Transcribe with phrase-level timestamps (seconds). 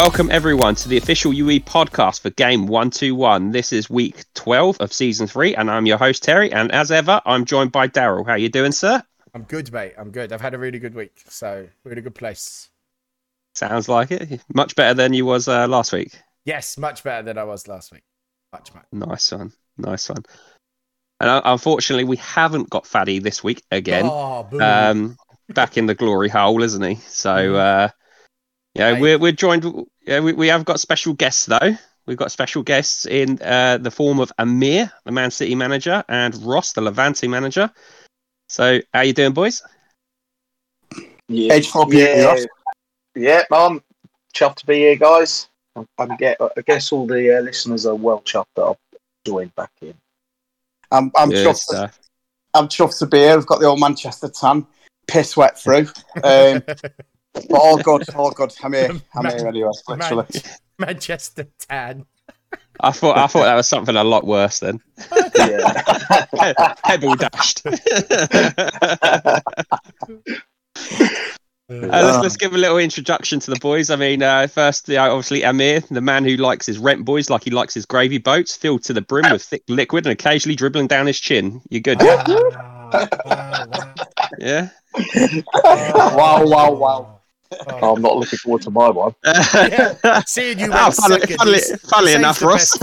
[0.00, 3.52] Welcome everyone to the official UE podcast for game 121.
[3.52, 7.20] This is week 12 of season 3 and I'm your host Terry and as ever
[7.26, 8.24] I'm joined by Daryl.
[8.24, 9.02] How are you doing, sir?
[9.34, 9.92] I'm good, mate.
[9.98, 10.32] I'm good.
[10.32, 12.70] I've had a really good week, so we're in a good place.
[13.54, 14.40] Sounds like it.
[14.54, 16.18] Much better than you was uh, last week.
[16.46, 18.02] Yes, much better than I was last week.
[18.54, 18.86] Much, much.
[18.92, 19.52] Nice one.
[19.76, 20.24] Nice one.
[21.20, 24.06] And uh, unfortunately, we haven't got Faddy this week again.
[24.06, 25.18] Oh, um,
[25.50, 26.94] back in the glory hole, isn't he?
[27.06, 27.56] So, Mhm.
[27.56, 27.88] uh,
[28.74, 29.00] yeah, Right.
[29.00, 29.64] we're we're joined.
[30.10, 31.76] Yeah, we, we have got special guests though.
[32.04, 36.34] We've got special guests in uh, the form of Amir, the Man City manager, and
[36.42, 37.70] Ross, the Levante manager.
[38.48, 39.62] So, how you doing, boys?
[41.28, 42.46] Yeah, Age for yeah, Ross.
[43.14, 43.84] yeah, I'm
[44.34, 45.48] chuffed to be here, guys.
[45.76, 48.76] I, I, get, I guess all the uh, listeners are well chuffed that I've
[49.24, 49.94] joined back in.
[50.90, 51.58] I'm, I'm Good chuffed.
[51.58, 52.00] stuff.
[52.54, 53.34] I'm chuffed to be here.
[53.34, 54.66] I've got the old Manchester tan,
[55.06, 55.86] piss wet through.
[56.24, 56.64] Um,
[57.48, 58.52] but all good, all good.
[58.62, 58.90] I'm here.
[59.14, 59.70] I'm here anyway.
[59.88, 60.26] Literally.
[60.32, 60.42] Man-
[60.78, 62.06] Manchester Tan.
[62.80, 64.80] I thought I thought that was something a lot worse than
[65.36, 66.74] Yeah.
[66.84, 67.62] Pebble dashed.
[71.70, 73.90] Uh, let's, let's give a little introduction to the boys.
[73.90, 77.44] I mean, uh, first, uh, obviously, Amir, the man who likes his rent boys like
[77.44, 80.88] he likes his gravy boats, filled to the brim with thick liquid and occasionally dribbling
[80.88, 81.62] down his chin.
[81.70, 82.00] You're good?
[82.00, 83.94] Wow, wow, wow.
[84.40, 84.68] Yeah.
[85.62, 87.19] wow, wow, wow.
[87.68, 87.96] Oh.
[87.96, 89.12] I'm not looking forward to my one.
[89.24, 92.78] Yeah, Seeing you Oh, went funnily, funnily, funnily enough, the Ross.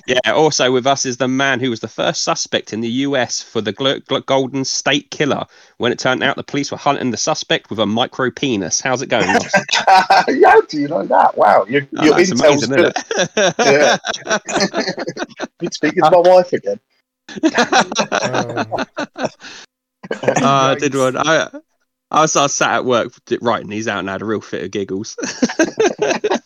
[0.06, 0.32] yeah.
[0.32, 3.42] Also with us is the man who was the first suspect in the U.S.
[3.42, 5.44] for the Gl- Gl- Golden State Killer.
[5.78, 8.80] When it turned out the police were hunting the suspect with a micro penis.
[8.80, 9.50] How's it going, Ross?
[9.86, 11.36] How do you know that?
[11.36, 12.92] Wow, your, Oh, your that's intel's amazing, good.
[13.16, 13.54] isn't it?
[13.58, 15.48] Yeah.
[15.58, 16.78] Been speaking to my wife again.
[17.44, 18.84] Oh.
[20.10, 21.16] Oh, uh, I did one.
[21.18, 21.48] I,
[22.10, 24.40] I was, I was sat at work writing these out and I had a real
[24.40, 25.16] fit of giggles.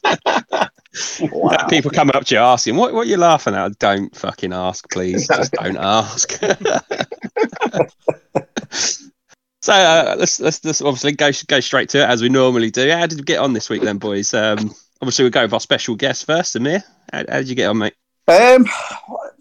[1.20, 1.68] Wow.
[1.68, 3.78] People come up to you asking, what, what are you laughing at?
[3.78, 5.26] Don't fucking ask, please.
[5.26, 6.32] Just don't ask.
[9.62, 12.90] so uh, let's, let's, let's obviously go, go straight to it as we normally do.
[12.90, 14.34] How did you get on this week then, boys?
[14.34, 16.84] Um, obviously, we'll go with our special guest first, Amir.
[17.12, 17.94] How, how did you get on, mate?
[18.28, 18.66] Um,
[19.08, 19.32] well,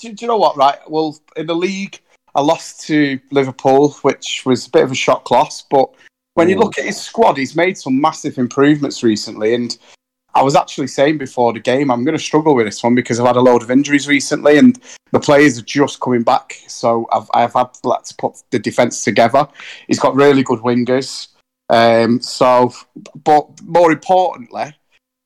[0.00, 0.56] do, do you know what?
[0.56, 0.78] Right.
[0.88, 2.00] Well, in the league,
[2.34, 5.62] I lost to Liverpool, which was a bit of a shock loss.
[5.62, 5.90] But
[6.34, 6.60] when you Mm.
[6.60, 9.54] look at his squad, he's made some massive improvements recently.
[9.54, 9.76] And
[10.34, 13.20] I was actually saying before the game, I'm going to struggle with this one because
[13.20, 14.80] I've had a load of injuries recently, and
[15.12, 16.58] the players are just coming back.
[16.66, 19.46] So I've I've had like, to put the defense together.
[19.86, 21.28] He's got really good wingers.
[21.70, 22.74] Um, so,
[23.22, 24.74] but more importantly,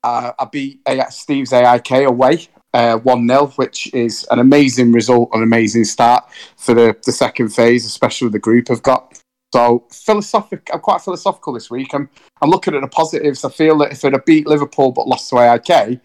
[0.04, 5.42] uh, I beat A- Steve's AIK away 1 0, which is an amazing result, an
[5.42, 6.24] amazing start
[6.56, 9.20] for the, the second phase, especially the group I've got.
[9.52, 11.94] So, philosophic, I'm quite philosophical this week.
[11.94, 12.10] I'm,
[12.42, 13.44] I'm looking at the positives.
[13.44, 16.00] I feel that if it had beat Liverpool but lost to AIK,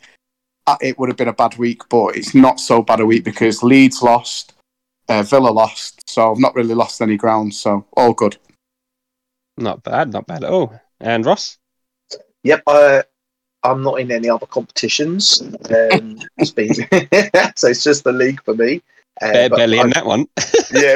[0.66, 3.26] uh, it would have been a bad week, but it's not so bad a week
[3.26, 4.54] because Leeds lost,
[5.10, 7.54] uh, Villa lost, so I've not really lost any ground.
[7.54, 8.38] So, all good.
[9.58, 10.80] Not bad, not bad at all.
[11.02, 11.58] And Ross?
[12.44, 13.04] Yep, uh,
[13.64, 15.42] I'm not in any other competitions.
[15.74, 16.74] Um, it's been
[17.56, 18.82] so it's just the league for me.
[19.22, 20.28] Uh, Bare belly I- in that one.
[20.74, 20.96] Yeah.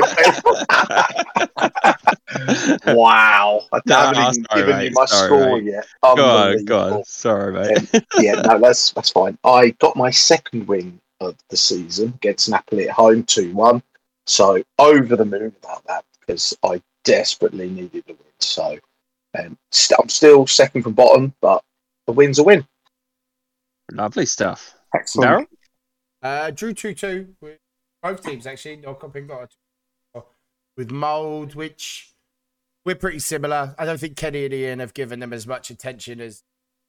[2.94, 3.62] wow.
[3.72, 5.64] I No, haven't no, even sorry, given mate, you my sorry, score mate.
[5.72, 5.88] yet.
[6.02, 7.04] go on, go on.
[7.06, 8.04] Sorry, mate.
[8.20, 9.38] yeah, no, that's that's fine.
[9.44, 13.82] I got my second win of the season against Napoli at home, two one.
[14.26, 18.18] So over the moon about that because I desperately needed a win.
[18.40, 18.78] So
[19.40, 21.64] um, st- I'm still second from bottom, but
[22.08, 22.66] the win's a win.
[23.92, 24.74] Lovely stuff.
[24.96, 25.30] Excellent.
[25.30, 25.46] Daryl?
[26.24, 27.60] Uh, drew 2 2 with
[28.02, 28.78] both teams, actually.
[28.78, 29.54] No copying got
[30.16, 30.22] a
[30.76, 32.12] with Mould, which
[32.86, 33.76] we're pretty similar.
[33.78, 36.44] I don't think Kenny and Ian have given them as much attention as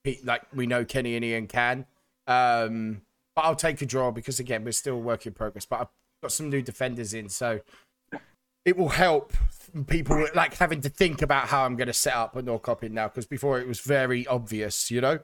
[0.05, 1.87] Pete, like we know Kenny and Ian can.
[2.27, 3.03] Um,
[3.35, 5.67] but I'll take a draw because, again, we're still a work in progress.
[5.67, 5.89] But I've
[6.23, 7.61] got some new defenders in, so
[8.65, 9.33] it will help
[9.87, 12.95] people like having to think about how I'm going to set up a no copying
[12.95, 15.19] now because before it was very obvious, you know.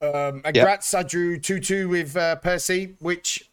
[0.00, 0.64] Um, and Yep.
[0.64, 3.50] Gratz, I drew two two with uh, Percy, which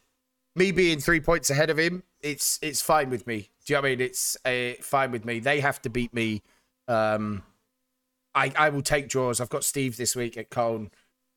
[0.56, 3.50] me being three points ahead of him, it's it's fine with me.
[3.66, 4.02] Do you know what I mean?
[4.02, 5.40] It's uh, fine with me.
[5.40, 6.42] They have to beat me.
[6.88, 7.44] Um,
[8.36, 9.40] I I will take draws.
[9.40, 10.92] I've got Steve this week at Colne.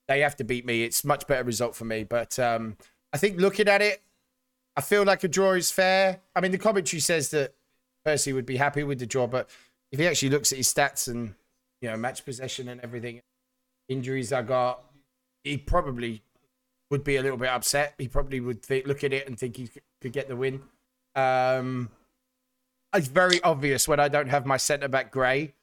[0.08, 0.84] They have to beat me.
[0.84, 2.04] It's much better result for me.
[2.04, 2.76] But um,
[3.12, 4.02] I think looking at it,
[4.76, 6.20] I feel like a draw is fair.
[6.34, 7.54] I mean, the commentary says that
[8.06, 9.50] Percy would be happy with the draw, but
[9.90, 11.34] if he actually looks at his stats and
[11.80, 13.20] you know match possession and everything,
[13.88, 14.84] injuries I got,
[15.42, 16.22] he probably
[16.88, 17.94] would be a little bit upset.
[17.98, 20.62] He probably would look at it and think he could- could get the win.
[21.16, 21.90] Um,
[22.94, 25.54] it's very obvious when I don't have my centre back Gray.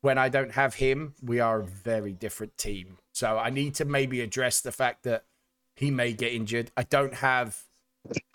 [0.00, 2.98] when I don't have him, we are a very different team.
[3.12, 5.26] So I need to maybe address the fact that
[5.76, 6.72] he may get injured.
[6.76, 7.62] I don't have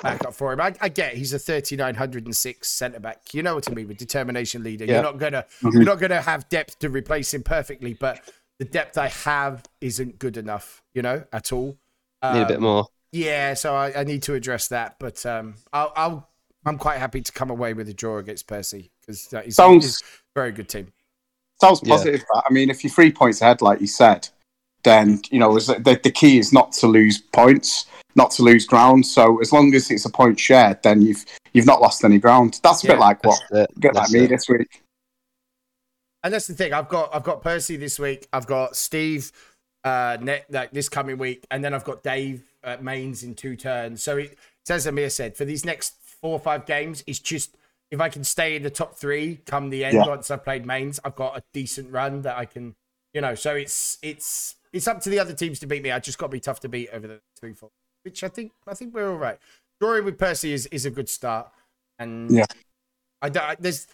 [0.02, 0.62] backup for him.
[0.62, 3.34] I, I get he's a 3906 centre back.
[3.34, 4.86] You know what I mean with determination leader.
[4.86, 4.96] Yeah.
[4.96, 5.74] You're not gonna Mhm.
[5.74, 8.22] you're not gonna have depth to replace him perfectly, but
[8.60, 11.78] the depth I have isn't good enough, you know, at all.
[12.24, 12.88] Need a bit Um, more.
[13.12, 16.30] Yeah, so I, I need to address that, but um, I'll, I'll
[16.66, 20.02] I'm quite happy to come away with a draw against Percy because that is Sounds
[20.02, 20.06] a
[20.36, 20.92] very good team.
[21.62, 22.22] sounds positive.
[22.22, 22.44] That.
[22.50, 24.28] I mean, if you're three points ahead, like you said,
[24.88, 27.86] then you know the, the key is not to lose points,
[28.16, 29.06] not to lose ground.
[29.06, 32.60] So as long as it's a point shared, then you've you've not lost any ground.
[32.64, 32.94] That's a Yeah.
[32.94, 33.78] bit like what That's it.
[33.78, 34.30] a bit like me it.
[34.30, 34.82] this week.
[36.24, 36.74] And that's the thing.
[36.74, 38.28] I've got I've got Percy this week.
[38.34, 39.32] I've got Steve
[39.84, 43.56] uh ne- like this coming week, and then I've got Dave at mains in two
[43.56, 44.02] turns.
[44.04, 44.38] So it
[44.70, 47.56] as Amir said, for these next four or five games, it's just
[47.92, 50.08] if I can stay in the top three come the end Yeah.
[50.08, 52.76] once I've played mains, I've got a decent run that I can
[53.14, 55.92] you know, so it's it's it's up to the other teams to beat me.
[55.92, 57.70] I just got to be tough to beat over the three four.
[58.04, 59.40] Which I think I think we're all right.
[59.80, 61.50] Drawing with Percy is, is a good start.
[62.00, 62.46] And Yeah.
[63.22, 63.88] I don't I, there's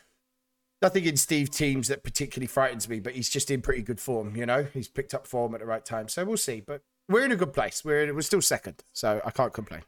[0.81, 4.36] nothing in Steve teams that particularly frightens me, but he's just in pretty good form.
[4.36, 6.62] You know, he's picked up form at the right time, so we'll see.
[6.66, 7.84] But we're in a good place.
[7.84, 9.84] We're in, we're still second, so I can't complain.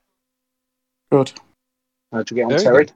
[1.12, 1.34] Good.
[2.12, 2.86] How'd you get on, Very Terry?
[2.86, 2.94] good.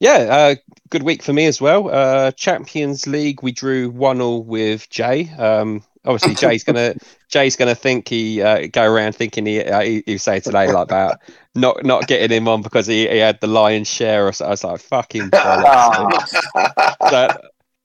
[0.00, 0.54] Yeah, uh,
[0.88, 1.90] good week for me as well.
[1.90, 5.30] Uh, Champions League, we drew one all with Jay.
[5.34, 6.94] Um, obviously, Jay's gonna
[7.28, 10.88] Jay's gonna think he uh, go around thinking he uh, he, he say today like
[10.88, 11.20] that,
[11.54, 14.26] not not getting him on because he, he had the lion's share.
[14.26, 14.46] Or so.
[14.46, 15.30] I was like, fucking.
[17.10, 17.28] so,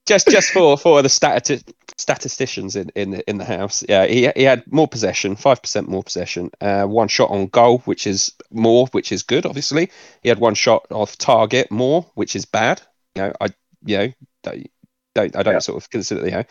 [0.06, 1.64] just just for for the stati-
[1.98, 5.90] statisticians in, in the in the house, yeah, he he had more possession, five percent
[5.90, 9.46] more possession, uh, one shot on goal, which is more, which is good.
[9.46, 9.90] Obviously,
[10.22, 12.82] he had one shot off target more, which is bad.
[13.16, 13.48] You know, I
[13.86, 14.12] you know
[14.44, 14.68] don't,
[15.16, 15.60] don't I don't Yeah.
[15.60, 16.44] sort of consider you know.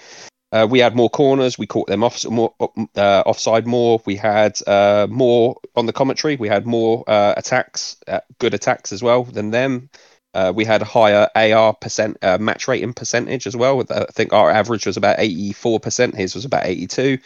[0.54, 1.58] Uh, we had more corners.
[1.58, 2.54] We caught them off more
[2.96, 4.00] uh, offside more.
[4.06, 6.36] We had uh, more on the commentary.
[6.36, 9.90] We had more uh, attacks, uh, good attacks as well than them.
[10.32, 13.82] Uh, we had a higher AR percent uh, match rating percentage as well.
[13.90, 16.14] I think our average was about eighty four percent.
[16.14, 17.18] His was about eighty two.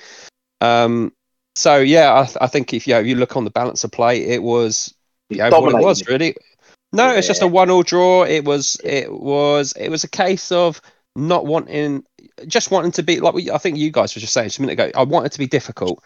[0.62, 1.12] Um,
[1.54, 4.24] so yeah, I, I think if you know, you look on the balance of play,
[4.24, 4.94] it was
[5.28, 6.34] yeah, what it was really.
[6.94, 8.24] No, it's just a one all draw.
[8.24, 10.81] It was it was it was a case of
[11.14, 12.04] not wanting
[12.46, 14.62] just wanting to be like we, I think you guys were just saying just a
[14.62, 14.90] minute ago.
[14.94, 16.02] I wanted to be difficult.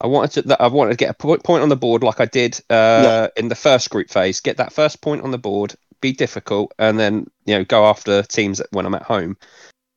[0.00, 2.60] I wanted to I wanted to get a point on the board like I did
[2.70, 4.40] uh, in the first group phase.
[4.40, 8.22] Get that first point on the board, be difficult, and then you know go after
[8.22, 9.36] teams when I'm at home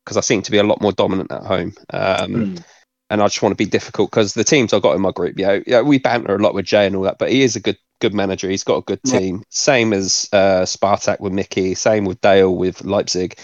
[0.04, 1.74] because I seem to be a lot more dominant at home.
[1.92, 2.64] Um, Mm.
[3.10, 5.38] and I just want to be difficult because the teams I got in my group,
[5.38, 7.60] yeah, yeah, we banter a lot with Jay and all that, but he is a
[7.60, 8.50] good good manager.
[8.50, 9.20] He's got a good Yeah.
[9.20, 9.44] team.
[9.50, 11.76] Same as uh, Spartak with Mickey.
[11.76, 13.38] Same with Dale with Leipzig.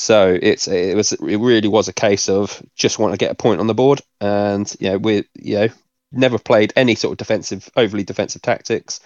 [0.00, 3.34] So it's it was it really was a case of just want to get a
[3.34, 5.68] point on the board, and you know we you know
[6.10, 9.00] never played any sort of defensive overly defensive tactics.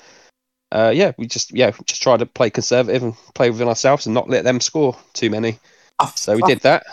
[0.71, 4.15] Uh, yeah, we just yeah just try to play conservative and play within ourselves and
[4.15, 5.59] not let them score too many.
[5.99, 6.85] I, So we I- did that.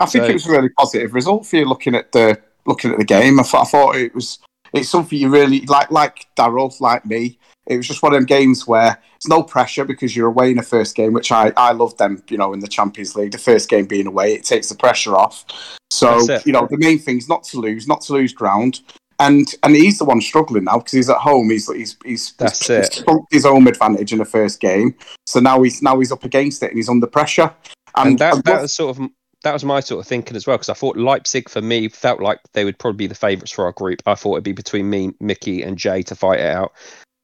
[0.00, 2.90] I think So- it was a really positive result for you looking at the looking
[2.92, 3.40] at the game.
[3.40, 4.38] I thought, I thought it was
[4.74, 7.38] it's something you really like like Daryl, like me.
[7.70, 10.56] It was just one of them games where it's no pressure because you're away in
[10.56, 12.22] the first game, which I I love them.
[12.28, 15.16] You know, in the Champions League, the first game being away, it takes the pressure
[15.16, 15.44] off.
[15.90, 18.80] So you know, the main thing is not to lose, not to lose ground.
[19.20, 21.48] And and he's the one struggling now because he's at home.
[21.50, 22.94] He's he's he's, That's he's, it.
[23.06, 24.96] he's his home advantage in the first game.
[25.26, 27.54] So now he's now he's up against it and he's under pressure.
[27.96, 29.10] and I that, that was sort of
[29.42, 32.20] that was my sort of thinking as well because I thought Leipzig for me felt
[32.20, 34.02] like they would probably be the favourites for our group.
[34.06, 36.72] I thought it'd be between me, Mickey, and Jay to fight it out.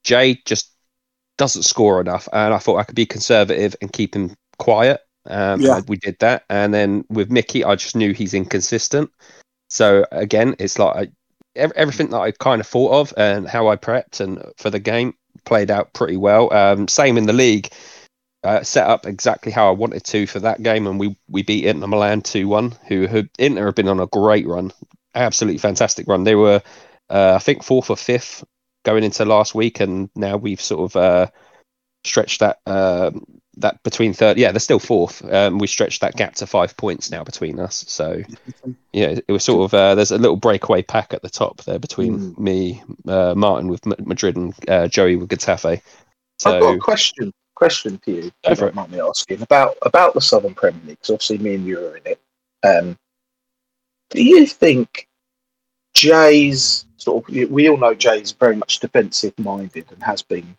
[0.06, 0.72] Jay just
[1.36, 5.00] doesn't score enough, and I thought I could be conservative and keep him quiet.
[5.26, 5.80] Um, Yeah.
[5.88, 9.10] we did that, and then with Mickey, I just knew he's inconsistent.
[9.68, 11.10] So again, it's like
[11.56, 14.78] I, everything that I kind of thought of and how I prepped and for the
[14.78, 16.52] game played out pretty well.
[16.52, 17.70] Um, same in the league
[18.44, 21.64] uh, set up exactly how I wanted to for that game, and we we beat
[21.64, 22.74] Inter Milan two one.
[22.86, 24.72] Who who Inter have been on a great run,
[25.16, 26.22] absolutely fantastic run.
[26.22, 26.62] They were,
[27.10, 28.44] uh, I think, fourth or fifth
[28.86, 31.26] going into last week, and now we've sort of uh,
[32.04, 33.10] stretched that uh,
[33.58, 34.38] that between third.
[34.38, 35.22] Yeah, they're still fourth.
[35.30, 37.84] Um, we stretched that gap to five points now between us.
[37.88, 38.22] So
[38.92, 41.78] yeah, it was sort of uh, there's a little breakaway pack at the top there
[41.80, 42.38] between Mm.
[42.38, 45.66] me, uh, Martin with Madrid, and uh, Joey with Getafe.
[45.66, 45.80] I've
[46.60, 47.32] got So a question.
[47.56, 48.18] Question for you.
[48.18, 48.74] if you for don't it.
[48.74, 51.00] mind me asking about about the Southern Premier League.
[51.00, 52.20] 'cause obviously, me and you are in it.
[52.62, 52.98] Um,
[54.10, 55.08] do you think
[55.94, 57.50] Jay's sort of?
[57.50, 60.56] We all know Jay's very much defensive minded and has been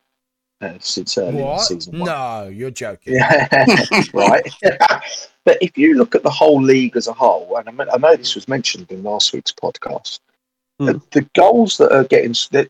[0.61, 1.61] uh, since early in What?
[1.61, 2.07] season one.
[2.07, 3.13] No, you're joking.
[3.15, 3.47] Yeah,
[4.13, 4.47] right.
[5.45, 7.97] but if you look at the whole league as a whole, and I, mean, I
[7.97, 10.19] know this was mentioned in last week's podcast,
[10.79, 10.99] the, Hmm.
[11.11, 12.69] the goals that are getting the,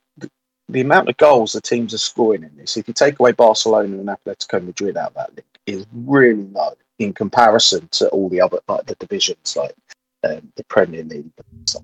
[0.69, 3.97] the amount of goals the teams are scoring in this, if you take away Barcelona
[3.97, 8.41] and Atletico Madrid out of that league, is really low in comparison to all the
[8.41, 9.75] other like the divisions, like
[10.23, 11.31] um, the Premier League.
[11.37, 11.83] and stuff.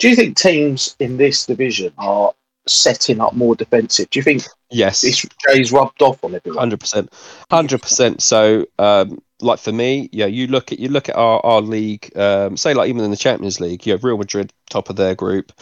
[0.00, 2.32] Do you think teams in this division are
[2.66, 4.08] setting up more defensive?
[4.10, 5.02] Do you think Yes.
[5.02, 6.58] this Jay's rubbed off on everyone?
[6.58, 7.12] Hundred percent,
[7.50, 8.22] hundred percent.
[8.22, 12.10] So, um, like for me, yeah, you look at you look at our, our league.
[12.16, 15.14] Um, say like even in the Champions League, you have Real Madrid top of their
[15.14, 15.52] group.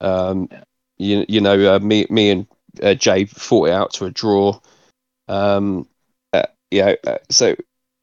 [0.00, 0.64] Um, Yeah.
[0.98, 2.46] you you know uh, me me and
[2.82, 4.60] uh, Jay fought it out to a draw.
[5.28, 5.88] Um,
[6.32, 7.56] uh, yeah, uh, so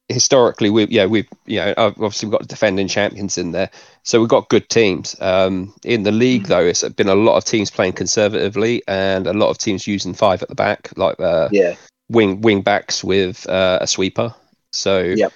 [0.09, 3.69] historically we yeah we you know obviously we've got defending champions in there,
[4.03, 5.15] so we've got good teams.
[5.21, 6.47] Um, in the league Mm.
[6.47, 10.13] though, it's been a lot of teams playing conservatively and a lot of teams using
[10.13, 11.75] five at the back, like uh, Yeah.
[12.09, 14.33] wing wing backs with uh, a sweeper.
[14.73, 15.31] So Yep.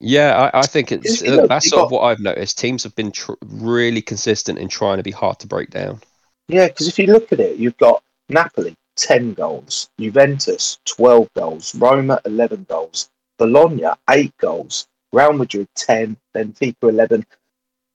[0.00, 2.58] yeah, I, I think it's You look, that's sort got- of what I've noticed.
[2.58, 6.00] Teams have been tr- really consistent in trying to be hard to break down.
[6.48, 11.74] Yeah, because if you look at it, you've got Napoli, 10 goals, Juventus, 12 goals,
[11.74, 17.24] Roma, 11 goals, Bologna, 8 goals, Real Madrid, 10, Benfica, 11.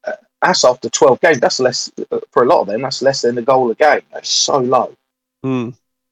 [0.06, 1.40] Uh, that's after 12 games.
[1.40, 4.02] That's less, uh, for a lot of them, that's less than a goal a game.
[4.12, 4.96] That's so low.
[5.44, 5.72] Hmm.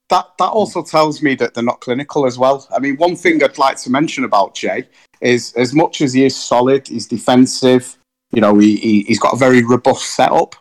[0.10, 2.68] that that also tells me that they're not clinical as well.
[2.76, 4.88] I mean, one thing I'd like to mention about Jay
[5.22, 7.98] is as much as he is solid, he's defensive.
[8.32, 10.56] You know, he, he he's got a very robust setup,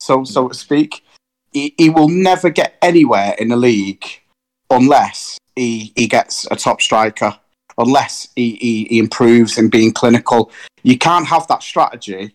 [0.00, 1.04] so so to speak.
[1.52, 4.04] He, he will never get anywhere in the league
[4.70, 7.38] unless he he gets a top striker,
[7.78, 10.50] unless he, he, he improves in being clinical.
[10.82, 12.34] You can't have that strategy.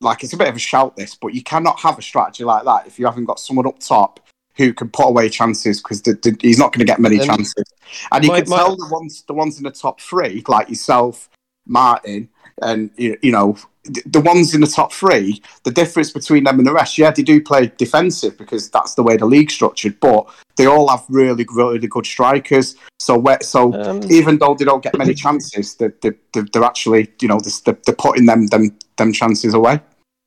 [0.00, 2.64] Like it's a bit of a shout this, but you cannot have a strategy like
[2.64, 4.20] that if you haven't got someone up top
[4.56, 6.02] who can put away chances because
[6.40, 7.64] he's not going to get many And- chances.
[8.12, 10.68] And you My- can my- tell the ones the ones in the top three, like
[10.68, 11.28] yourself,
[11.66, 12.28] Martin,
[12.62, 15.42] and you, you know the, the ones in the top three.
[15.64, 19.02] The difference between them and the rest, yeah, they do play defensive because that's the
[19.02, 20.26] way the league's structured, but
[20.56, 22.76] they all have really really good strikers.
[22.98, 26.64] So where, so Um, even though they don't get many chances, they, they, they, they're
[26.64, 29.80] actually you know they're, they're putting them them them chances away.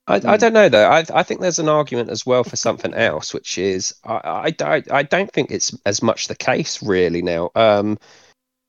[0.10, 0.88] I, I don't know though.
[0.90, 4.52] I I think there's an argument as well for something else, which is I I,
[4.52, 7.52] don't- I don't think it's as much the case really now.
[7.56, 7.98] Um,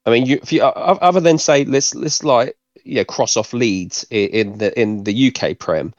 [0.04, 2.57] I mean, you if you other than say let's let's like
[2.88, 5.95] you know cross off Leeds in the in the UK Prem,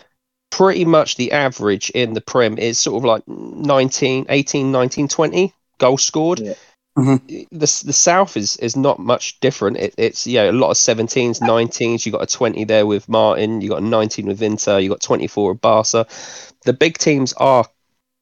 [0.49, 5.53] pretty much the average in the Prem is sort of like 19, 18, 19, 20
[5.77, 6.39] goals scored.
[6.39, 6.53] Yeah.
[6.97, 7.43] Mm-hmm.
[7.51, 9.77] The the South is is not much different.
[9.77, 12.05] It, it's yeah a lot of 17s, 19s.
[12.05, 13.61] You got a 20 there with Martin.
[13.61, 14.79] You got a 19 with Inter.
[14.79, 16.07] You got 24 with Barca.
[16.65, 17.65] The big teams are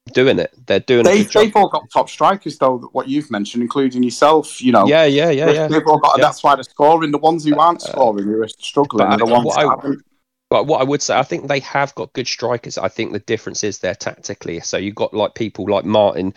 [0.08, 0.52] doing it.
[0.66, 1.44] They're doing They, job.
[1.44, 2.78] they've all got top strikers though.
[2.92, 4.86] What you've mentioned, including yourself, you know.
[4.86, 5.68] Yeah, yeah, yeah, yeah.
[5.68, 6.24] They've all got, Yeah.
[6.24, 7.10] That's why they're scoring.
[7.12, 10.02] The ones who aren't Uh, scoring, who are struggling, but the ones what I- haven't.
[10.50, 12.78] But what I would say, I think they have got good strikers.
[12.78, 14.60] I think the difference is they're tactically.
[14.60, 16.32] So you've got like people like Martin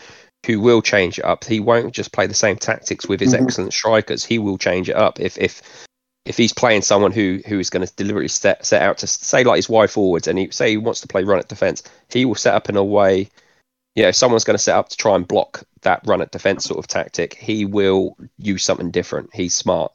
[0.45, 1.45] who will change it up.
[1.45, 3.43] He won't just play the same tactics with his Mhm.
[3.43, 4.25] excellent strikers.
[4.25, 5.61] He will change it up if if
[6.25, 9.43] if he's playing someone who who is going to deliberately set set out to say
[9.45, 12.25] like his wide forwards and he say he wants to play run at defense, he
[12.25, 13.29] will set up in a way.
[13.95, 16.31] You know, if someone's going to set up to try and block that run at
[16.31, 19.29] defense sort of tactic, he will use something different.
[19.33, 19.91] He's smart.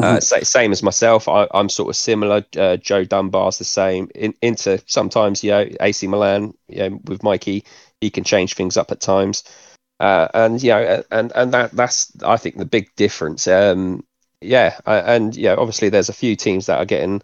[0.00, 0.22] Uh, Mhm.
[0.22, 1.28] sa- same as myself.
[1.28, 2.44] I, I'm sort of similar.
[2.56, 4.08] Uh, Joe Dunbar's the same.
[4.14, 7.64] In, into sometimes, you know, AC Milan, you know, with Mikey,
[8.00, 9.44] he can change things up at times.
[10.00, 13.46] Uh, and you know, and and that that's I think the big difference.
[13.46, 14.04] Um,
[14.40, 17.22] yeah, uh, and yeah, obviously there's a few teams that are getting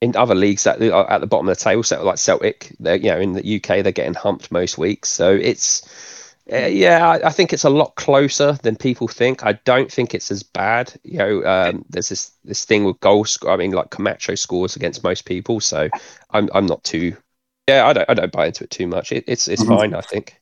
[0.00, 1.82] in other leagues that are at the bottom of the table.
[1.82, 5.08] So like Celtic, they're you know in the UK they're getting humped most weeks.
[5.08, 5.82] So it's
[6.52, 9.44] uh, yeah, I, I think it's a lot closer than people think.
[9.44, 10.92] I don't think it's as bad.
[11.04, 13.32] You know, um, there's this this thing with goals.
[13.32, 15.90] sc- I mean, like Camacho scores against most people, so
[16.30, 17.16] I'm I'm not too.
[17.68, 19.12] Yeah, I don't I don't buy into it too much.
[19.12, 19.78] It, it's it's Mhm.
[19.78, 20.40] fine, I think.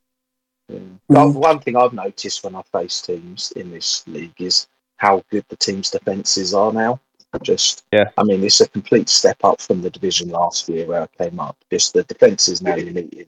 [0.69, 0.79] Yeah.
[1.09, 5.45] But one thing I've noticed when I face teams in this league is how good
[5.49, 7.01] the team's defences are now.
[7.43, 8.11] Just, Yeah.
[8.17, 11.39] I mean, it's a complete step up from the division last year where I came
[11.39, 11.57] up.
[11.71, 13.27] Just the defences now you're meeting,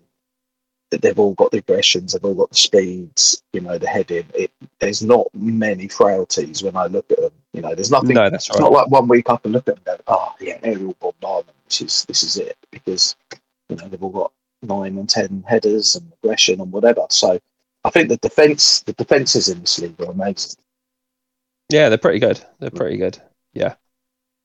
[0.90, 4.24] that they've all got the aggressions, they've all got the speeds, you know, the heading.
[4.34, 4.50] It,
[4.80, 7.32] there's not many frailties when I look at them.
[7.52, 8.14] You know, there's nothing.
[8.14, 8.62] No, that's It's right.
[8.62, 11.56] not like one week I can look at them and go, oh, yeah, they're bombardment.
[11.68, 12.56] This is, this is it.
[12.70, 13.16] Because,
[13.68, 17.06] you know, they've all got nine and ten headers and aggression and whatever.
[17.10, 17.38] So
[17.84, 20.58] I think the defence, the defences in this league are amazing.
[21.70, 22.42] Yeah, they're pretty good.
[22.60, 22.76] They're mm.
[22.76, 23.20] pretty good.
[23.52, 23.74] Yeah.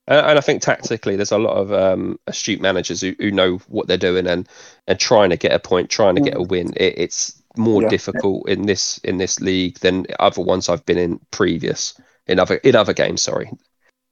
[0.07, 3.57] And, and I think tactically, there's a lot of um, astute managers who, who know
[3.67, 4.47] what they're doing and
[4.87, 6.73] and trying to get a point, trying to get a win.
[6.75, 7.89] It, it's more Yeah.
[7.89, 11.93] difficult in this in this league than other ones I've been in previous
[12.27, 13.21] in other in other games.
[13.23, 13.49] Sorry,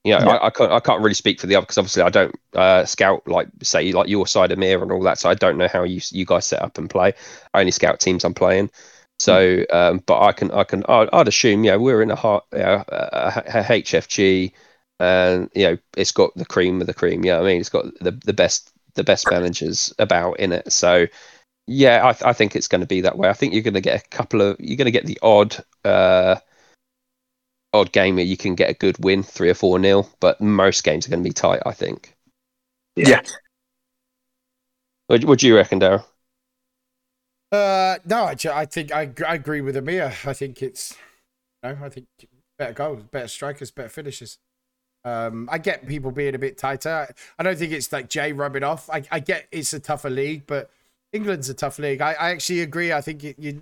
[0.03, 0.27] you know, Yeah.
[0.27, 2.85] I, I can't I can't really speak for the other because obviously I don't uh,
[2.85, 5.67] scout like say like your side of mirror and all that, so I don't know
[5.67, 7.13] how you you guys set up and play.
[7.53, 8.71] I only scout teams I'm playing.
[9.19, 12.41] So, um, but I can, I can, I'd, I'd assume, yeah, we're in a, hard,
[12.53, 14.51] uh, a, a HFG,
[15.01, 17.25] and you know, it's got the cream of the cream.
[17.25, 20.71] Yeah, I mean, it's got the the best, the best managers about in it.
[20.71, 21.07] So,
[21.67, 23.29] yeah, I, th- I think it's going to be that way.
[23.29, 25.55] I think you're going to get a couple of, you're going to get the odd,
[25.85, 26.35] uh,
[27.73, 30.83] odd game where you can get a good win, three or four nil, but most
[30.83, 31.61] games are going to be tight.
[31.65, 32.15] I think.
[32.95, 33.21] Yeah.
[35.07, 36.05] What, what do you reckon, Daryl?
[37.51, 40.13] Uh, no, I, I think I, I agree with Amir.
[40.25, 40.95] I think it's,
[41.63, 42.07] no, I think
[42.57, 44.37] better goals, better strikers, better finishes.
[45.03, 47.13] Um, I get people being a bit tighter.
[47.39, 48.89] I don't think it's like Jay rubbing off.
[48.89, 50.69] I, I get it's a tougher league, but
[51.11, 52.01] England's a tough league.
[52.01, 52.93] I, I actually agree.
[52.93, 53.61] I think you, you're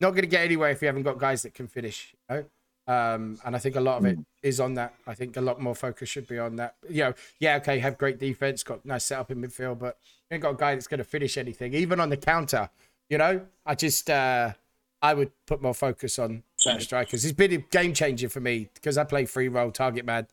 [0.00, 2.14] not going to get anywhere if you haven't got guys that can finish.
[2.28, 2.44] You know?
[2.86, 4.94] Um, and I think a lot of it is on that.
[5.06, 6.74] I think a lot more focus should be on that.
[6.88, 9.96] You know, yeah, okay, have great defense, got nice setup in midfield, but
[10.28, 12.68] you ain't got a guy that's going to finish anything, even on the counter.
[13.08, 14.54] You know, I just uh,
[15.02, 16.42] I would put more focus on
[16.80, 17.24] strikers.
[17.24, 20.26] It's been a game changer for me because I play free role target man.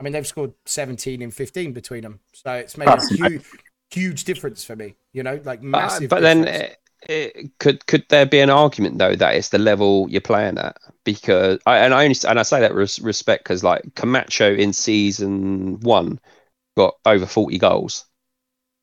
[0.00, 3.42] I mean, they've scored 17 and 15 between them, so it's made a That's huge,
[3.90, 4.94] huge difference for me.
[5.12, 6.08] You know, like massive.
[6.08, 6.68] but then, uh,
[7.08, 10.76] it, could could there be an argument though that it's the level you're playing at?
[11.04, 14.72] Because I and I only and I say that with respect because like Camacho in
[14.72, 16.20] season one
[16.76, 18.04] got over forty goals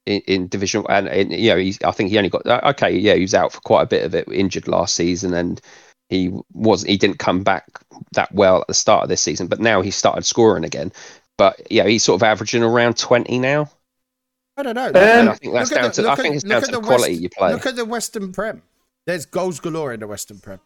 [0.05, 2.97] in, in division and, and you know he's I think he only got uh, okay
[2.97, 5.59] yeah he was out for quite a bit of it injured last season and
[6.09, 7.65] he was he didn't come back
[8.13, 10.91] that well at the start of this season but now he started scoring again
[11.37, 13.69] but yeah he's sort of averaging around 20 now
[14.57, 14.87] I don't know.
[14.87, 16.61] and Um, I think that's look at down the- to I think at- it's down
[16.61, 18.61] to the the quality West- you play Look at the Western Prem.
[19.05, 20.59] There's goals galore in the Western Prem.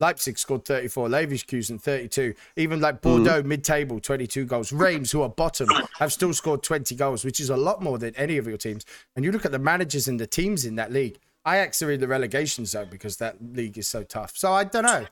[0.00, 2.34] Leipzig scored 34, Leverkusen 32.
[2.56, 3.02] Even like Mm.
[3.02, 4.72] Bordeaux, mid-table, 22 goals.
[4.72, 5.68] Reims, who are bottom,
[6.00, 8.84] have still scored 20 goals, which is a lot more than any of your teams.
[9.14, 11.20] And you look at the managers and the teams in that league.
[11.46, 14.32] Ajax are in the relegation zone because that league is so tough.
[14.36, 15.06] So I don't know.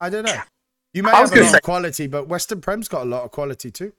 [0.00, 0.40] I don't know.
[0.94, 3.24] You may have a gonna lot say- of quality, but Western Prem's got a lot
[3.24, 3.92] of quality too.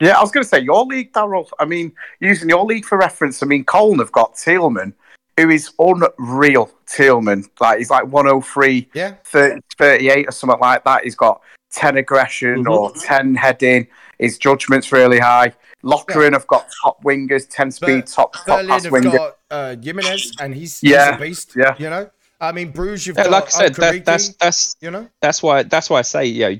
[0.00, 1.48] Yeah, I was going to say your league, Daryl.
[1.58, 4.92] I mean, using your league for reference, I mean, Colne have got Tillman,
[5.38, 6.70] who is unreal.
[6.84, 9.14] Tillman, like he's like 103, Yeah.
[9.24, 11.04] 30, 38 or something like that.
[11.04, 11.40] He's got
[11.72, 12.70] 10 aggression Mhm.
[12.70, 13.86] or 10 heading.
[14.18, 15.54] His judgment's really high.
[15.86, 19.10] Lokeren have got top wingers, 10 speed, But top, top pass have winger.
[19.10, 21.52] got uh, Jimenez, and he's, Yeah, he's a beast.
[21.56, 21.74] yeah.
[21.78, 22.10] You know?
[22.40, 25.08] I mean, Bruges, you've Yeah, got like I said, that, that's that's you know?
[25.22, 26.58] that's why that's why I say you know,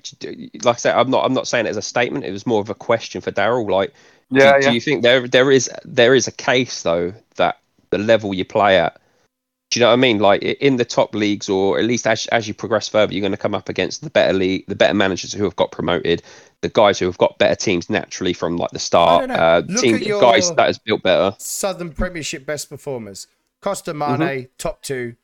[0.64, 2.24] like I said, I'm not I'm not saying it as a statement.
[2.24, 3.70] It was more of a question for Daryl.
[3.70, 3.92] Like,
[4.38, 7.58] do, Yeah, do you think there there is there is a case though that
[7.90, 8.98] the level you play at,
[9.70, 10.18] do you know what I mean?
[10.20, 13.32] Like in the top leagues, or at least as as you progress further, you're going
[13.32, 16.22] to come up against the better league, the better managers who have got promoted,
[16.60, 19.24] the guys who have got better teams naturally from like the start.
[19.24, 19.42] I don't know.
[19.42, 21.34] Uh, Look team at your- guys that has built better.
[21.38, 23.26] Southern Premiership best performers.
[23.60, 24.22] Costa Mm-hmm.
[24.22, 25.16] Mane, top two.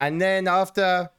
[0.00, 1.10] And then after,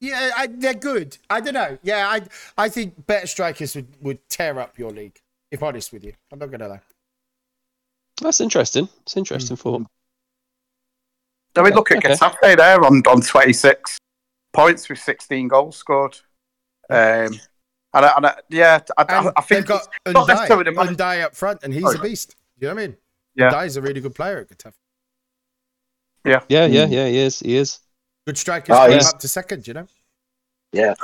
[0.00, 1.16] yeah, I, they're good.
[1.30, 1.78] I don't know.
[1.82, 2.22] Yeah, I
[2.58, 5.20] I think better strikers would, would tear up your league,
[5.52, 6.14] if honest with you.
[6.32, 6.80] I'm not going to lie.
[8.20, 8.88] That's interesting.
[9.02, 9.80] It's interesting for.
[11.56, 12.14] I mean, look at Okay.
[12.14, 13.98] Getafe there on, on 26
[14.52, 16.16] points with 16 goals scored.
[16.88, 17.38] Um,
[17.92, 20.64] and, I, and I, yeah, I, I, And I think they've got it's not necessarily
[20.64, 21.96] the Undai, Undai up front, and he's Sorry.
[21.98, 22.36] a beast.
[22.58, 22.96] You know what I mean?
[23.34, 23.50] Yeah.
[23.52, 24.74] Undai's a really good player at Getafe.
[26.24, 26.72] Yeah, yeah, Mm.
[26.92, 27.06] yeah.
[27.08, 27.40] He is.
[27.40, 27.78] He is.
[28.26, 29.86] Good strikers Oh, oh, he's- up to second, you know?
[30.72, 30.94] Yeah.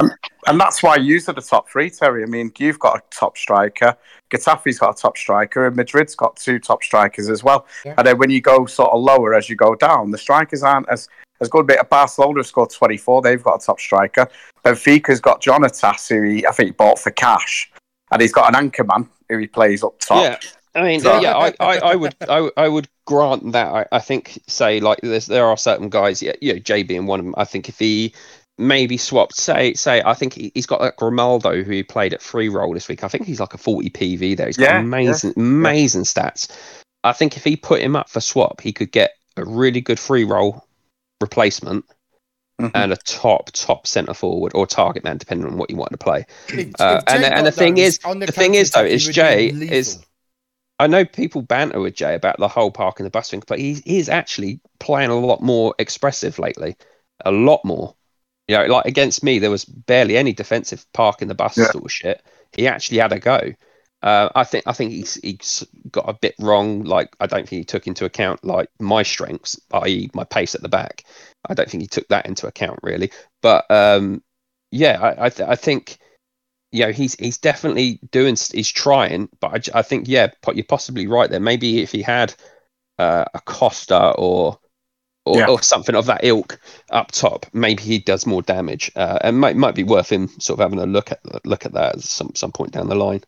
[0.47, 2.23] and that's why you are the top three, Terry.
[2.23, 3.97] I mean, you've got a top striker,
[4.31, 7.67] Getafe's got a top striker, and Madrid's got two top strikers as well.
[7.85, 7.95] Yeah.
[7.99, 10.89] And then when you go sort of lower as you go down, the strikers aren't
[10.89, 11.09] as
[11.41, 11.67] as good.
[11.67, 13.23] Bit of Barcelona have scored 24.
[13.23, 14.29] They've got a top striker.
[14.65, 17.71] Benfica's got Jonatas, who he, I think he bought for cash,
[18.13, 20.23] and he's got an anchor man who he plays up top.
[20.23, 20.39] Yeah,
[20.81, 23.67] I mean, So- yeah, I, I, I would, I, would- I would grant that.
[23.69, 27.21] I, I think, say, like, there are certain guys, yeah, you know, Jay being one
[27.21, 27.35] of them.
[27.37, 28.15] I think if he
[28.59, 32.23] maybe swapped, say, say, I think he, he's got like Grimaldo who he played at
[32.23, 33.05] free role this week.
[33.05, 34.47] I think he's like a 40 PV there.
[34.47, 36.51] He's got Yeah, amazing, amazing stats.
[37.05, 39.99] I think if he put him up for swap, he could get a really good
[39.99, 40.66] free role
[41.21, 41.85] replacement
[42.61, 42.71] Mhm.
[42.75, 45.99] and a top, top centre forward or target man, depending on what you want to
[45.99, 46.25] play.
[46.49, 48.95] If- Uh, if and the- and the thing is- on the thing is, though, counter-attack,
[49.09, 49.99] is Jay is-
[50.79, 53.59] I know people banter with Jay about the whole park and the bus thing, but
[53.59, 56.77] he, he is actually playing a lot more expressive lately.
[57.25, 57.95] A lot more.
[58.49, 61.71] You know, like against me, there was barely any defensive park in the bus Yeah.
[61.71, 62.23] sort of shit.
[62.53, 63.53] He actually had a go.
[64.03, 66.85] Uh, I think I think he's he's got a bit wrong.
[66.85, 70.63] Like I don't think he took into account like my strengths, i.e., my pace at
[70.63, 71.05] the back.
[71.49, 73.11] I don't think he took that into account really.
[73.43, 74.23] But um,
[74.71, 75.99] yeah, I I, th- I think
[76.73, 79.29] you know he's he's definitely doing he's trying.
[79.41, 81.41] But I, I think yeah, you're possibly right there.
[81.41, 82.35] Maybe if he had
[82.99, 84.59] uh, a Costa or
[85.27, 85.49] or, Yeah.
[85.49, 86.59] or something of that ilk
[86.91, 88.91] up top, maybe he does more damage.
[88.97, 91.73] Uh, and might might be worth him sort of having a look at look at
[91.73, 93.23] that at some some point down the line.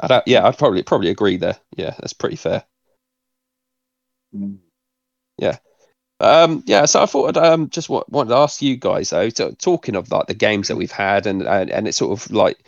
[0.00, 1.56] I don't, yeah, I'd probably probably agree there.
[1.76, 2.64] Yeah, that's pretty fair.
[5.38, 5.58] Yeah.
[6.20, 9.28] Um, yeah, so I thought I'd um, just wa- wanted to ask you guys though,
[9.28, 12.30] so talking of like the games that we've had, and, and and it's sort of
[12.32, 12.64] like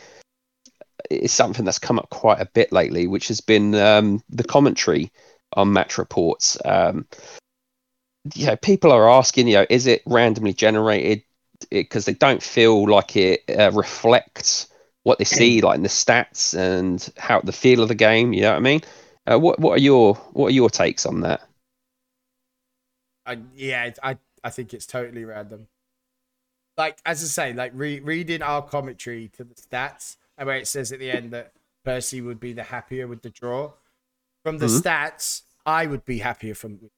[1.10, 5.10] it's something that's come up quite a bit lately, which has been um, the commentary
[5.54, 6.58] on match reports.
[6.64, 7.06] Um,
[8.34, 11.22] you know, people are asking, you know, is it randomly generated?
[11.70, 14.68] Because they don't feel like it uh, reflects
[15.04, 18.32] what they see, like in the stats and how the feel of the game.
[18.32, 18.80] You know what I mean?
[19.26, 21.40] Uh, what what are your what are your takes on that?
[23.24, 25.68] I, yeah, I I think it's totally random.
[26.76, 30.68] Like as I say, like re- reading our commentary to the stats, and where it
[30.68, 31.52] says at the end that
[31.84, 33.72] Percy would be the happier with the draw.
[34.44, 34.82] From the Mhm.
[34.82, 36.90] stats, I would be happier from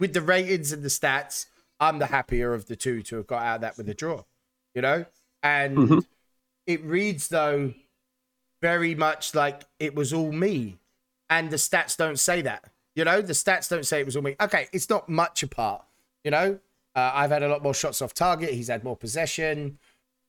[0.00, 1.46] with the ratings and the stats.
[1.78, 4.24] I'm the happier of the two to have got out of that with a draw.
[4.74, 5.04] You know,
[5.42, 6.06] and Mhm.
[6.66, 7.74] it reads though
[8.60, 10.78] very much like it was all me,
[11.28, 12.70] and the stats don't say that.
[12.94, 14.36] You know, the stats don't say it was all me.
[14.40, 15.84] Okay, it's not much apart.
[16.24, 16.58] You know,
[16.94, 18.50] uh, I've had a lot more shots off target.
[18.50, 19.78] He's had more possession,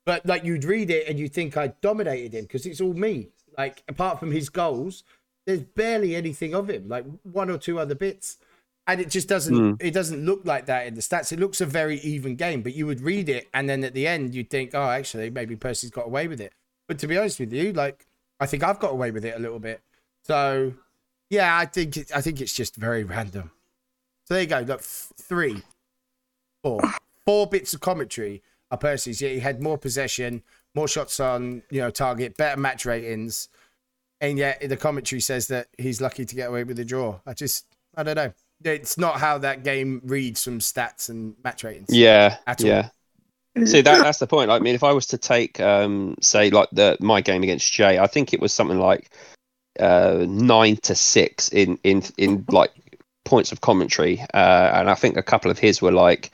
[0.05, 3.29] but like you'd read it and you think I dominated him because it's all me.
[3.57, 5.03] Like apart from his goals,
[5.45, 6.87] there's barely anything of him.
[6.87, 8.37] Like one or two other bits,
[8.91, 9.55] and it just doesn't.
[9.55, 9.77] Mm.
[9.79, 11.31] It doesn't look like that in the stats.
[11.31, 14.07] It looks a very even game, but you would read it and then at the
[14.07, 16.53] end you'd think, oh, actually maybe Percy's got away with it.
[16.87, 18.05] But to be honest with you, like
[18.39, 19.81] I think I've got away with it a little bit.
[20.25, 20.73] So
[21.29, 23.51] yeah, I think it, I think it's just very random.
[24.27, 24.59] So there you go.
[24.59, 25.63] Look, f- three,
[26.63, 26.81] four,
[27.25, 29.21] four bits of commentary are Percy's.
[29.21, 30.43] Yeah, he had more possession,
[30.75, 33.47] more shots on you know target, better match ratings,
[34.19, 37.19] and yet the commentary says that he's lucky to get away with the draw.
[37.25, 38.33] I just I don't know.
[38.63, 41.89] It's not how that game reads from stats and match ratings.
[41.89, 42.67] Yeah, At all.
[42.67, 42.89] yeah.
[43.65, 44.49] See that that's the point.
[44.49, 47.99] I mean, if I was to take, um, say, like the my game against Jay,
[47.99, 49.11] I think it was something like
[49.77, 52.71] uh, nine to six in in in like
[53.25, 56.31] points of commentary, uh, and I think a couple of his were like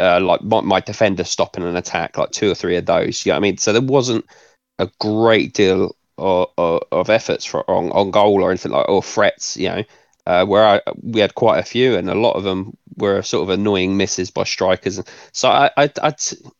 [0.00, 3.24] uh, like my, my defender stopping an attack, like two or three of those.
[3.24, 3.58] You know I mean?
[3.58, 4.24] So there wasn't
[4.78, 9.02] a great deal of, of, of efforts for on, on goal or anything like or
[9.02, 9.56] threats.
[9.56, 9.84] You know,
[10.26, 13.42] uh, where I, we had quite a few, and a lot of them were sort
[13.42, 14.98] of annoying misses by strikers.
[14.98, 16.14] And So I, I,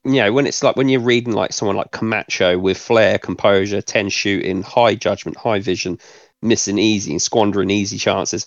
[0.04, 3.82] you know, when it's like when you're reading like someone like Camacho with flair, composure,
[3.82, 5.98] ten shooting, high judgment, high vision,
[6.42, 8.46] missing easy and squandering easy chances,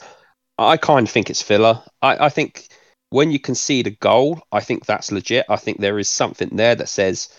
[0.57, 1.81] I kind of think it's filler.
[2.01, 2.69] I, I think
[3.09, 5.45] when you concede a goal, I think that's legit.
[5.49, 7.29] I think there is something there that says,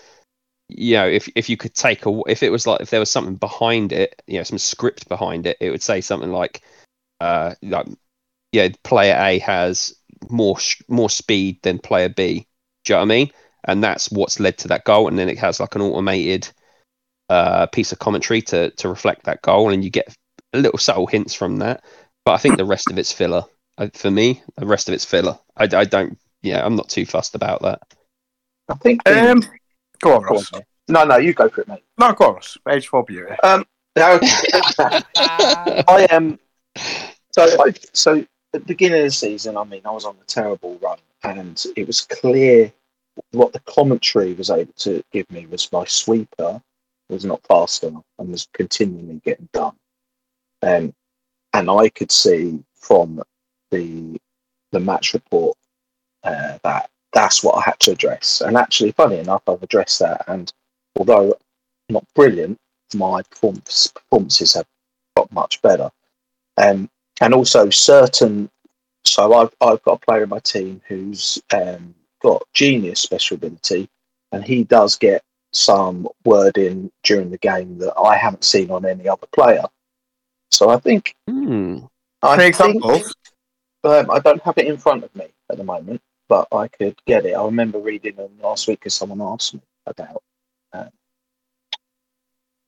[0.69, 3.11] you know, if if you could take a, if it was like if there was
[3.11, 6.63] something behind it, you know, some script behind it, it would say something like,
[7.25, 7.87] uh, like,
[8.53, 9.95] yeah, player A has
[10.31, 12.47] more sh- more speed than player B.
[12.85, 13.31] Do you know what I mean?
[13.65, 15.09] And that's what's led to that goal.
[15.09, 16.49] And then it has like an automated
[17.31, 20.15] uh, piece of commentary to to reflect that goal, and you get
[20.53, 21.83] a little subtle hints from that.
[22.25, 23.45] But I think the rest of it's filler.
[23.79, 25.39] Uh, For me, the rest of it's filler.
[25.57, 26.17] I, I don't.
[26.43, 27.81] Yeah, I'm not too fussed about that.
[28.69, 29.03] I think.
[29.05, 29.41] the- Um,
[30.01, 30.53] go on, Go on, Ross.
[30.53, 30.65] mate.
[30.89, 31.83] no, no, you go for it, mate.
[31.99, 32.57] No, go on, Ross.
[32.69, 33.33] Age four beauty.
[33.43, 33.65] Um,
[33.97, 34.19] no,
[35.17, 36.39] I am.
[37.35, 40.25] So, I, so at the beginning of the season, I mean, I was on a
[40.27, 42.73] terrible run, and it was clear
[43.33, 46.63] what the commentary was able to give me was my sweeper
[47.09, 49.75] was not fast enough and was continually getting done.
[50.63, 50.95] Um,
[51.53, 53.23] and I could see from
[53.71, 54.21] the
[54.73, 55.57] the match report
[56.25, 58.41] uh, that that's what I had to address.
[58.41, 60.25] And actually, funny enough, I've addressed that.
[60.27, 60.53] And
[60.97, 61.35] although
[61.89, 62.59] not brilliant,
[62.95, 64.67] my performances have
[65.17, 65.91] got much better.
[66.57, 68.51] Um, and also certain.
[69.05, 73.89] So I've I've got a player in my team who's um, got genius special ability,
[74.33, 75.23] and he does get
[75.53, 79.65] some wording during the game that I haven't seen on any other player.
[80.51, 81.81] So I think Hmm.
[82.23, 82.83] I Any think
[83.85, 86.97] um, I don't have it in front of me at the moment, but I could
[87.07, 87.35] get it.
[87.35, 90.23] I remember reading them last week because someone asked me about
[90.73, 90.91] um,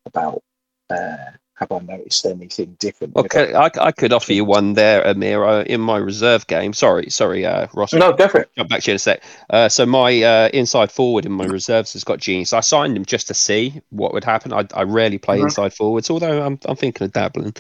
[0.04, 0.42] about
[0.90, 3.16] uh, have I noticed anything different?
[3.16, 6.72] Okay, I, I could offer you one there, Amira, in my reserve game.
[6.74, 7.94] Sorry, sorry, uh, Ross.
[7.94, 8.50] No, go for it.
[8.56, 9.22] Jump back to you in a sec.
[9.48, 12.52] Uh, so my uh, inside forward in my reserves has got genius.
[12.52, 14.52] I signed him just to see what would happen.
[14.52, 15.44] I, I rarely play Mhm.
[15.44, 17.54] inside forwards, although I'm I'm thinking of dabbling.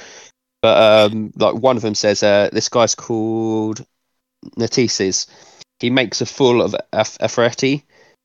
[0.60, 3.84] But um, like one of them says, uh, this guy's called
[4.56, 5.26] Natises.
[5.80, 7.82] He makes a fool of Af- Afreti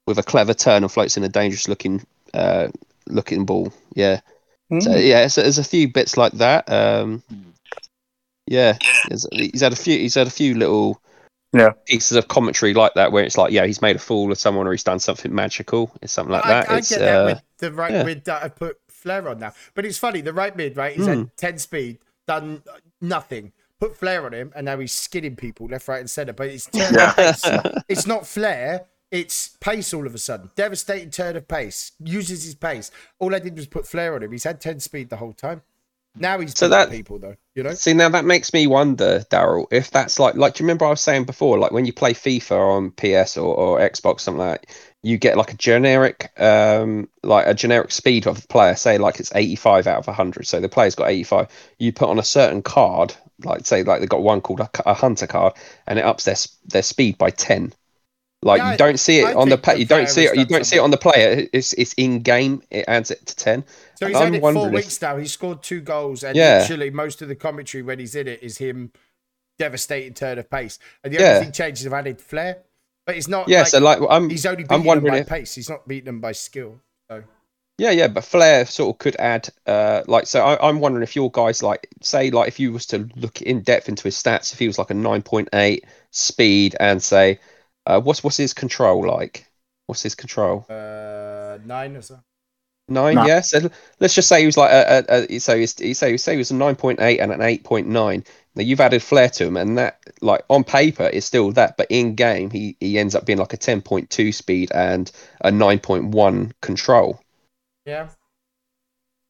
[0.08, 2.68] with a clever turn and floats in a dangerous looking uh,
[3.08, 3.72] looking ball.
[3.96, 4.20] Yeah.
[4.80, 5.06] So Mm.
[5.08, 6.70] yeah, so there's a few bits like that.
[6.72, 7.22] Um,
[8.48, 8.78] yeah,
[9.10, 9.98] there's- he's had a few.
[9.98, 11.02] He's had a few little
[11.54, 11.72] Yeah.
[11.86, 14.68] pieces of commentary like that where it's like, yeah, he's made a fool of someone
[14.68, 15.92] or he's done something magical.
[16.02, 16.70] It's something like that.
[16.70, 18.04] I, I it's, get that uh, with the right yeah.
[18.04, 19.54] mid that I put Flair on now.
[19.74, 20.96] But it's funny, the right mid, right?
[20.96, 21.12] He's Hmm.
[21.24, 22.64] at 10 speed, done
[23.02, 23.52] nothing.
[23.80, 26.34] Put Flair on him, and now he's skidding people left, right, and centre.
[26.34, 27.84] But it's turn of.
[27.90, 30.50] It's not Flair, it's pace all of a sudden.
[30.56, 31.92] Devastating turn of pace.
[32.00, 32.90] Uses his pace.
[33.20, 34.32] All I did was put Flair on him.
[34.32, 35.62] He's had 10 speed the whole time.
[36.16, 37.36] Now he's So that- people, though.
[37.56, 37.74] You know?
[37.74, 40.90] See now that makes me wonder, Daryl, if that's like like do you remember I
[40.90, 44.62] was saying before, like when you play FIFA on PS or, or Xbox, something like
[44.62, 48.98] that, you get like a generic um like a generic speed of a player, say
[48.98, 50.48] like it's eighty five out of hundred.
[50.48, 51.48] So the player's got eighty five.
[51.78, 54.94] You put on a certain card, like say like they've got one called a, a
[54.94, 55.54] hunter card,
[55.88, 57.74] and it ups their their speed by ten.
[58.44, 60.78] Like you don't see it on the pa- you don't see it you don't see
[60.78, 61.48] it on the player.
[61.54, 62.64] It's it's in game.
[62.72, 63.64] It adds it to ten.
[63.96, 65.18] So he's I'm had it four wondering if- weeks now.
[65.18, 66.60] He's scored two goals, and Yeah.
[66.62, 68.92] literally most of the commentary when he's in it is him
[69.60, 70.80] devastating turn of pace.
[71.04, 71.28] And the Yeah.
[71.34, 72.58] only thing changes have added flair,
[73.06, 73.48] but it's not.
[73.48, 75.54] Yeah, like, so like I'm he's only I'm beating them by if- pace.
[75.54, 76.80] He's not beating them by skill.
[77.12, 77.24] So
[77.78, 81.16] Yeah, yeah, but Flair sort of could add, uh, like, so I, I'm wondering if
[81.16, 84.54] your guys, like, say, like, if you was to look in depth into his stats,
[84.54, 87.40] if he was like a 9.8 speed and say,
[87.92, 89.48] uh, what's what's his control like?
[89.88, 90.68] What's his control?
[90.70, 92.20] uh, nine or so.
[92.88, 93.24] Nine, No.
[93.24, 93.42] yeah.
[93.42, 96.34] So let's just say he was like a, a, a so he's, he say say
[96.34, 98.24] he was a 9.8 and an 8.9.
[98.56, 101.88] Now you've added Flair to him, and that, like, on paper is still that, but
[101.90, 107.20] in game he he ends up being like a 10.2 speed and a 9.1 control.
[107.86, 108.10] Yeah,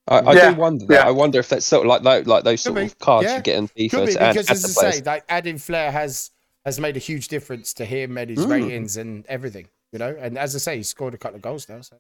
[0.08, 1.06] I, I Yeah, do wonder that.
[1.06, 1.08] yeah.
[1.08, 3.26] I wonder if that's sort of like those, like those Could sort be, of cards
[3.26, 3.38] yeah.
[3.38, 4.96] you get in could be to because add as to I players.
[4.96, 6.32] say, like adding flair has
[6.66, 8.50] has made a huge difference to him and his Mm.
[8.52, 9.68] ratings and everything.
[9.92, 11.82] You know, and as I say, he scored a couple of goals now.
[11.82, 11.98] So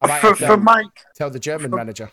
[0.00, 2.10] I might For, have to for my tell the German manager.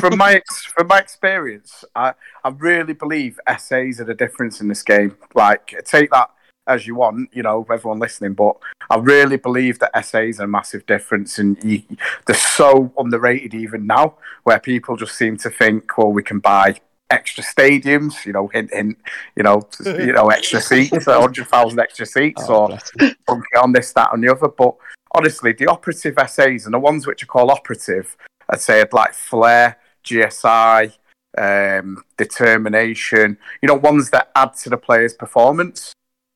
[0.00, 4.68] from my ex- from my experience, I, I really believe SAs are the difference in
[4.68, 5.16] this game.
[5.34, 6.30] Like, take that
[6.68, 8.56] as you want, you know, everyone listening, but
[8.90, 11.82] I really believe that SAs are a massive difference, and you,
[12.26, 16.80] they're so underrated even now, where people just seem to think, well, we can buy
[17.10, 18.98] extra stadiums, you know, hint, hint,
[19.36, 23.14] you know, you know, extra seats, hundred thousand extra seats, Oh, or bless him.
[23.26, 24.48] punk it on this, that, and the other.
[24.48, 24.74] But
[25.12, 28.16] honestly, the operative SAs and the ones which are called operative,
[28.50, 30.92] I'd say I'd like flair, GSI,
[31.38, 33.38] um, determination.
[33.62, 35.92] You know, ones that add to the player's performance.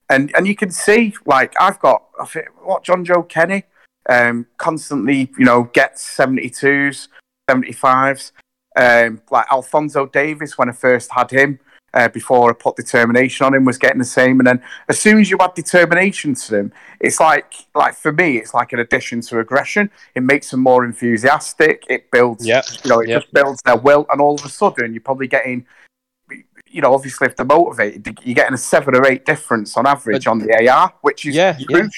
[0.08, 3.62] And and you can see, like I've got, I think, what Jonjoe Kenny,
[4.08, 7.08] um, constantly, you know, gets seventy twos,
[7.48, 8.32] seventy fives.
[8.76, 11.58] Um, like Alphonso Davies, when I first had him,
[11.92, 14.38] uh, before I put determination on him, was getting the same.
[14.38, 18.36] And then as soon as you add determination to them, it's like like for me,
[18.38, 19.90] it's like an addition to aggression.
[20.14, 21.82] It makes them more enthusiastic.
[21.88, 22.64] It builds, Yep.
[22.84, 23.22] you know, it Yep.
[23.22, 24.06] just builds their will.
[24.12, 25.66] And all of a sudden, you're probably getting,
[26.68, 30.28] you know, obviously if they're motivated, you're getting a seven or eight difference on average
[30.28, 31.88] on the AR, which is Yeah, yeah.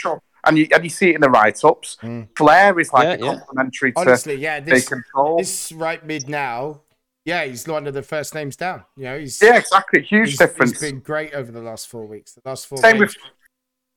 [0.43, 0.49] Crucial.
[0.49, 1.97] And you and you see it in the write ups.
[2.03, 2.29] Mm.
[2.37, 3.39] Flair is like Yeah, a yeah.
[3.39, 5.39] complementary to Honestly, yeah, they this control.
[5.39, 6.81] this right mid now,
[7.25, 8.85] yeah, he's one of the first names down.
[8.97, 10.03] You know, he's Yeah, exactly.
[10.03, 10.73] Huge he's, difference.
[10.81, 12.33] He's been great over the last four weeks.
[12.33, 13.17] The last four same games.
[13.17, 13.17] with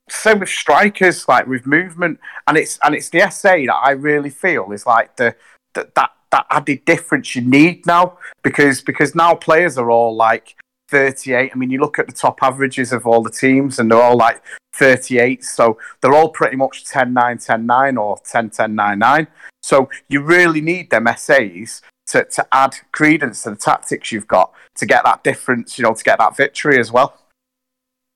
[0.10, 4.30] same with strikers, like with movement, and it's and it's the SA that I really
[4.30, 5.36] feel is like the,
[5.74, 10.56] the that that added difference you need now because because now players are all like
[10.90, 11.52] 38.
[11.54, 14.18] I mean, you look at the top averages of all the teams, and they're all
[14.18, 14.42] like
[14.74, 15.44] 38.
[15.44, 19.28] So they're all pretty much 10 9 10 9 or 10 10 9 9.
[19.64, 24.54] So you really need them SAs to, to add credence to the tactics you've got
[24.76, 27.18] to get that difference, you know, to get that victory as well.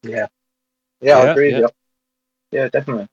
[0.04, 0.28] Yeah.
[1.02, 1.62] Yeah, I agree yeah.
[1.62, 1.72] with
[2.52, 2.60] you.
[2.60, 3.08] Yeah, definitely.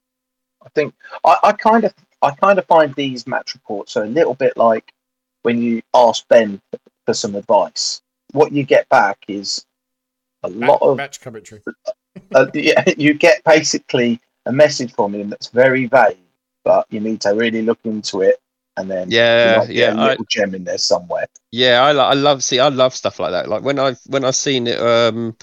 [0.65, 4.09] I think I, I kind of I kind of find these match reports are a
[4.09, 4.93] little bit like
[5.43, 6.61] when you ask Ben
[7.05, 8.03] for some advice.
[8.33, 9.65] What you get back is
[10.43, 11.63] a Ma- lot of match commentary.
[12.35, 16.19] uh, yeah, you get basically a message from him that's very vague,
[16.65, 18.37] but you need to really look into it,
[18.77, 21.27] and then Yeah, yeah, a I, little gem in there somewhere.
[21.51, 21.83] yeah.
[21.83, 22.59] I, I love see.
[22.59, 23.49] I love stuff like that.
[23.49, 25.37] Like when I when I've seen it, um,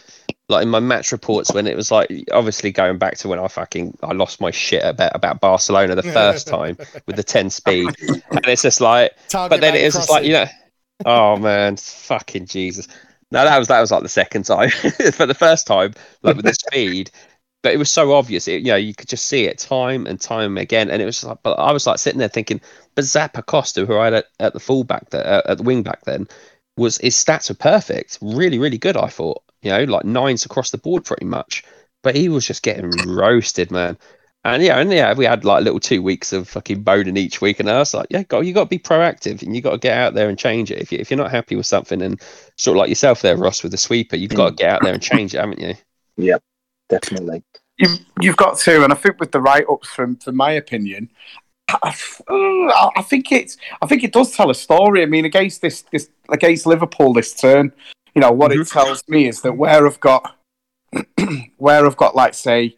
[0.50, 3.48] like in my match reports when it was like obviously going back to when I
[3.48, 7.96] fucking I lost my shit about about Barcelona the first time with the ten speed,
[8.32, 10.46] and it's just like Target but then it is just like you know
[11.06, 12.88] oh man, fucking Jesus.
[13.32, 14.70] No, that was that was like the second time.
[15.13, 17.12] For the first time, like with the speed,
[17.63, 18.48] but it was so obvious.
[18.48, 21.24] It, you know, you could just see it time and time again, and it was
[21.24, 21.39] like.
[21.42, 22.62] But I was like sitting there thinking,
[22.96, 26.04] but Zappacosta, who I had at, at the fullback, the, uh, at the wing back
[26.06, 26.28] then,
[26.78, 28.98] was his stats were perfect, really, really good.
[28.98, 31.63] I thought, you know, like nines across the board, pretty much.
[32.04, 33.98] But he was just getting roasted, man.
[34.46, 37.62] And yeah, and yeah, we had like little two weeks of fucking Bowden each week,
[37.62, 39.78] and I was like, yeah, go, you got to be proactive, and you got to
[39.78, 40.80] get out there and change it.
[40.80, 42.20] If you if you're not happy with something, and
[42.58, 44.94] sort of like yourself there, Ross, with the sweeper, you've got to get out there
[44.94, 45.76] and change it, haven't you?
[46.18, 46.38] Yeah,
[46.90, 47.42] definitely.
[47.78, 51.10] You've, you've got to, and I think with the write ups, from from my opinion,
[51.70, 51.96] I,
[52.98, 55.04] I think it's I think it does tell a story.
[55.04, 57.72] I mean, against this this against Liverpool this turn,
[58.14, 58.62] you know what Mhm.
[58.62, 60.36] it tells me is that where I've got
[61.58, 62.76] where I've got like say.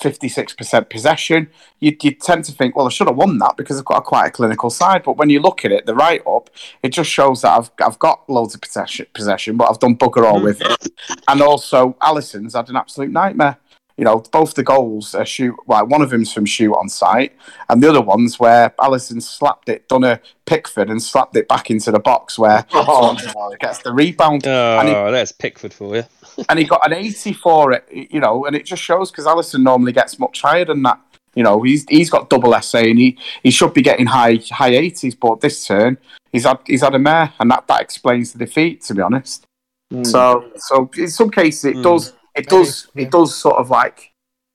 [0.00, 1.48] 56% possession,
[1.80, 4.02] you, you tend to think, well, I should have won that because I've got a
[4.02, 5.04] quite a clinical side.
[5.04, 6.50] But when you look at it, the write up,
[6.82, 10.24] it just shows that I've, I've got loads of possession, possession, but I've done bugger
[10.24, 10.44] all mm.
[10.44, 10.88] with it.
[11.28, 13.58] And also, Alisson's had an absolute nightmare.
[13.96, 15.54] You know, both the goals are shoot.
[15.66, 17.32] Well, one of them's from shoot on sight,
[17.68, 21.70] and the other one's where Alisson slapped it, done a Pickford, and slapped it back
[21.70, 25.94] into the box where Oh, someone gets the rebound, Oh, And he- there's Pickford for
[25.96, 26.02] you.
[26.48, 27.72] and he got an 84.
[27.72, 27.88] it.
[27.92, 30.98] You know, and it just shows because Alisson normally gets much higher than that.
[31.36, 34.70] You know, he's he's got double SA, and he, he should be getting high high
[34.74, 35.98] eighties, but this turn
[36.32, 38.82] he's had he's had a mare, and that that explains the defeat.
[38.82, 39.44] To be honest.
[39.92, 40.06] Mm.
[40.06, 41.82] So, so in some cases, it Mm.
[41.82, 43.02] does, it Maybe, does, yeah.
[43.02, 44.12] it does sort of like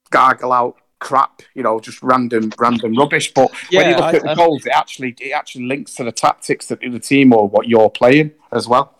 [0.09, 3.33] gargle out crap, you know, just random, random rubbish.
[3.33, 6.03] But when you look I- at the I- goals, it actually, it actually links to
[6.03, 8.95] the tactics that the team or what you're playing as well.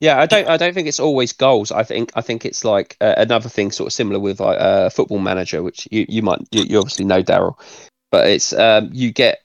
[0.00, 0.46] Yeah, I don't.
[0.46, 1.72] I don't think it's always goals.
[1.72, 2.12] I think.
[2.14, 5.60] I think it's like uh, another thing, sort of similar with like uh, Football Manager,
[5.64, 7.58] which you you might you, you obviously know Daryl,
[8.12, 9.40] but it's um you get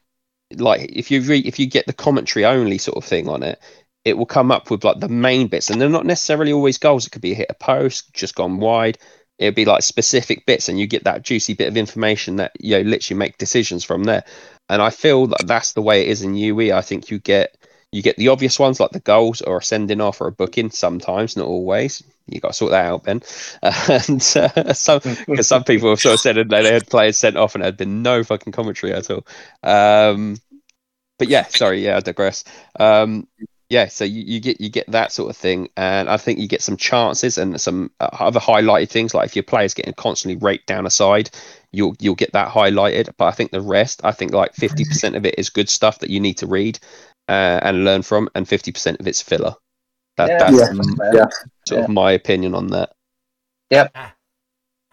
[0.57, 3.59] like if you read if you get the commentary only sort of thing on it,
[4.05, 7.05] it will come up with like the main bits, and they're not necessarily always goals.
[7.07, 8.97] It could be a hit a post, just gone wide.
[9.39, 12.77] It'd be like specific bits, and you get that juicy bit of information that you
[12.77, 14.23] know literally make decisions from there.
[14.69, 16.73] And I feel that that's the way it is in UE.
[16.73, 17.57] I think you get
[17.93, 20.71] you get the obvious ones like the goals or a sending off or a booking
[20.71, 22.03] sometimes, not always.
[22.27, 23.21] You got to sort that out, Ben.
[23.61, 27.37] And uh, some because some people have sort of said that they had players sent
[27.37, 29.25] off and there had been no fucking commentary at all.
[29.61, 30.37] Um,
[31.19, 32.43] but yeah, sorry, yeah, I digress.
[32.79, 33.27] Um,
[33.73, 36.47] yeah, so you, you get you get that sort of thing, and I think you
[36.47, 39.15] get some chances and some uh, other highlighted things.
[39.15, 41.31] Like if your players getting constantly raked down a side,
[41.71, 43.09] you'll you'll get that highlighted.
[43.17, 45.97] But I think the rest, I think like fifty percent of it is good stuff
[45.99, 46.77] that you need to read
[47.27, 49.55] uh, and learn from, and fifty percent of it's filler.
[50.17, 50.51] That, Yeah.
[50.51, 51.11] that's Yeah.
[51.15, 51.25] Yeah.
[51.67, 52.93] sort of my opinion on that.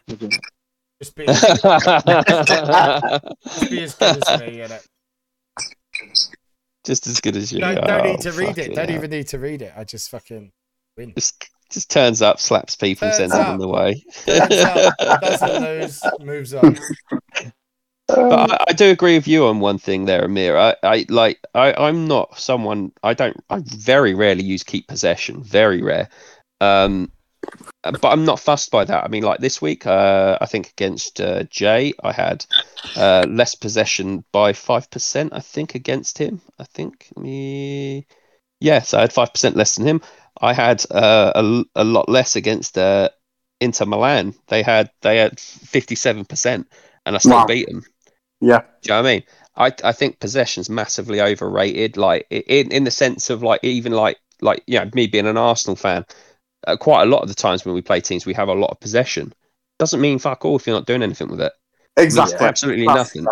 [1.03, 1.53] Just be, just
[3.71, 4.85] be as good as me, innit?
[6.90, 7.61] just as good as you.
[7.61, 8.74] Don't, don't Oh, need to read it.
[8.74, 8.98] Don't hell.
[8.98, 9.72] even need to read it.
[9.76, 10.50] I just fucking
[10.96, 11.12] win.
[11.14, 13.48] Just, just turns up, slaps people, Turns sends them up.
[13.48, 14.03] on the way.
[14.26, 16.76] Turns up, doesn't lose, moves on.
[18.09, 20.57] But I, I do agree with you on one thing there, Amir.
[20.57, 25.44] I, I like I, I'm not someone I don't I very rarely use keep possession,
[25.44, 26.09] very rare.
[26.61, 27.12] Um
[27.82, 29.04] but I'm not fussed by that.
[29.04, 32.44] I mean, like this week, uh, I think against uh, Jay, I had
[32.96, 35.32] uh, less possession by five percent.
[35.32, 36.40] I think against him.
[36.58, 38.06] I think me,
[38.60, 40.02] yes, I had five percent less than him.
[40.40, 43.08] I had uh, a, a lot less against uh,
[43.60, 44.34] Inter Milan.
[44.48, 46.68] They had they had fifty seven percent,
[47.06, 47.46] and I still Wow.
[47.46, 47.84] beat them.
[48.40, 48.60] Yeah.
[48.82, 49.22] Do you know what I mean?
[49.56, 51.96] I I think possession's massively overrated.
[51.96, 55.36] Like in in the sense of like even like like you know me being an
[55.36, 56.04] Arsenal fan,
[56.66, 58.70] uh, quite a lot of the times when we play teams we have a lot
[58.70, 59.33] of possession.
[59.79, 61.53] Doesn't mean fuck all if you're not doing anything with it.
[61.96, 62.46] It Exactly.
[62.46, 63.27] absolutely That's- nothing.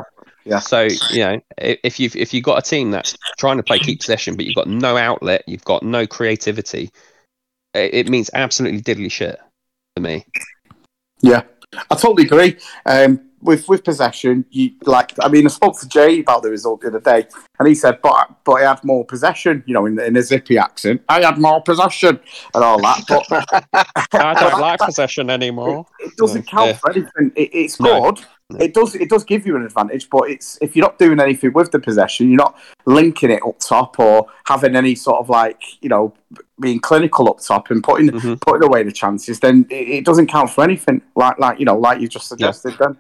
[0.45, 0.61] Yeah.
[0.61, 4.01] So you know if you've if you've got a team that's trying to play keep
[4.01, 6.91] possession but you've got no outlet, you've got no creativity,
[7.75, 9.39] it, it means absolutely diddly shit
[9.97, 10.25] to me.
[11.21, 11.43] Yeah,
[11.91, 12.57] I totally agree.
[12.87, 15.13] Um, with with possession, you like.
[15.23, 17.27] I mean, I spoke to Jay about the result the other day,
[17.59, 20.59] and he said, "But but I had more possession." You know, in, in a zippy
[20.59, 22.19] accent, I had more possession
[22.55, 23.05] and all that.
[23.09, 23.27] But
[24.13, 25.87] I don't like possession anymore.
[26.01, 26.51] it doesn't Yeah.
[26.51, 27.33] count for anything.
[27.37, 28.11] It, it's No.
[28.13, 28.25] good.
[28.51, 28.59] No.
[28.65, 28.95] It does.
[28.95, 31.79] It does give you an advantage, but it's if you're not doing anything with the
[31.79, 32.57] possession, you're not
[32.87, 36.15] linking it up top or having any sort of like you know
[36.59, 38.41] being clinical up top and putting Mhm.
[38.41, 39.39] putting away the chances.
[39.41, 41.03] Then it, it doesn't count for anything.
[41.15, 42.75] Like like you know like you just suggested.
[42.81, 42.97] Then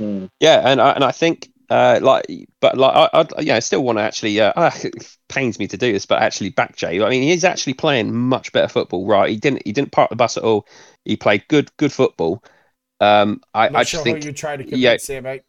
[0.00, 0.30] Mm.
[0.40, 2.26] Yeah, and I, and I think uh, like,
[2.60, 4.40] but like I, I yeah, I still want to actually.
[4.40, 7.02] Uh, ah, it pains me to do this, but actually back Jay.
[7.02, 9.06] I mean, he's actually playing much better football.
[9.06, 10.66] Right, he didn't he didn't park the bus at all.
[11.04, 12.42] He played good good football.
[13.00, 14.90] Um, I, Not I sure just think how you try to yeah.
[14.90, 15.42] convince him, mate.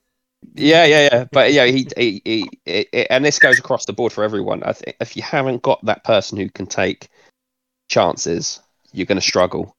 [0.55, 1.25] Yeah, yeah, yeah.
[1.31, 4.63] But yeah, he, he, he, he, and this goes across the board for everyone.
[4.63, 7.09] I think if you haven't got that person who can take
[7.89, 8.61] chances,
[8.93, 9.75] you're going to struggle.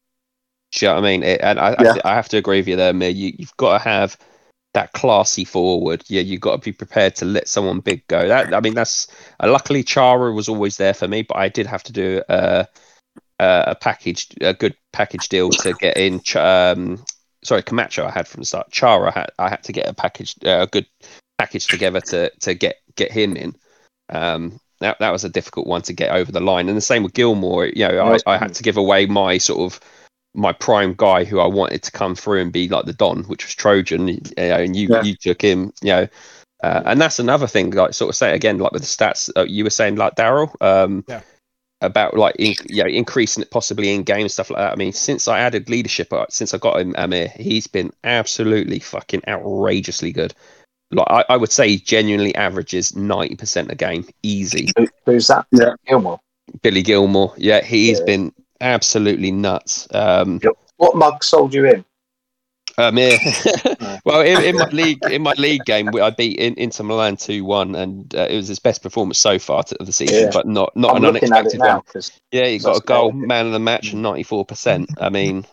[0.73, 1.23] Do you know what I mean?
[1.23, 1.95] It, and I, Yeah.
[2.05, 3.09] I, I have to agree with you there, Mir.
[3.09, 4.17] You, you've got to have
[4.75, 6.05] that classy forward.
[6.09, 8.29] Yeah, you've got to be prepared to let someone big go.
[8.29, 9.09] That I mean, that's
[9.41, 12.65] uh, luckily Chara was always there for me, but I did have to do uh,
[13.39, 16.21] uh, a package, a good package deal to get in.
[16.37, 17.05] Um,
[17.43, 18.71] sorry, Camacho I had from the start.
[18.71, 20.87] Chara I had, I had to get a package, uh, a good
[21.39, 23.57] package together to to get get him in.
[24.09, 27.03] Um, that that was a difficult one to get over the line, and the same
[27.03, 27.67] with Gilmour.
[27.67, 29.81] You know, I, I had to give away my sort of
[30.35, 33.45] my prime guy who I wanted to come through and be like the Don, which
[33.45, 35.03] was Trojan, you know, and you Yeah.
[35.03, 36.09] you took him, you know.
[36.63, 39.45] Uh, and that's another thing, like sort of say again, like with the stats uh,
[39.45, 41.23] you were saying, like Daryl, um, Yeah.
[41.81, 44.73] about like in, you know, increasing it possibly in game and stuff like that.
[44.73, 48.79] I mean, since I added leadership, uh, since I got him Amir, he's been absolutely
[48.79, 50.35] fucking outrageously good.
[50.93, 54.71] Like I, I would say, he genuinely averages ninety percent a game, easy.
[55.07, 55.47] Who's that?
[55.51, 55.75] Yeah.
[55.89, 56.21] Gilmour.
[56.63, 58.05] Billy Gilmour, yeah, he's Yeah.
[58.07, 59.89] been absolutely nuts.
[59.93, 60.41] Um,
[60.77, 61.85] What mug sold you in?
[62.79, 63.19] Um, yeah.
[64.05, 67.45] well, in, in my league, in my league game, I beat in, Inter Milan two
[67.45, 70.31] one, and uh, it was his best performance so far to, of the season, Yeah.
[70.33, 71.83] but not not I'm an looking at it unexpected now one.
[71.87, 73.27] because Yeah, he got a goal, great.
[73.29, 74.89] man of the match, and ninety four percent.
[74.99, 75.45] I mean,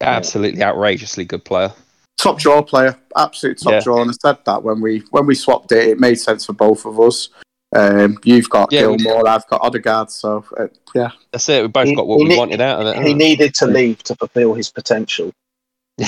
[0.00, 1.70] absolutely outrageously good player.
[2.16, 3.80] top draw player, absolute top Yeah.
[3.80, 4.00] draw.
[4.00, 6.86] And I said that when we when we swapped it, it made sense for both
[6.86, 7.28] of us.
[7.74, 11.62] Um, you've got Yeah, we- Gilmour, I've got Odegaard, so uh, yeah, That's it.
[11.62, 13.02] We both He- got what we ne- wanted out of it.
[13.06, 15.32] he needed to leave to fulfil his potential.
[15.98, 16.06] you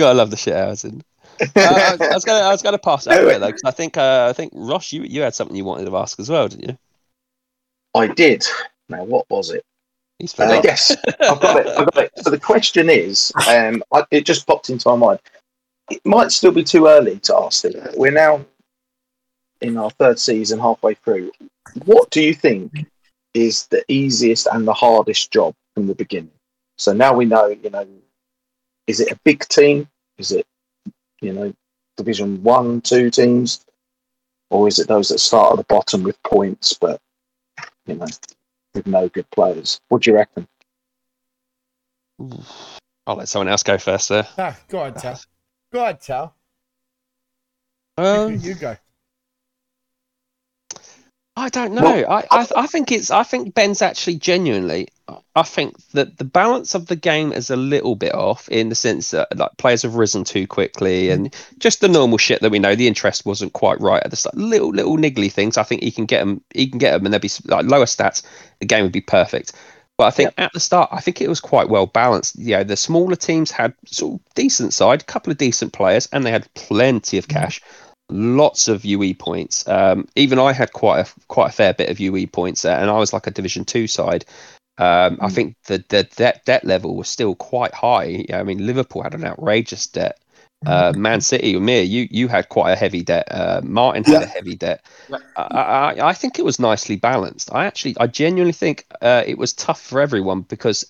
[0.00, 1.02] gotta love the shit out of him.
[1.40, 3.70] Uh, I, was, I was gonna, I was gonna pass over it though, because I
[3.70, 6.48] think, uh, I think Ross, you you had something you wanted to ask as well,
[6.48, 6.78] didn't you?
[7.94, 8.44] I did.
[8.88, 9.64] Now, what was it?
[10.18, 11.66] He's Uh, yes, I've got it.
[11.68, 12.12] I've got it.
[12.18, 15.20] So the question is, um, I, it just popped into my mind.
[15.90, 17.94] It might still be too early to ask it.
[17.96, 18.44] We're now
[19.60, 21.32] in our third season, halfway through.
[21.84, 22.86] What do you think
[23.34, 26.30] is the easiest and the hardest job from the beginning?
[26.76, 27.86] So now we know, you know,
[28.86, 29.88] is it a big team?
[30.18, 30.46] Is it,
[31.20, 31.52] you know,
[31.96, 33.64] Division One, two teams,
[34.50, 37.00] or is it those that start at the bottom with points, but
[37.86, 38.06] you know,
[38.74, 39.80] with no good players?
[39.88, 40.46] What do you reckon?
[43.06, 44.26] I'll let someone else go first there.
[44.38, 45.20] Ah, go on, Tal.
[45.72, 46.34] Go ahead, Tal.
[47.96, 48.76] Um, you go.
[51.38, 51.84] I don't know.
[51.86, 54.88] I, I I think it's I think Ben's actually genuinely.
[55.36, 58.74] I think that the balance of the game is a little bit off in the
[58.74, 62.58] sense that like players have risen too quickly and just the normal shit that we
[62.58, 62.74] know.
[62.74, 64.36] The interest wasn't quite right at the start.
[64.36, 65.56] Little little niggly things.
[65.56, 66.42] I think he can get them.
[66.52, 68.22] He can get them, and there'd be like lower stats.
[68.58, 69.52] The game would be perfect.
[69.98, 72.38] But I think at the start, I think it was quite well balanced.
[72.38, 76.08] You know, the smaller teams had sort of decent side, a couple of decent players,
[76.12, 77.60] and they had plenty of cash
[78.10, 79.66] lots of UE points.
[79.68, 82.90] Um, even I had quite a quite a fair bit of UE points, uh, and
[82.90, 84.24] I was like a Division Two side.
[84.78, 85.32] Um, I Mm.
[85.34, 88.24] think the, the debt debt level was still quite high.
[88.32, 90.18] I mean, Liverpool had an outrageous debt.
[90.66, 93.28] Uh, Man City, Amir, you you had quite a heavy debt.
[93.30, 94.20] Uh, Martin had Yeah.
[94.22, 94.84] a heavy debt.
[95.08, 95.18] Yeah.
[95.36, 97.50] I, I I think it was nicely balanced.
[97.52, 100.84] I actually I genuinely think uh, it was tough for everyone because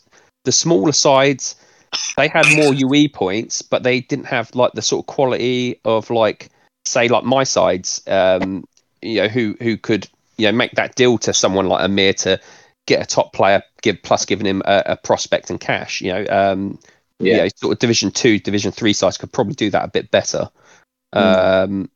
[0.45, 1.55] the smaller sides
[2.17, 6.11] they had more UE points, but they didn't have like the sort of quality of
[6.11, 6.49] like
[6.87, 8.65] say like my sides, um,
[9.03, 10.09] you know, who who could
[10.39, 12.41] you know make that deal to someone like Amir to
[12.87, 16.01] get a top player, give plus giving him a, a prospect and cash.
[16.01, 16.79] You know, um,
[17.21, 17.35] Yeah.
[17.37, 20.11] you know, sort of Division Two, Division Three sides could probably do that a bit
[20.11, 20.49] better.
[21.13, 21.91] Um,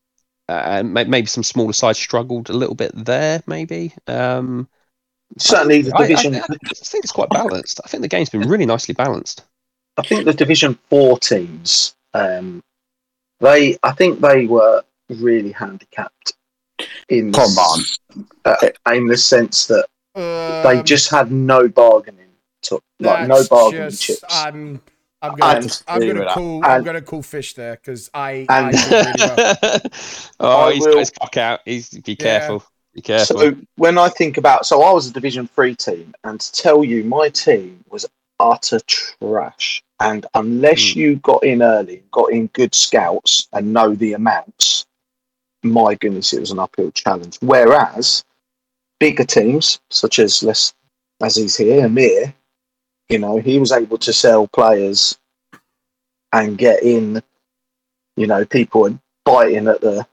[0.49, 3.43] and maybe some smaller sides struggled a little bit there.
[3.47, 3.93] Maybe.
[4.07, 4.68] Um,
[5.39, 6.35] Certainly, the I- I- division.
[6.35, 7.81] I, I think it's quite balanced.
[7.85, 9.45] I think the game's been really nicely balanced.
[9.97, 12.62] I think the Division Four teams, um,
[13.41, 16.33] they, I think they were really handicapped
[17.09, 17.81] in come on.
[18.45, 18.57] uh,
[18.93, 22.29] in the sense that they Um, just had no bargaining,
[22.62, 24.25] to, like no bargaining just- chips.
[24.31, 24.81] I'm,
[25.23, 26.35] I'm gonna, disagree I'm gonna that.
[26.35, 29.81] call, I'm gonna call fish there because I, I And- did really well.
[30.41, 31.61] oh, I he's will- got his cock out.
[31.64, 32.64] He's be careful.
[32.95, 33.39] Be careful.
[33.39, 36.85] So when I think about, so I was a Division Three team, and to tell
[36.85, 38.05] you, my team was
[38.41, 39.83] utter trash.
[40.01, 40.99] And unless Hmm.
[40.99, 44.85] you got in early, got in good scouts, and know the amounts,
[45.62, 47.39] my goodness, it was an uphill challenge.
[47.41, 48.25] Whereas
[48.99, 50.75] bigger teams, such as let's
[51.23, 52.35] as he's here, Amir,
[53.13, 55.19] you know, he was able to sell players
[56.33, 57.23] and get in,
[58.17, 60.07] you know, people biting at the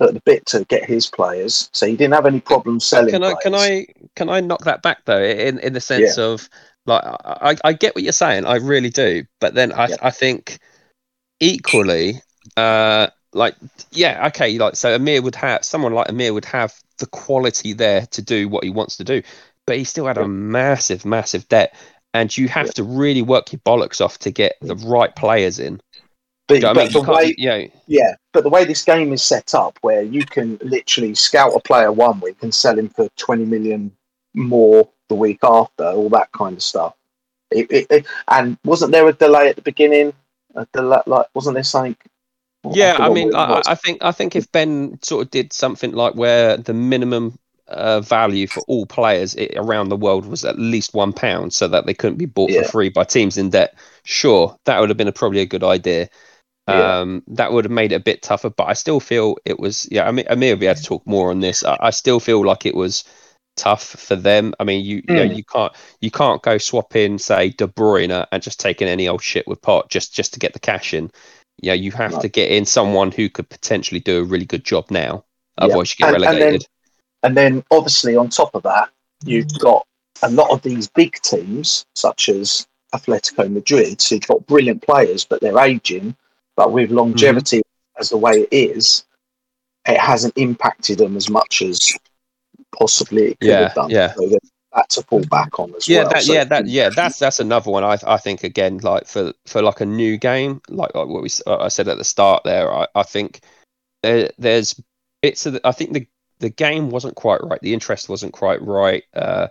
[0.00, 1.70] at the bit to get his players.
[1.72, 3.10] So he didn't have any problems selling.
[3.10, 3.54] can I can.
[3.54, 5.22] I can I knock that back though?
[5.22, 6.48] In in the sense of
[6.86, 9.24] like I, I get what you're saying, I really do.
[9.40, 9.96] But then I Yeah.
[10.02, 10.58] I think
[11.40, 12.20] equally,
[12.56, 13.54] uh, like
[13.92, 18.06] yeah, okay, like so Amir would have someone like Amir would have the quality there
[18.06, 19.22] to do what he wants to do,
[19.66, 21.74] but he still had a massive, massive debt,
[22.14, 24.90] and you have to really work your bollocks off to get the mm.
[24.90, 25.80] right players in.
[26.46, 26.92] But, you know what I mean?
[26.92, 30.24] the way, you know, yeah, but the way this game is set up, where you
[30.24, 33.90] can literally scout a player one week and sell him for twenty million
[34.34, 36.94] more the week after, all that kind of stuff.
[37.50, 40.12] It, it, it, and wasn't there a delay at the beginning?
[40.54, 41.96] A delay, like wasn't there something?
[42.72, 43.62] Yeah, I forgot mean, I.
[43.66, 47.38] I think I think if Ben sort of did something like where the minimum
[47.68, 51.86] uh, value for all players around the world was at least one pound, so that
[51.86, 52.62] they couldn't be bought Yeah.
[52.62, 55.64] for free by teams in debt, sure, that would have been a, probably a good
[55.64, 56.08] idea.
[56.68, 57.00] Yeah.
[57.00, 59.86] Um, that would have made it a bit tougher, but I still feel it was.
[59.90, 61.62] Yeah, I mean, Amir will be able to talk more on this.
[61.64, 63.04] I, I still feel like it was
[63.56, 64.54] tough for them.
[64.58, 65.36] I mean, you you, know, Mm.
[65.36, 69.22] you can't you can't go swap in say De Bruyne and just taking any old
[69.22, 71.10] shit with Pot just just to get the cash in.
[71.62, 72.20] Yeah, you have No.
[72.20, 75.24] to get in someone who could potentially do a really good job now.
[75.58, 75.66] Yeah.
[75.66, 76.66] Otherwise, you get And- and then- relegated.
[77.24, 78.90] And then obviously on top of that,
[79.24, 79.58] you've mm.
[79.58, 79.86] got
[80.22, 85.24] a lot of these big teams, such as Atletico Madrid, so you've got brilliant players,
[85.24, 86.14] but they're aging.
[86.54, 86.98] But with mm-hmm.
[86.98, 87.62] longevity
[87.98, 89.04] as the way it is,
[89.86, 91.78] it hasn't impacted them as much as
[92.78, 93.90] possibly it could Yeah, have done.
[93.90, 94.12] yeah.
[94.14, 94.38] So
[94.74, 96.10] that to fall back on as yeah, well.
[96.10, 96.90] that, So- yeah, that, yeah.
[96.90, 97.84] That's that's another one.
[97.84, 101.30] I I think again, like for for like a new game, like, like what we
[101.46, 102.72] I said at the start there.
[102.72, 103.40] I, I think
[104.02, 104.80] there, there's
[105.22, 105.54] bits of.
[105.54, 106.06] The, I think the
[106.40, 107.60] the game wasn't quite right.
[107.60, 109.04] The interest wasn't quite right.
[109.14, 109.48] Uh,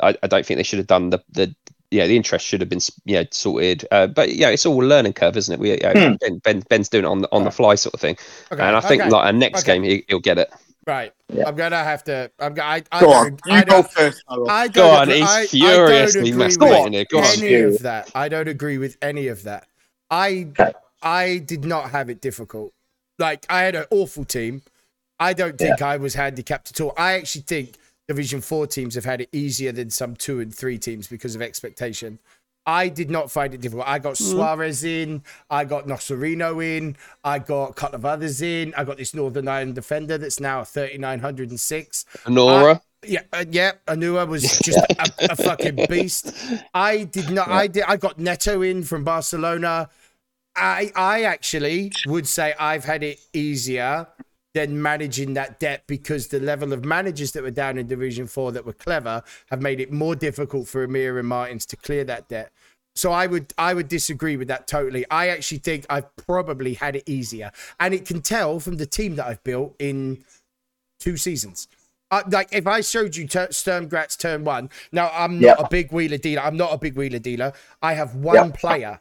[0.00, 1.54] I, I don't think they should have done the the.
[1.90, 5.12] Yeah, the interest should have been yeah sorted, uh, but yeah, it's all a learning
[5.12, 5.60] curve, isn't it?
[5.60, 6.14] We yeah, Hmm.
[6.20, 8.16] ben, ben Ben's doing it on the on the fly sort of thing,
[8.50, 9.74] Okay, and I think okay, like our next okay.
[9.74, 10.50] game he, he'll get it.
[10.88, 11.12] right.
[11.32, 11.44] Yeah.
[11.46, 12.32] I'm gonna have to.
[12.40, 12.54] I'm.
[12.54, 14.24] go- I, I Go don't, on, I you go don't, first.
[14.28, 14.48] Harold.
[14.50, 17.04] I Go don't on, agree- he's I- I don't furiously agree with masturbating here.
[17.10, 17.24] Go on.
[17.44, 18.10] any of that.
[18.14, 19.68] I don't agree with any of that.
[20.10, 20.72] I Okay.
[21.00, 22.72] I did not have it difficult.
[23.20, 24.62] Like I had an awful team.
[25.18, 26.92] I don't think I was handicapped at all.
[26.96, 27.76] I actually think
[28.08, 31.42] Division Four teams have had it easier than some two and three teams because of
[31.42, 32.18] expectation.
[32.66, 33.86] I did not find it difficult.
[33.86, 38.72] I got Suarez in, I got Nocerino in, I got a couple of others in,
[38.74, 42.06] I got this Northern Ireland defender that's now 3,906.
[42.26, 43.72] Nora, Yeah, uh, yeah.
[43.86, 46.32] Anua was just a, a fucking beast.
[46.72, 47.48] I did not.
[47.48, 47.84] I did.
[47.84, 49.90] I got Neto in from Barcelona.
[50.56, 54.06] I I actually would say I've had it easier
[54.54, 58.52] than managing that debt because the level of managers that were down in Division Four
[58.52, 62.28] that were clever have made it more difficult for Amir and Martins to clear that
[62.28, 62.50] debt.
[62.94, 65.04] So I would I would disagree with that totally.
[65.10, 67.50] I actually think I've probably had it easier,
[67.80, 70.24] and it can tell from the team that I've built in
[71.00, 71.66] two seasons.
[72.12, 75.66] Uh, like if I showed you ter- Sturm Graz turn one, now I'm not Yeah.
[75.66, 76.42] a big wheeler dealer.
[76.42, 77.52] I'm not a big wheeler dealer.
[77.82, 78.56] I have one Yeah.
[78.56, 79.00] player.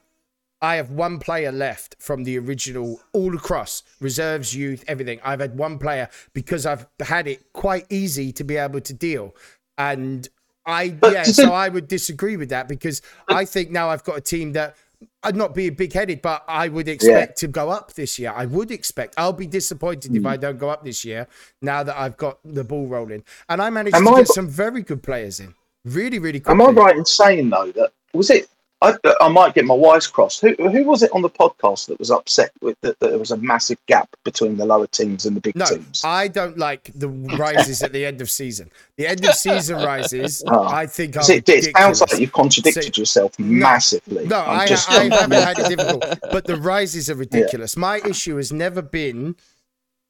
[0.64, 5.20] I have one player left from the original, all across reserves, youth, everything.
[5.22, 9.36] I've had one player because I've had it quite easy to be able to deal,
[9.78, 10.28] and
[10.66, 11.24] I But yeah.
[11.24, 14.78] So I would disagree with that because I think now I've got a team that
[15.22, 18.32] I'd not be big headed, but I would expect to go up this year.
[18.34, 19.16] I would expect.
[19.18, 20.18] I'll be disappointed Hmm.
[20.18, 21.28] if I don't go up this year.
[21.62, 24.48] Now that I've got the ball rolling, and I managed Am to I get some
[24.48, 26.40] very good players in, really, really.
[26.40, 26.64] Quickly.
[26.64, 28.48] Am I right in saying though that was it?
[28.84, 30.42] I, I might get my wires crossed.
[30.42, 33.32] Who, who was it on the podcast that was upset with that, that there was
[33.32, 36.04] a massive gap between the lower teams and the big No, teams?
[36.04, 38.70] I don't like the rises at the end of season.
[38.98, 40.64] The end of season rises, Oh.
[40.82, 44.28] I think are it, it sounds like you've contradicted yourself massively.
[44.28, 47.78] No, I'm I, just- I haven't had it difficult, but the rises are ridiculous.
[47.78, 49.36] My issue has never been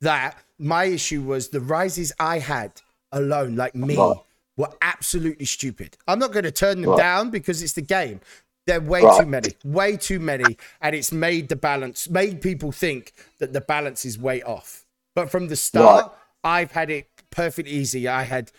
[0.02, 0.38] that.
[0.60, 4.18] My issue was the rises I had alone, like me, Right.
[4.58, 5.98] were absolutely stupid.
[6.08, 6.98] I'm not going to turn them Right.
[6.98, 8.20] down because it's the game.
[8.66, 9.20] They're way Right.
[9.22, 13.62] too many, way too many, and it's made the balance, made people think that the
[13.62, 14.86] balance is way off.
[15.16, 18.08] But from the start, I've had it perfectly easy.
[18.08, 18.52] I had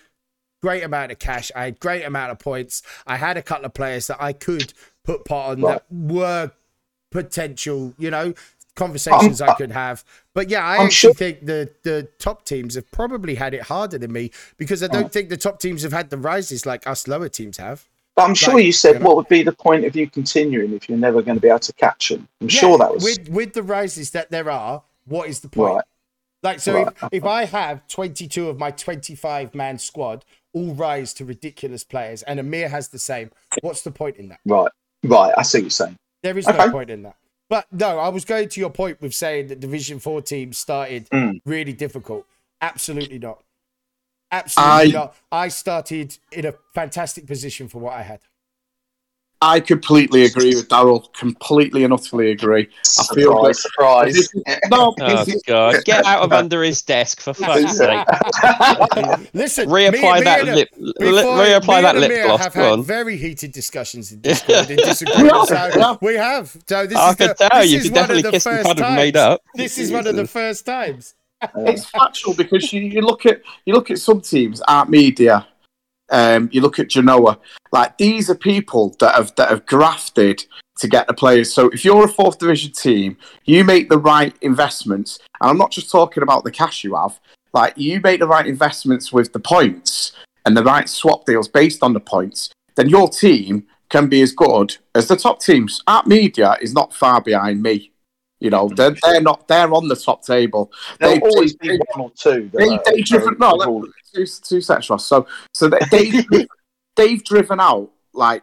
[0.62, 1.50] great amount of cash.
[1.56, 2.82] I had great amount of points.
[3.06, 4.72] I had a couple of players that I could
[5.04, 6.52] put pot on that were
[7.10, 8.34] potential, you know,
[8.76, 10.04] conversations I could have.
[10.34, 13.62] But yeah, I I'm actually sure- think the the top teams have probably had it
[13.62, 16.86] harder than me because I don't think the top teams have had the rises like
[16.86, 17.84] us lower teams have.
[18.16, 19.06] But I'm sure Like, you said you know.
[19.06, 21.58] what would be the point of you continuing if you're never going to be able
[21.60, 22.28] to catch them.
[22.40, 24.82] I'm Yeah, sure that was with with the rises that there are.
[25.06, 25.74] What is the point?
[25.74, 25.84] right.
[26.42, 26.88] Like, so Right.
[27.02, 32.22] if, if I have 22 of my 25 man squad all rise to ridiculous players
[32.22, 33.30] and Amir has the same,
[33.62, 34.40] what's the point in that?
[34.44, 34.70] Right,
[35.02, 35.34] right.
[35.36, 35.96] I see what you're saying.
[36.22, 37.16] There is no point in that.
[37.50, 41.08] But no, I was going to your point with saying that Division 4 teams started
[41.10, 41.40] Mm.
[41.44, 42.26] really difficult.
[42.60, 43.42] Absolutely not.
[44.34, 45.14] Absolutely I- not.
[45.30, 48.20] I started in a fantastic position for what I had.
[49.42, 51.12] I completely agree with Daryl.
[51.12, 52.66] Completely and utterly agree.
[52.98, 54.68] I feel that- surprise, surprise.
[54.70, 58.06] no, Oh god, get out of under his desk for fuck's sake.
[59.34, 60.68] Listen, Reapply me- me that and- lip.
[60.98, 62.40] before- li- reapply me that and lip Amir gloss.
[62.40, 62.82] have Go had on.
[62.84, 65.46] very heated discussions in Discord in disagreement.
[65.48, 66.56] so we have.
[66.66, 68.34] So this I is can the, tell this you is could one of definitely the
[68.34, 69.42] and first cuddle made up.
[69.54, 71.14] This is one of the first times.
[71.56, 75.46] it's factual because you, you look at you look at some teams, Art Media,
[76.10, 77.38] um, you look at Genoa.
[77.72, 80.44] Like these are people that have that have grafted
[80.78, 81.52] to get the players.
[81.52, 85.70] So if you're a fourth division team, you make the right investments, and I'm not
[85.70, 87.18] just talking about the cash you have.
[87.52, 90.12] Like you make the right investments with the points
[90.44, 94.32] and the right swap deals based on the points, then your team can be as
[94.32, 95.80] good as the top teams.
[95.86, 97.92] Art Media is not far behind me.
[98.44, 99.48] You know, they're, they're not.
[99.48, 100.70] They're on the top table.
[101.00, 102.50] They- always they- be one or two.
[102.52, 105.06] they, are they driven no, two, two seconds, Ross.
[105.06, 106.46] So, so they, they've,
[106.96, 108.42] they've driven out like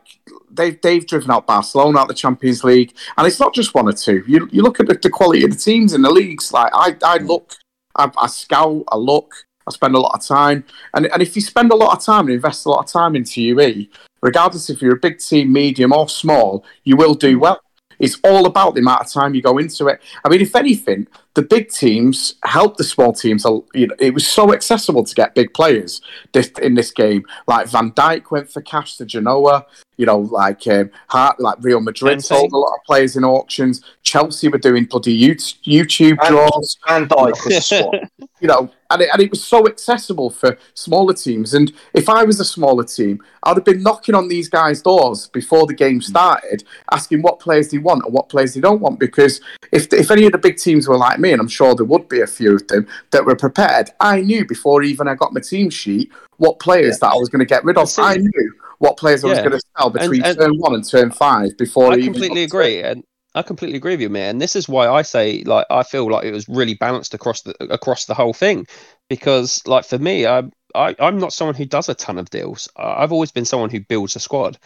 [0.50, 3.94] they've they've driven out Barcelona out the Champions League, and it's not just one or
[3.94, 4.24] two.
[4.28, 6.52] You you look at the, the quality of the teams in the leagues.
[6.52, 7.28] Like I I hmm.
[7.28, 7.54] look,
[7.96, 10.64] I, I scout, I look, I spend a lot of time,
[10.96, 13.16] and and if you spend a lot of time and invest a lot of time
[13.16, 13.86] into UE,
[14.24, 17.42] regardless if you're a big team, medium, or small, you will do hmm.
[17.42, 17.62] well.
[18.02, 20.02] It's all about the amount of time you go into it.
[20.24, 23.46] I mean, if anything, the big teams helped the small teams.
[23.74, 26.02] You know, it was so accessible to get big players
[26.34, 27.26] this, in this game.
[27.48, 29.66] Like Van Dijk went for cash to Genoa.
[29.98, 32.24] You know, like um, Hart, like Real Madrid Kante.
[32.24, 33.82] sold a lot of players in auctions.
[34.04, 37.72] Chelsea were doing bloody YouTube draws Van Dijk was
[38.42, 41.54] you know, and it, and it was so accessible for smaller teams.
[41.54, 45.28] And if I was a smaller team, I'd have been knocking on these guys' doors
[45.28, 49.00] before the game started, asking what players they want and what players they don't want.
[49.00, 49.40] Because
[49.72, 52.10] if if any of the big teams were like me, and I'm sure there would
[52.10, 55.42] be a few of them that were prepared, I knew before even I got my
[55.42, 57.90] team sheet what players that I was going to get rid of.
[57.98, 61.12] I knew what players I was going to sell between and- turn one and turn
[61.12, 63.04] five before I completely agree, and
[63.36, 64.32] I completely agree with you, man.
[64.32, 67.44] And this is why I say, like, I feel like it was really balanced across
[67.44, 68.66] the across the whole thing,
[69.10, 70.44] because, like, for me, I,
[70.76, 72.68] I I'm not someone who does a ton of deals.
[72.76, 74.58] I've always been someone who builds a squad.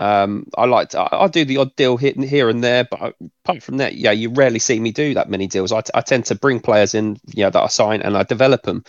[0.00, 3.16] Um, I like to, I, I do the odd deal here, here and there, but
[3.44, 5.72] apart from that, yeah, you rarely see me do that many deals.
[5.72, 8.62] I, I tend to bring players in, you know, that I sign and I develop
[8.62, 8.84] them,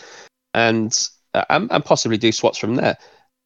[0.54, 0.96] and
[1.34, 2.96] uh, and, and possibly do swaps from there.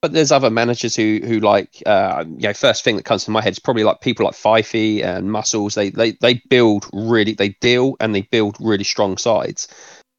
[0.03, 3.31] But there's other managers who who like uh, you know first thing that comes to
[3.31, 5.75] my head is probably like people like Fifey and Muscles.
[5.75, 9.67] They they they build really they deal and they build really strong sides.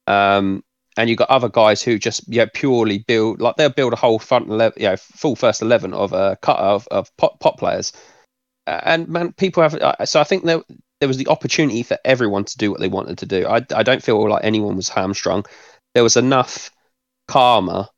[0.08, 0.64] Um,
[0.98, 4.20] and you've got other guys who just yeah purely build like they'll build a whole
[4.20, 7.93] front eleven, you know, full first eleven of a cut of of pot, pot players.
[8.68, 10.64] Uh, and man, people have uh, so I think there
[11.00, 13.48] there was the opportunity for everyone to do what they wanted to do.
[13.48, 15.46] I I don't feel like anyone was hamstrung.
[15.93, 16.72] There was enough
[17.28, 17.89] karma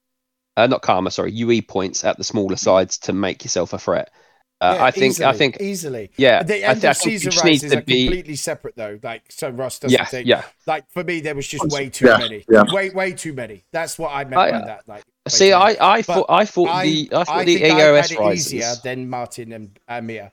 [0.57, 4.11] uh, not karma, sorry, UE points at the smaller sides to make yourself a threat.
[4.59, 6.11] Uh, Yeah, I think, easily, I think, easily.
[6.17, 8.05] yeah, the I, end th- I of think season it needs rises to are be,
[8.05, 8.99] completely separate though.
[9.03, 10.27] Like so, Ross doesn't yeah, think.
[10.27, 10.43] yeah.
[10.65, 12.43] Like for me, there was just way too Yeah, many.
[12.49, 12.63] yeah.
[12.73, 13.65] Way, way too many.
[13.71, 14.87] That's what I meant I- by that.
[14.87, 15.51] Like, See.
[15.53, 18.09] I, I But thought, I thought I, the, I thought I the think I EOS
[18.11, 18.53] had rises.
[18.53, 20.31] easier than Martin and Amir.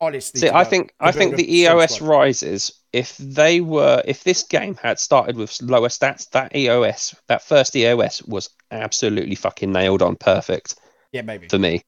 [0.00, 2.08] Honestly, See, I go- think, I think the EOS squad.
[2.08, 2.72] rises.
[2.92, 7.74] If they were, if this game had started with lower stats, that EOS, that first
[7.76, 10.76] EOS was absolutely fucking nailed on, perfect.
[11.12, 11.48] Yeah, maybe.
[11.48, 11.82] for me.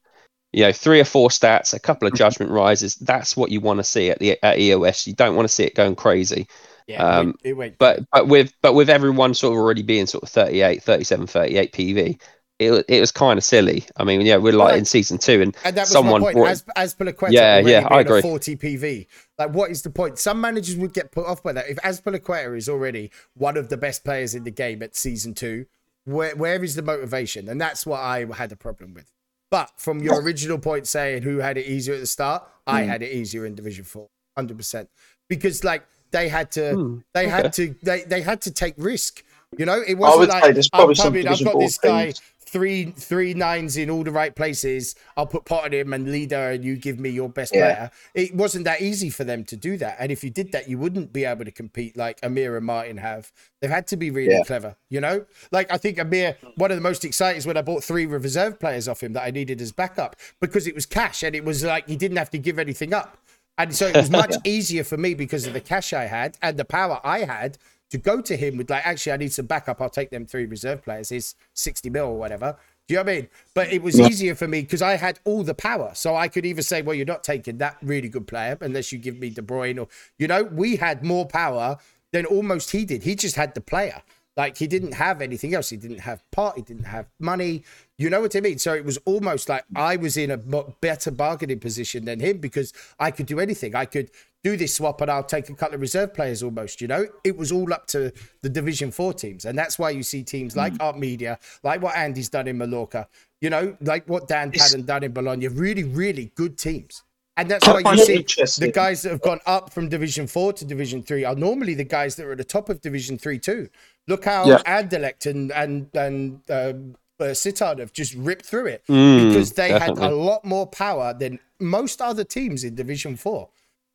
[0.51, 2.95] You know, three or four stats, a couple of judgment rises.
[2.95, 5.05] That's what you want to see at the at EOS.
[5.05, 6.47] You don't want to see it going crazy.
[6.87, 10.23] Yeah, um, it went, But but with but with everyone sort of already being sort
[10.23, 12.21] of 38, 37, 38 PV,
[12.57, 13.85] it it was kind of silly.
[13.97, 16.37] I mean, yeah, we're like in season two, and And that was someone my point.
[16.37, 18.21] brought- As Azpilicueta Yeah, yeah, I agree.
[18.23, 19.07] 40 PV.
[19.37, 20.17] Like, what is the point?
[20.17, 21.69] Some managers would get put off by that.
[21.69, 25.67] If Azpilicueta is already one of the best players in the game at season two,
[26.05, 27.47] where where is the motivation?
[27.47, 29.11] And that's what I had a problem with.
[29.51, 32.89] But from your original point saying who had it easier at the start, I Hmm.
[32.89, 34.89] had it easier in Division Four, hundred percent,
[35.27, 37.29] because like they had to, Hmm, they okay.
[37.29, 39.23] had to, they they had to take risk.
[39.57, 41.61] You know, it wasn't would like say there's I'm probably some coming, I've got Four
[41.61, 42.21] this guy teams.
[42.49, 44.95] Three three nines in all the right places.
[45.15, 47.61] I'll put pot on him and leader, and you give me your best Yeah.
[47.61, 47.91] player.
[48.13, 49.97] It wasn't that easy for them to do that.
[49.99, 52.97] And if you did that, you wouldn't be able to compete like Amir and Martin
[52.97, 53.31] have.
[53.61, 54.43] They've had to be really Yeah.
[54.43, 55.25] clever, you know.
[55.51, 58.59] Like I think Amir, one of the most exciting is when I bought three reserve
[58.59, 61.63] players off him that I needed as backup because it was cash and it was
[61.63, 63.17] like he didn't have to give anything up.
[63.57, 66.57] And so it was much easier for me because of the cash I had and
[66.57, 67.57] the power I had
[67.89, 69.81] to go to him with like, actually, I need some backup.
[69.81, 71.11] I'll take them three reserve players.
[71.11, 72.57] Is 60 mil or whatever.
[72.87, 73.27] Do you know what I mean?
[73.53, 75.91] But it was easier for me because I had all the power.
[75.93, 78.97] So I could either say, well, you're not taking that really good player unless you
[78.97, 79.87] give me De Bruyne or,
[80.17, 81.77] you know, we had more power
[82.11, 83.03] than almost he did.
[83.03, 84.01] He just had the player.
[84.35, 85.69] Like he didn't have anything else.
[85.69, 86.55] He didn't have pot.
[86.55, 87.63] He didn't have money.
[87.97, 88.57] You know what I mean?
[88.57, 92.71] So it was almost like I was in a better bargaining position than him because
[92.99, 93.75] I could do anything.
[93.75, 94.11] I could
[94.43, 96.79] do this swap and I'll take a couple of reserve players almost.
[96.81, 98.11] You know, it was all up to
[98.41, 101.95] the Division Four teams, and that's why you see teams like Art Media, like what
[101.95, 103.07] Andy's done in Mallorca.
[103.41, 105.47] You know, like what Dan It's- Padden done in Bologna.
[105.47, 107.03] Really, really good teams.
[107.37, 108.17] And that's why you see
[108.65, 111.85] the guys that have gone up from Division Four to Division Three are normally the
[111.85, 113.69] guys that are at the top of Division Three too.
[114.09, 114.57] Look how Yeah.
[114.65, 119.69] Anderlecht and and and um, uh, Sittard have just ripped through it Mm, because they
[119.71, 123.47] had a lot more power than most other teams in Division Four.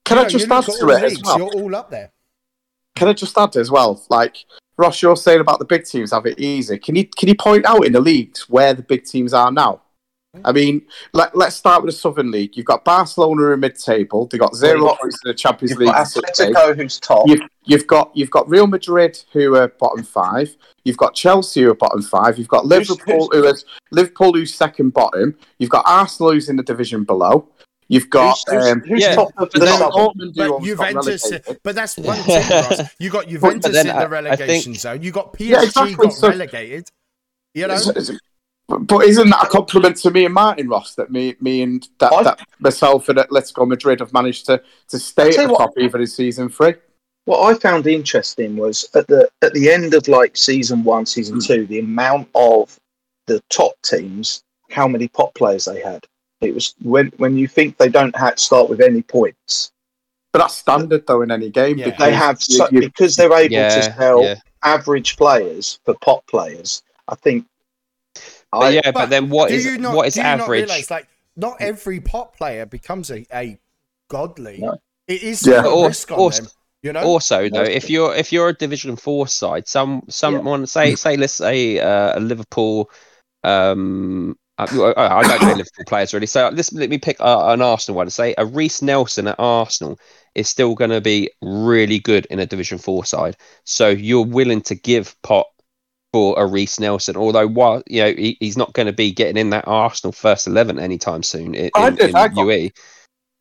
[0.05, 1.39] Can You I know, just you add to all it as well?
[1.39, 2.11] You're all up there.
[2.97, 4.03] Can I just add as well?
[4.11, 4.45] Like
[4.77, 6.79] Ross, you're saying about the big teams have it easy.
[6.79, 9.81] Can you can you point out in the leagues where the big teams are now?
[10.45, 10.83] I mean,
[11.13, 12.57] let, let's start with the Southern League.
[12.57, 14.27] You've got Barcelona in mid-table.
[14.27, 15.89] They got zero Well, you've got- points in the Champions You've League.
[15.91, 16.49] got in sixth place.
[16.51, 17.29] Atletico, who's top.
[17.29, 20.57] You've, you've got you've got Real Madrid who are bottom five.
[20.85, 22.37] You've got Chelsea who are bottom five.
[22.37, 25.37] You've got Who's- Liverpool who's- who is Liverpool who's second bottom.
[25.59, 27.49] You've got Arsenal who's in the division below.
[27.89, 29.91] You've got Who's, who's, um, who's yeah, top of but the then- Southern?
[29.93, 31.33] Dortmund who But almost got Juventus,
[31.63, 32.43] but that's one team.
[32.51, 32.81] Ross.
[32.99, 35.03] You got Juventus then in I- I the relegation think- zone.
[35.03, 36.89] You got PSG Yeah, exactly, got so- relegated.
[37.55, 38.21] You know, Is- is-
[38.67, 41.87] But, but isn't that a compliment to me and Martin Ross that me, me and
[42.01, 45.59] that, I- that myself and Atletico Madrid have managed to, to stay at the what-
[45.59, 46.75] top even in season three?
[47.27, 51.39] What I found interesting was at the at the end of like season one, season
[51.39, 51.47] Mm.
[51.47, 52.79] two, the amount of
[53.27, 56.05] the top teams, how many pot players they had.
[56.45, 59.73] It was when when you think they don't have, start with any points,
[60.33, 61.79] But that's standard though in any game.
[61.79, 61.87] Yeah.
[61.87, 64.35] because they have you- so, you- because they're able to yeah, sell yeah.
[64.63, 66.83] average players for pot players.
[67.09, 67.47] I think.
[68.53, 70.41] But I, yeah, but, But then what do is you not, what is do not
[70.41, 70.69] average?
[70.69, 73.59] realize, like, not every pot player becomes a, a
[74.09, 74.59] godly.
[74.61, 74.79] No.
[75.09, 75.65] It is Yeah.
[75.65, 76.47] a Or- risk on or- them.
[76.83, 80.95] You know, Also, though, if you're if you're a Division Four side, some someone say
[80.97, 82.91] say let's say uh, a Liverpool.
[83.43, 86.27] Um, I, I I don't know Liverpool players really.
[86.27, 88.11] So let's let me pick uh, an Arsenal one.
[88.11, 89.99] Say a Reiss Nelson at Arsenal
[90.35, 93.37] is still going to be really good in a Division Four side.
[93.65, 95.47] So you're willing to give pot
[96.13, 99.37] for a Reiss Nelson, although while you know he, he's not going to be getting
[99.37, 102.71] in that Arsenal first eleven anytime soon in, I in, did, in UE.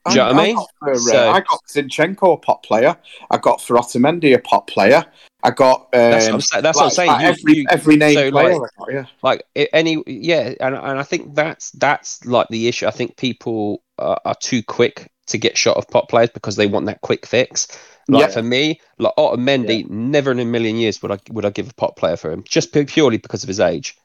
[0.06, 0.56] Do you know what I mean?
[0.56, 2.98] got, for, uh, I got Zinchenko a pot player.
[3.32, 5.06] I got for Otamendi a pot player.
[5.46, 5.82] I got.
[5.82, 7.08] Um, That's what I'm, sa- that's what I'm saying.
[7.12, 8.58] like You- every you- every name so, player.
[8.60, 9.06] like- got, yeah.
[9.22, 9.44] like
[9.74, 14.20] any yeah and, and i think that's that's like the issue i think people are,
[14.26, 17.68] are too quick to get shot of pot players because they want that quick fix
[18.10, 18.28] like Yeah.
[18.34, 21.74] for me like Otamendi, never in a million years would i would i give a
[21.74, 23.98] pot player for him just pu- purely because of his age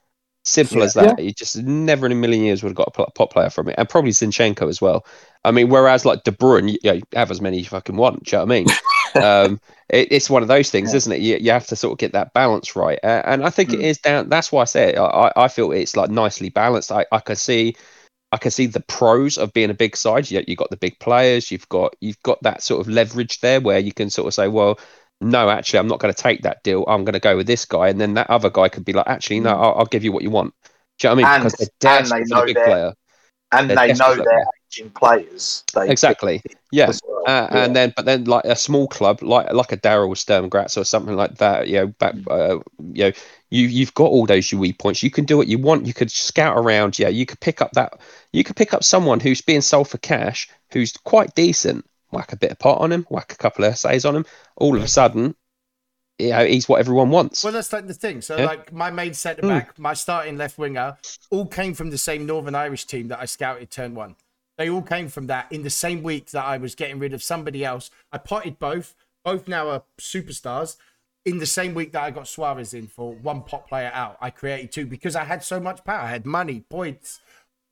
[0.48, 0.84] simple Yeah.
[0.84, 3.50] as that You just never in a million years would have got a pot player
[3.50, 5.04] from it and probably zinchenko as well
[5.44, 8.24] i mean whereas like de bruyne you, know, have as many as you fucking want
[8.24, 8.66] do you know what i mean
[9.24, 10.96] um, it, it's one of those things, Yeah.
[10.98, 11.20] isn't it?
[11.20, 13.80] You, you have to sort of get that balance right, uh, and I think it
[13.80, 13.84] Mm.
[13.84, 14.28] is down.
[14.28, 14.98] That's why I say it.
[14.98, 16.92] I, I feel it's like nicely balanced.
[16.92, 17.74] I, I can see,
[18.32, 20.30] I can see the pros of being a big side.
[20.30, 21.50] You you got the big players.
[21.50, 24.46] You've got you've got that sort of leverage there where you can sort of say,
[24.48, 24.78] well,
[25.20, 26.84] no, actually, I'm not going to take that deal.
[26.86, 29.06] I'm going to go with this guy, and then that other guy could be like,
[29.08, 30.54] actually, no, I'll, I'll give you what you want.
[30.98, 31.42] Do you know what I mean?
[31.42, 32.92] And- because they're and they know big they're- player.
[33.52, 35.64] and They're they know their aging players.
[35.74, 36.42] They Exactly.
[36.70, 36.92] Yeah.
[37.04, 37.22] well.
[37.26, 37.64] Uh, Yeah.
[37.64, 40.84] And then, but then, like a small club, like like a Daryl Sturm Graz or
[40.84, 42.58] something like that, you know, back, uh,
[42.92, 43.12] you know,
[43.50, 45.02] you you've got all those UE points.
[45.02, 45.86] You can do what you want.
[45.86, 46.98] You could scout around.
[46.98, 48.00] Yeah, you could pick up that.
[48.32, 51.84] You could pick up someone who's being sold for cash, who's quite decent.
[52.10, 53.06] Whack a bit of pot on him.
[53.10, 54.26] Whack a couple of SAs on him.
[54.56, 55.34] All of a sudden,
[56.18, 57.44] you know, he's what everyone wants.
[57.44, 58.22] Well, that's like the thing.
[58.22, 58.46] So, Yeah.
[58.46, 59.48] like my main centre Mm.
[59.48, 60.96] back, my starting left winger,
[61.30, 64.16] all came from the same Northern Irish team that I scouted turn one.
[64.56, 67.22] They all came from that in the same week that I was getting rid of
[67.22, 67.90] somebody else.
[68.10, 68.94] I potted both.
[69.24, 70.76] Both now are superstars.
[71.24, 74.30] In the same week that I got Suarez in for one pot player out, I
[74.30, 76.00] created two because I had so much power.
[76.00, 77.20] I had money, points.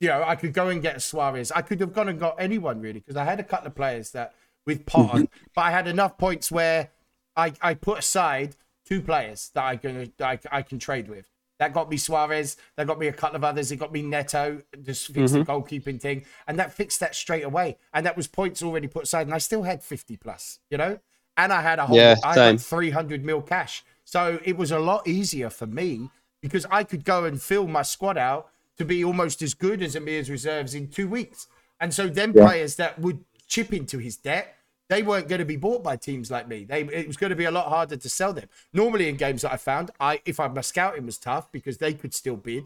[0.01, 1.51] You know, I could go and get Suarez.
[1.53, 4.11] I could have gone and got anyone really because I had a couple of players
[4.11, 4.35] that
[4.67, 5.45] with pot on, mm-hmm.
[5.55, 6.91] but I had enough points where
[7.37, 11.31] I, I put aside two players that I can I, I can trade with.
[11.59, 12.57] That got me Suarez.
[12.77, 13.73] That got me a couple of others.
[13.73, 14.63] It got me Neto.
[14.83, 15.45] Just fixed mm-hmm.
[15.45, 17.79] the goalkeeping thing, and that fixed that straight away.
[17.95, 20.59] And that was points already put aside, and I still had fifty plus.
[20.71, 20.99] You know,
[21.37, 21.97] and I had a whole.
[21.97, 26.11] Yeah, I had three hundred mil cash, so it was a lot easier for me
[26.43, 29.97] because I could go and fill my squad out to be almost as good as
[29.97, 31.49] Amir's reserves in two weeks.
[31.81, 32.47] And so them Yeah.
[32.47, 34.57] players that would chip into his debt,
[34.89, 36.65] they weren't going to be bought by teams like me.
[36.65, 38.49] They it was going to be a lot harder to sell them.
[38.73, 41.93] Normally in games that I found, I if I, my scouting was tough because they
[41.95, 42.65] could still bid,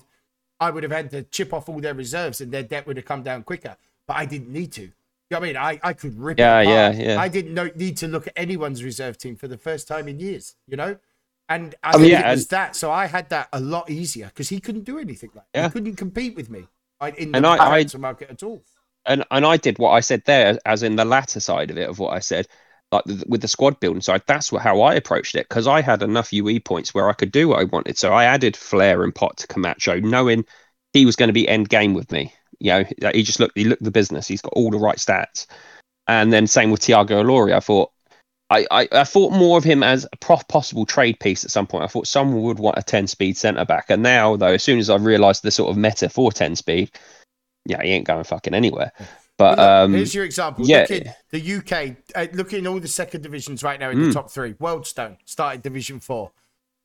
[0.59, 3.07] I would have had to chip off all their reserves and their debt would have
[3.07, 3.77] come down quicker.
[4.07, 4.83] But I didn't need to.
[4.83, 4.93] You
[5.31, 5.57] know I mean?
[5.57, 6.97] I, I could rip Yeah, it apart.
[6.97, 7.21] yeah, yeah.
[7.21, 10.19] I didn't know, need to look at anyone's reserve team for the first time in
[10.19, 10.99] years, you know?
[11.51, 12.77] And I, mean, it yeah, was that.
[12.77, 15.59] So I had that a lot easier because he couldn't do anything like that.
[15.59, 15.67] Yeah.
[15.67, 16.69] He couldn't compete with me
[17.01, 18.63] I- in the And I- market at all.
[19.05, 21.89] and and I did what I said there, as in the latter side of it
[21.89, 22.47] of what I said,
[22.93, 24.23] like the, with the squad building side.
[24.29, 27.33] That's what, how I approached it because I had enough UE points where I could
[27.33, 27.99] do what I wanted.
[27.99, 30.45] So I added Flair and Pot to Camacho, knowing
[30.93, 32.33] he was going to be end game with me.
[32.61, 34.29] You know, he just looked, he looked the business.
[34.29, 35.47] He's got all the right stats.
[36.07, 37.55] And then same with Tiago Alori.
[37.55, 37.91] I thought.
[38.51, 41.85] I, I, I thought more of him as a possible trade piece at some point.
[41.85, 43.87] I thought someone would want a 10 speed centre back.
[43.89, 46.91] And now, though, as soon as I realised the sort of meta for 10 speed,
[47.65, 48.91] yeah, he ain't going fucking anywhere.
[49.39, 50.67] But Look, um, here's your example.
[50.67, 50.81] yeah.
[50.91, 51.97] Look at the UK.
[52.15, 54.13] Uh, look in all the second divisions right now in the Mm.
[54.13, 54.55] top three.
[54.55, 56.33] Worldstone started Division Four.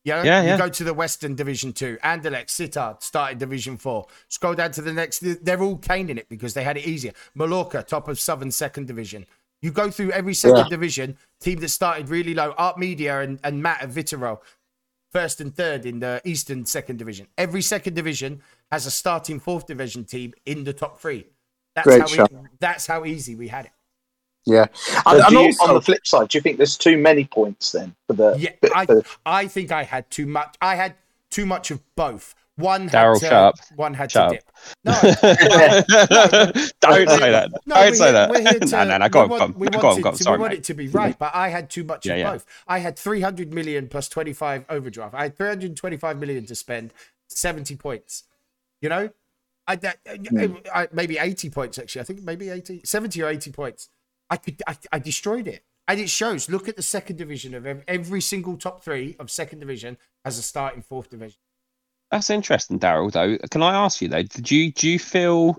[0.05, 1.97] Yeah, Yeah, you go to the Western Division Two.
[2.03, 4.05] Anderlecht, Sittard started Division Four.
[4.29, 5.19] Scroll down to the next.
[5.43, 7.11] They're all caning it because they had it easier.
[7.33, 9.25] Mallorca, top of Southern Second Division.
[9.61, 10.69] You go through every second Yeah.
[10.69, 11.17] division.
[11.39, 12.53] Team that started really low.
[12.57, 14.39] Art Media and, and Matt at Vitero,
[15.11, 17.27] first and third in the Eastern Second Division.
[17.37, 18.41] Every second division
[18.71, 21.27] has a starting fourth division team in the top three.
[21.75, 22.31] That's Great how shot.
[22.31, 23.71] we, that's how easy we had it.
[24.45, 24.67] Yeah.
[24.75, 27.25] So And, and you, also, on the flip side, do you think there's too many
[27.25, 28.35] points then for the?
[28.37, 28.85] Yeah, for- I
[29.25, 30.55] I think I had too much.
[30.61, 30.95] I had
[31.31, 32.35] too much of both.
[32.57, 33.55] One had Daryl, to, shut up.
[33.75, 34.51] one had Shut to dip.
[34.85, 34.93] No,
[36.81, 37.51] Don't say that.
[37.65, 38.29] no, Don't say here- that.
[38.29, 39.09] we're here to- no, no, no.
[39.09, 40.15] Go we on, go on, we go want on, it go on.
[40.15, 40.57] to- Sorry, we want mate.
[40.59, 42.31] it to be right, but I had too much Yeah, of yeah.
[42.31, 42.45] both.
[42.67, 45.13] I had 300 million plus 25 overdraft.
[45.15, 46.93] I had 325 million to spend,
[47.27, 48.23] 70 points.
[48.81, 49.09] You know,
[49.67, 49.97] I, that,
[50.29, 50.55] Hmm.
[50.73, 52.01] I maybe 80 points actually.
[52.01, 53.89] I think maybe 80, 70 or 80 points.
[54.29, 55.63] I could, I, I destroyed it.
[55.87, 56.49] And it shows.
[56.49, 60.37] Look at the second division of ev- every single top three of second division has
[60.39, 61.37] a starting fourth division.
[62.15, 63.11] That's interesting, Daryl.
[63.11, 64.23] Though, can I ask you though?
[64.23, 65.53] Did you do you feel?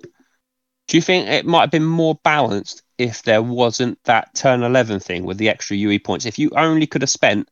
[0.88, 4.98] Do you think it might have been more balanced if there wasn't that turn eleven
[5.00, 6.24] thing with the extra UE points?
[6.24, 7.50] If you only could have spent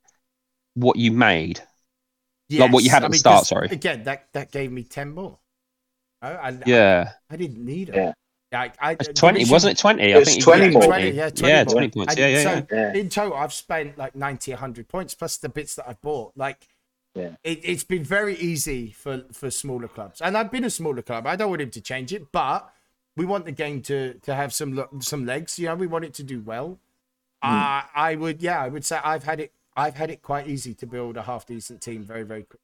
[0.72, 1.60] what you made,
[2.50, 3.68] Like what you had at the start, 'cause sorry.
[3.70, 5.38] Again, that that gave me ten more.
[6.22, 7.96] Oh, and yeah, I, I didn't need it.
[7.96, 8.12] Yeah.
[8.52, 9.80] Like, I, It's twenty, division- wasn't it?
[9.80, 10.12] Twenty.
[10.12, 10.82] It was you 20 more.
[10.84, 11.72] 20, yeah, 20 yeah, more.
[11.74, 12.14] twenty points.
[12.14, 12.92] And Yeah, yeah, so yeah.
[12.94, 13.00] yeah.
[13.00, 16.32] in total, I've spent like 90, 100 points plus the bits that I've bought.
[16.36, 16.66] Like,
[17.14, 17.36] Yeah.
[17.44, 21.26] it, it's been very easy for for smaller clubs, and I've been a smaller club.
[21.26, 22.72] I don't want him to change it, but
[23.16, 25.58] we want the game to to have some some legs.
[25.58, 26.78] You know, we want it to do well.
[27.44, 29.52] Uh, I would, yeah, I would say I've had it.
[29.76, 32.60] I've had it quite easy to build a half decent team very, very quick.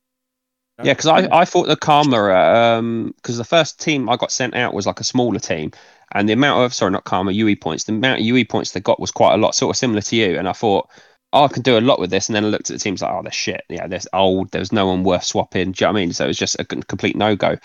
[0.82, 4.55] Yeah, because I, I thought the Karma, um, because the first team I got sent
[4.55, 5.72] out was like a smaller team,
[6.12, 8.80] and the amount of sorry, not Karma, UE points, the amount of UE points they
[8.80, 10.38] got was quite a lot, sort of similar to you.
[10.38, 10.88] And I thought,
[11.32, 12.28] oh, I can do a lot with this.
[12.28, 13.62] And then I looked at the teams like, oh, they're shit.
[13.68, 14.50] Yeah, they're old.
[14.50, 15.72] There's no one worth swapping.
[15.72, 16.12] Do you know what I mean?
[16.12, 17.56] So it was just a complete no go.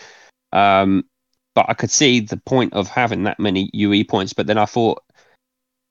[0.52, 1.06] Um,
[1.56, 4.34] but I could see the point of having that many UE points.
[4.34, 5.02] But then I thought,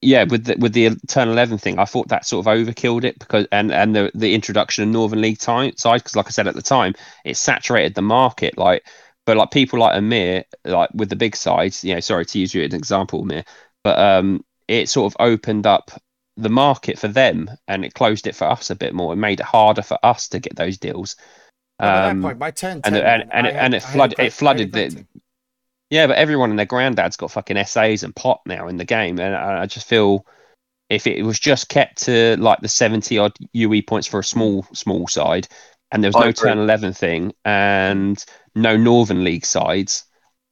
[0.02, 3.18] yeah, with the with the turn eleven thing, I thought that sort of overkilled it
[3.18, 6.46] because and and the the introduction of Northern League time, side because like I said
[6.46, 6.94] at the time,
[7.24, 8.58] it saturated the market.
[8.58, 8.86] Like,
[9.24, 12.54] but like people like Amir, like with the big sides, you know, sorry to use
[12.54, 13.44] you as an example, Amir,
[13.82, 15.90] but um, it sort of opened up
[16.36, 19.12] the market for them and it closed it for us a bit more.
[19.12, 21.16] It made it harder for us to get those deals.
[21.78, 23.64] But at Um, that point, by turn and 10, it- and- man, and it- had-
[23.64, 25.06] and it I flooded- it flooded I had a the-
[25.90, 29.18] Yeah, but everyone and their granddad's got fucking SAs and pot now in the game,
[29.20, 30.26] and I I just feel
[30.90, 34.66] if it was just kept to like the seventy odd UE points for a small
[34.72, 35.46] small side,
[35.92, 36.50] and there was I no agree.
[36.50, 38.24] turn eleven thing and
[38.54, 40.04] no Northern League sides,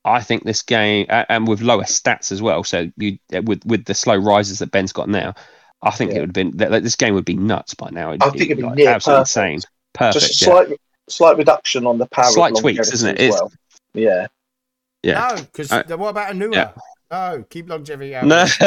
[0.05, 2.63] I think this game and with lower stats as well.
[2.63, 5.35] So you with with the slow rises that Ben's got now,
[5.83, 8.13] I think it would have been that that this game would be nuts by now.
[8.13, 9.37] I think it'd be like, near absolutely perfect.
[9.37, 9.61] insane,
[9.93, 10.25] perfect.
[10.27, 10.51] Just a yeah.
[10.51, 12.27] slight, slight reduction on the power.
[12.27, 13.21] of Slight tweaks, longevity isn't it?
[13.21, 13.53] As well.
[13.95, 14.27] Yeah.
[15.03, 15.35] yeah.
[15.35, 16.55] No, because Uh, what about a newer?
[16.55, 16.73] yeah.
[17.11, 18.25] No, keep longevity out.
[18.25, 18.47] No.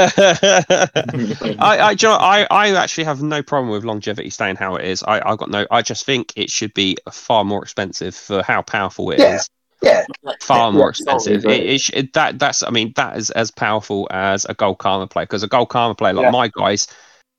[1.58, 4.86] I, I, you know, I, I actually have no problem with longevity staying how it
[4.86, 5.02] is.
[5.02, 5.66] I, I got no.
[5.72, 9.50] I just think it should be far more expensive for how powerful it is.
[9.82, 10.06] Yeah.
[10.24, 10.32] Yeah.
[10.42, 11.46] Far more expensive.
[11.46, 12.64] It, it, it, that that's.
[12.64, 15.96] I mean, that is as powerful as a gold karma player because a gold karma
[15.96, 16.32] player like Yeah.
[16.32, 16.88] my guys,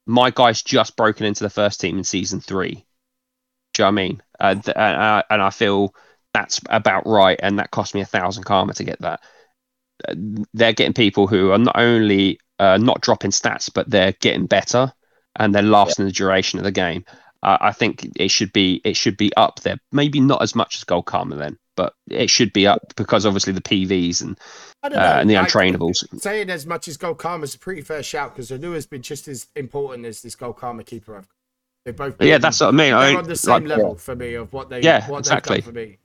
[0.06, 2.84] my guys just broken into the first team in season three.
[3.74, 4.22] Do you know what I mean?
[4.38, 5.94] Uh, th- and, uh, and I feel
[6.32, 9.20] that's about right, and that cost me a thousand karma to get that.
[10.06, 10.14] Uh,
[10.54, 14.92] They're getting people who are not only uh, not dropping stats, but they're getting better
[15.38, 17.04] and they're lasting the duration of the game.
[17.42, 19.76] Uh, I think it should be it should be up there.
[19.92, 23.52] Maybe not as much as Gold Karma then, but it should be up because obviously
[23.52, 24.38] the PVs and
[24.82, 24.88] uh,
[25.20, 26.04] and the I- untrainables.
[26.20, 29.02] saying as much as Gold Karma is a pretty fair shout because the has been
[29.02, 31.16] just as important as this Gold Karma keeper.
[31.16, 31.28] I've
[31.84, 32.18] They both.
[32.18, 32.90] But yeah, that's what I mean.
[32.90, 34.80] They're I on the same like, level for me of what they.
[34.82, 35.60] Yeah, what exactly.
[35.60, 35.98] For me.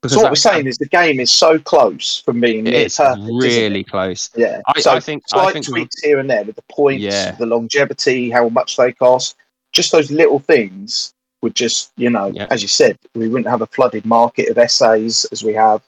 [0.00, 2.96] because So what we're saying is the game is so close from being near it's
[2.96, 3.20] perfect.
[3.22, 3.38] isn't it?
[3.38, 4.30] really close.
[4.34, 4.60] Yeah.
[4.66, 7.32] I- so I think- I slight think- tweaks here and there with the points, Yeah.
[7.32, 9.36] the longevity, how much they cost,
[9.72, 12.46] just those little things would just, you know, Yeah.
[12.50, 15.82] as you said, we wouldn't have a flooded market of SAs as we have.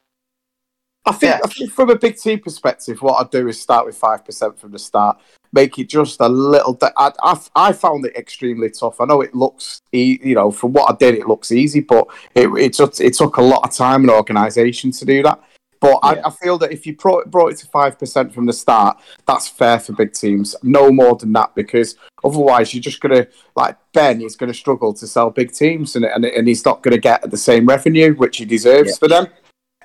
[1.07, 1.41] I think, Yeah.
[1.45, 4.59] I think from a big team perspective, what I'd do is start with five percent
[4.59, 5.19] from the start,
[5.53, 6.73] make it just a little.
[6.75, 9.01] Di- I, I I found it extremely tough.
[9.01, 12.07] I know it looks, e- you know, from what I did, it looks easy, but
[12.35, 15.43] it it took it took a lot of time and organisation to do that.
[15.85, 16.23] But Yeah.
[16.25, 18.97] I, I feel that if you brought, brought it to five percent from the start,
[19.27, 20.57] that's fair for big teams.
[20.63, 25.07] No more than that, because otherwise you're just gonna like Ben is gonna struggle to
[25.07, 28.45] sell big teams, and and, and he's not gonna get the same revenue which he
[28.47, 28.97] deserves Yeah.
[28.99, 29.27] for them.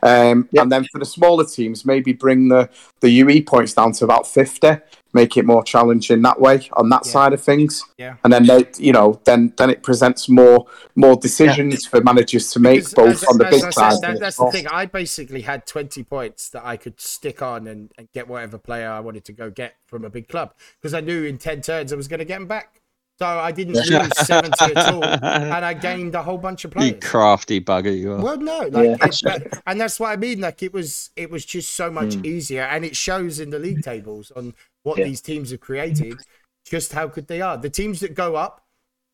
[0.02, 0.62] Um, Yeah.
[0.62, 2.70] And then for the smaller teams, maybe bring the,
[3.02, 4.78] the UE points down to about 50,
[5.14, 7.12] make it more challenging that way on that Yeah.
[7.12, 7.84] side of things.
[7.98, 8.16] Yeah.
[8.24, 12.60] And then they, you know, then then it presents more more decisions for managers to
[12.60, 13.94] make, Because both as- on the as big I side.
[13.94, 14.52] said, that- that's small.
[14.52, 14.68] the thing.
[14.68, 18.90] I basically had 20 points that I could stick on and, and get whatever player
[18.90, 21.92] I wanted to go get from a big club because I knew in 10 turns
[21.92, 22.76] I was going to get them back.
[23.18, 23.88] So I didn't lose
[24.18, 25.04] 70 at all.
[25.50, 26.88] And I gained a whole bunch of players.
[26.92, 27.12] You players.
[27.12, 28.22] crafty bugger, you are.
[28.22, 28.94] Well, no, like, Yeah.
[29.06, 30.40] it, that- and that's what I mean.
[30.40, 32.26] Like it was, it was just so much Mm.
[32.26, 34.54] easier, and it shows in the league tables on
[34.90, 35.06] what Yeah.
[35.06, 36.20] these teams have created,
[36.66, 37.58] just how good they are.
[37.58, 38.66] The teams that go up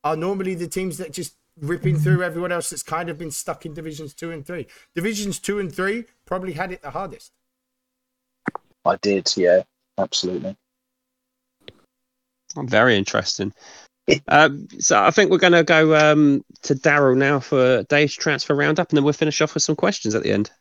[0.04, 3.66] are normally the teams that just ripping through everyone else that's kind of been stuck
[3.66, 4.68] in divisions two and three.
[4.94, 7.32] Divisions two and three probably had it the hardest.
[8.86, 9.64] I did, yeah,
[9.98, 10.56] absolutely.
[12.56, 13.54] Very interesting.
[14.28, 18.54] Um, so I think we're going to go um, to Daryl now for Dave's transfer
[18.54, 20.52] roundup, and then we'll finish off with some questions at the end.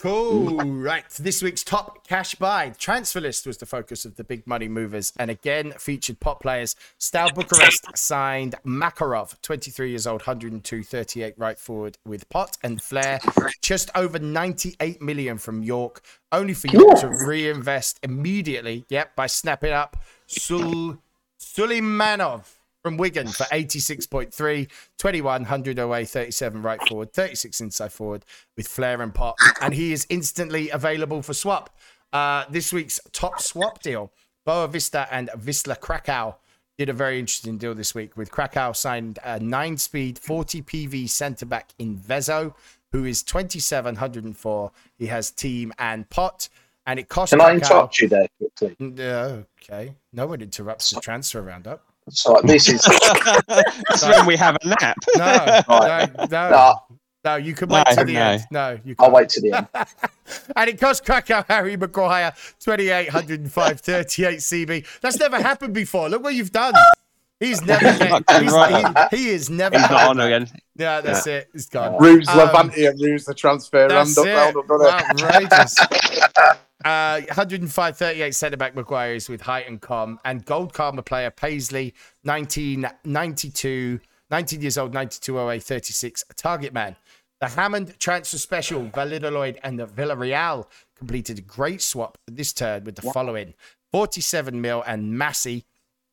[0.00, 0.56] Cool.
[0.56, 1.04] Right.
[1.10, 5.12] This week's top cash buy transfer list was the focus of the big money movers
[5.18, 6.74] and again featured pot players.
[6.98, 13.20] Stal Bucharest signed Makarov, 23 years old, 102, 38 right forward with pot and flair.
[13.60, 19.72] Just over 98 million from York, only for York to reinvest immediately, yep, by snapping
[19.72, 20.96] up Sul
[21.38, 24.68] Suleimanov from Wigan for 86.3,
[24.98, 28.24] 2100 away, 37 right forward, 36 inside forward
[28.56, 29.36] with flair and pot.
[29.60, 31.76] And he is instantly available for swap.
[32.12, 34.12] Uh, this week's top swap deal
[34.44, 36.36] Boa Vista and Wisla Krakow
[36.78, 41.08] did a very interesting deal this week with Krakow signed a nine speed 40 PV
[41.10, 42.54] centre back in Vezo,
[42.90, 44.72] who is 2704.
[44.98, 46.48] He has team and pot.
[46.86, 48.74] And it cost Can I interrupt you there quickly?
[48.98, 49.94] Uh, okay.
[50.12, 51.89] No one interrupts the transfer roundup.
[52.10, 52.82] So this is
[53.48, 54.96] That's when we have a nap.
[55.16, 55.24] No,
[55.68, 56.10] Right.
[56.16, 56.74] no, no, no,
[57.24, 57.36] no.
[57.36, 58.20] You can wait No, till the no.
[58.22, 58.44] end.
[58.50, 59.08] No, you can't.
[59.08, 59.68] I'll wait to the end.
[60.56, 64.86] and it cost Krakow Harry Maguire 2,805 38 CB.
[65.00, 66.08] That's never happened before.
[66.08, 66.74] Look what you've done.
[67.38, 69.08] He's never Not he's, right.
[69.10, 70.26] he, he is never He's not on that.
[70.26, 70.48] again.
[70.76, 71.48] Yeah, that's it.
[71.54, 71.96] He's gone.
[71.98, 74.34] Ruse Um, Levante and Ruse the transfer That's roundup, it.
[74.36, 75.24] roundup, doesn't it?
[75.24, 76.60] Outrageous.
[76.84, 80.18] Uh, 105 38 centre back Maguire is with height and com.
[80.24, 84.00] And gold karma player Paisley, 1992,
[84.30, 86.96] 19 years old, 9208, 36, a target man.
[87.40, 90.66] The Hammond transfer special, Validoloid and the Villarreal
[90.96, 93.54] completed a great swap this turn with the following
[93.92, 95.64] 47 mil and Massey,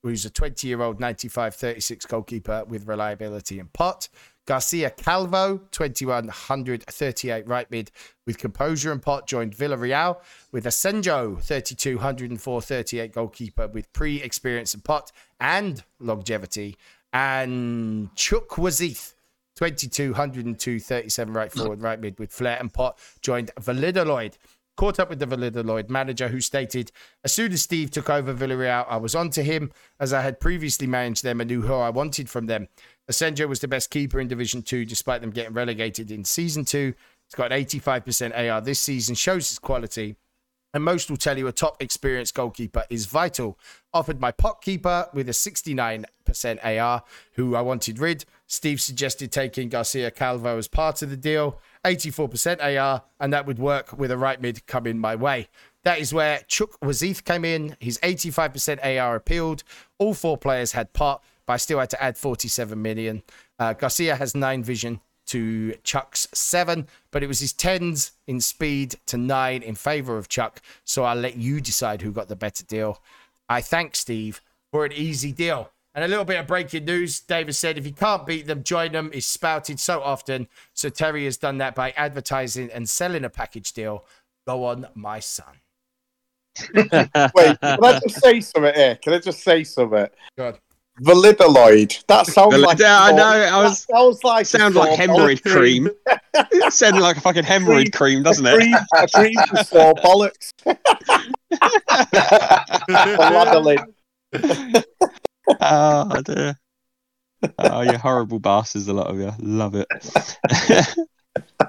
[0.04, 4.10] who's a 20 year old 95 36 goalkeeper with reliability and pot.
[4.48, 7.92] Garcia Calvo, 2138 right mid
[8.26, 10.22] with composure and pot, joined Villarreal
[10.54, 16.78] with Asenjo, 3204 38 goalkeeper with pre experience and pot and longevity.
[17.12, 19.16] And Chukwueze,
[19.58, 24.38] 22, 102, 37 right forward, right mid with flair and pot, joined Validoloid.
[24.78, 26.92] Caught up with the Validoloid manager who stated,
[27.24, 30.40] As soon as Steve took over Villarreal, I was on to him as I had
[30.40, 32.68] previously managed them and knew who I wanted from them.
[33.10, 36.94] Asenjo was the best keeper in Division 2 despite them getting relegated in Season 2.
[37.26, 40.16] He's got an 85% AR this season, shows his quality.
[40.74, 43.58] And most will tell you a top experienced goalkeeper is vital.
[43.94, 46.06] Offered my pot keeper with a 69%
[46.64, 47.04] AR,
[47.34, 48.26] who I wanted rid.
[48.48, 53.60] Steve suggested taking Garcia Calvo as part of the deal, 84% AR, and that would
[53.60, 55.48] work with a right mid coming my way.
[55.84, 57.78] That is where Chukwueze came in.
[57.80, 59.64] His 85% AR appealed.
[59.98, 63.24] All four players had pot, but I still had to add 47 million.
[63.58, 68.96] Uh, Garcia has nine vision to Chuck's seven, but it was his tens in speed
[69.08, 70.62] to nine in favor of Chuck.
[70.86, 73.02] So I'll let you decide who got the better deal.
[73.50, 74.42] I thank Steve
[74.72, 75.72] for an easy deal.
[75.96, 77.20] And a little bit of breaking news.
[77.20, 80.48] David said if you can't beat them, join them is spouted so often.
[80.74, 84.06] So Terry has done that by advertising and selling a package deal.
[84.46, 85.62] Go on, my son.
[86.76, 88.96] Wait, can I just say something here?
[89.02, 90.08] Can I just say something?
[90.38, 90.54] Go
[90.98, 91.04] on.
[91.06, 92.06] Validoloid.
[92.08, 92.80] That sounds Valid- like.
[92.80, 94.46] Yeah, I know, I was- That sounds like.
[94.46, 95.90] Sounds like hemorrhoid bollock cream.
[96.34, 98.56] It sounded like a fucking hemorrhoid cream, doesn't it?
[98.56, 99.36] cream, a cream
[99.66, 100.54] for bollocks.
[102.88, 103.80] Validolid.
[105.62, 106.56] oh dear.
[107.60, 108.88] oh, you horrible bastards!
[108.88, 109.88] A lot of you love it.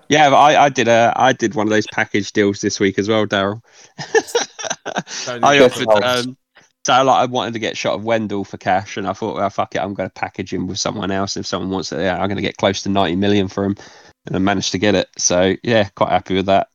[0.09, 2.99] yeah, but I, I did a I did one of those package deals this week
[2.99, 3.61] as well, Daryl.
[5.43, 6.37] I offered um,
[6.89, 9.51] so like I wanted to get shot of Wendell for cash, and I thought, well,
[9.51, 11.37] fuck it, I'm going to package him with someone else.
[11.37, 13.77] If someone wants it, yeah, I'm going to get close to 90 million for him,
[14.25, 15.07] and I managed to get it.
[15.19, 16.69] So yeah, quite happy with that.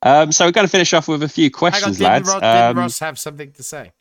[0.00, 2.28] Um, so we're going to finish off with a few Hang on, questions, didn't, lads.
[2.28, 3.92] Ross, didn't Um, Ross have something to say?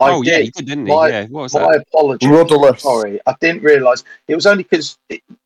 [0.00, 0.46] I oh yeah, did.
[0.46, 0.92] you did, didn't he?
[0.94, 1.84] My- yeah, what was My that?
[1.86, 2.26] apologies.
[2.30, 2.80] Rudderless.
[2.80, 4.04] Sorry, I didn't realise.
[4.26, 4.96] It was only because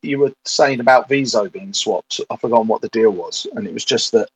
[0.02, 2.20] you were saying about Vezo being swapped.
[2.30, 4.28] I forgot what the deal was, and it was just that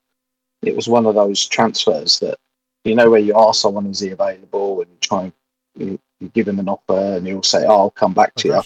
[0.63, 2.39] it was one of those transfers that
[2.85, 5.33] you know where you ask someone is he available and you try and
[5.77, 8.49] you, you give him an offer and he'll say, oh, "I'll come back oh, to
[8.49, 8.63] you."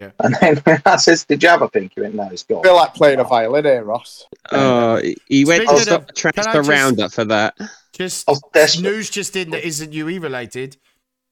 [0.00, 0.10] Yeah.
[0.20, 2.54] And then when I says, "Did you have a think?" He went, "No, he's I
[2.54, 4.26] gone." feel like playing a violin here, Ross.
[4.52, 7.54] Oh, he went Speaking to of- stop can transfer just- roundup for that.
[7.92, 10.76] Just oh, I was news just in that isn't UE related.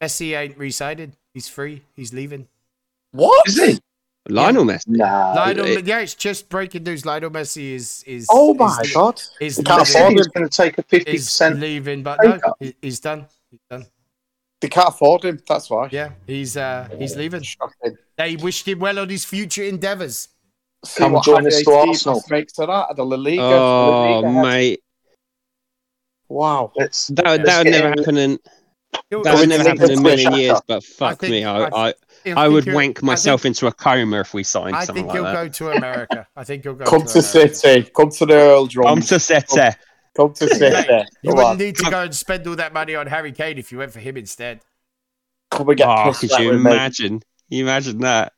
[0.03, 1.17] Messi ain't resided.
[1.35, 1.83] He's free.
[1.95, 2.49] He's leaving.
[3.13, 3.47] What?
[3.47, 3.81] Is he?
[4.29, 4.89] Lionel Messi.
[4.89, 5.35] Nah.
[5.35, 7.05] Lionel, it- yeah, it's just breaking news.
[7.05, 8.27] Lionel Messi is is.
[8.31, 9.23] Oh my is, god!
[9.41, 10.33] Is, You leaving- said afford he was him.
[10.35, 11.61] going to take a fifty percent.
[11.61, 13.27] leaving, but no, he- he's done.
[13.51, 13.87] He's done.
[14.61, 15.43] They can't afford him.
[15.47, 15.89] That's why.
[15.93, 17.43] Yeah, he's uh he's leaving.
[17.43, 17.99] Shocking.
[18.17, 20.29] They wished him well on his future endeavours.
[20.97, 22.23] Come join us to Arsenal.
[22.31, 23.43] Makes of that at the La Liga.
[23.43, 24.81] La Oh Liga mate,
[26.29, 26.73] Wow.
[26.77, 28.39] Let's that would, that would never happen in
[29.11, 30.61] that would never happen in a million years.
[30.67, 31.95] But fuck think- me, I, I- I,
[32.25, 35.09] he'll I would wank myself think- into a coma if we signed I something think
[35.09, 35.35] like he'll that.
[35.35, 36.27] go to America.
[36.37, 36.85] I think he'll go.
[36.85, 37.91] Come to, to City.
[37.95, 39.09] Come to the Earl I'm Drums.
[39.09, 39.77] to City.
[40.17, 40.65] Come to City.
[41.23, 41.59] You Come wouldn't on.
[41.59, 44.01] need to go and spend all that money on Harry Kane if you went for
[44.01, 44.61] him instead.
[45.51, 46.71] Come and get Oh, pissed could at you with me.
[46.71, 47.23] imagine?
[47.49, 48.33] You imagine that?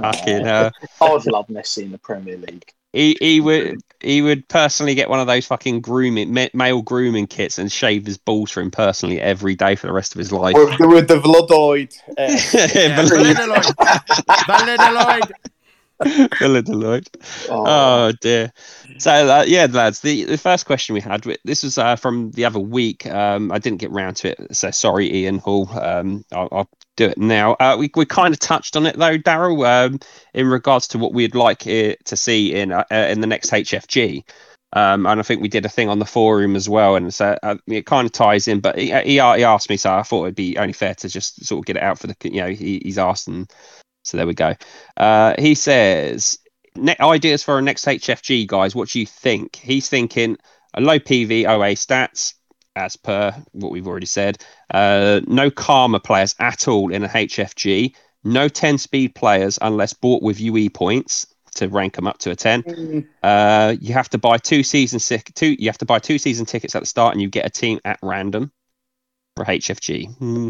[0.00, 0.70] Fucking hell.
[1.00, 2.72] I would love Messi in the Premier League.
[2.92, 7.58] He he would he would personally get one of those fucking grooming male grooming kits
[7.58, 10.54] and shave his balls for him personally every day for the rest of his life.
[10.54, 11.94] With, the- with the Vlodoid.
[12.16, 12.38] Uh,
[12.74, 13.62] Yeah, Val-
[14.46, 15.32] Valladolid.
[16.38, 16.38] Valladolid.
[16.38, 17.08] Valladolid.
[17.48, 18.52] Oh, Oh dear.
[18.98, 20.00] So uh, yeah, lads.
[20.00, 21.24] The, the first question we had.
[21.44, 23.06] This was uh, from the other week.
[23.06, 25.68] Um, I didn't get round to it, so sorry, Ian Hall.
[25.78, 27.54] Um, I'll, I'll do it now.
[27.54, 29.98] Uh, we we kind of touched on it though, Daryl, um,
[30.34, 33.50] in regards to what we'd like it to see in uh, uh, in the next
[33.50, 34.22] HFG.
[34.74, 37.38] Um, and I think we did a thing on the forum as well, and so
[37.42, 38.60] uh, it kind of ties in.
[38.60, 41.44] But he, he, he asked me, so I thought it'd be only fair to just
[41.46, 43.50] sort of get it out for the you know he, he's asked, and
[44.02, 44.54] so there we go.
[44.96, 46.38] Uh, he says
[46.76, 48.74] ne- ideas for our next HFG, guys.
[48.74, 49.56] What do you think?
[49.56, 50.36] He's thinking
[50.74, 52.34] a low PV OA stats,
[52.76, 54.38] as per what we've already said.
[54.72, 57.94] Uh, no Karma players at all in a HFG.
[58.24, 62.36] No 10 speed players unless bought with UE points to rank them up to a
[62.36, 62.62] 10.
[63.22, 65.56] Uh, you have to buy two season sick two.
[65.58, 67.80] You have to buy two season tickets at the start, and you get a team
[67.84, 68.52] at random
[69.36, 70.16] for HFG.
[70.18, 70.48] Hmm.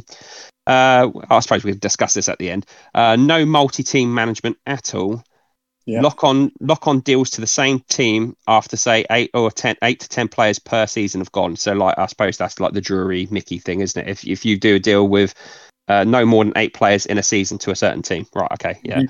[0.68, 2.66] Uh, I suppose we'll discuss this at the end.
[2.94, 5.24] Uh, no multi-team management at all.
[5.86, 6.02] Yeah.
[6.02, 10.00] Lock on lock on deals to the same team after say eight or ten eight
[10.00, 11.56] to ten players per season have gone.
[11.56, 14.10] So like I suppose that's like the Drury Mickey thing, isn't it?
[14.10, 15.34] If if you do a deal with
[15.88, 18.52] uh, no more than eight players in a season to a certain team, right?
[18.52, 19.00] Okay, yeah.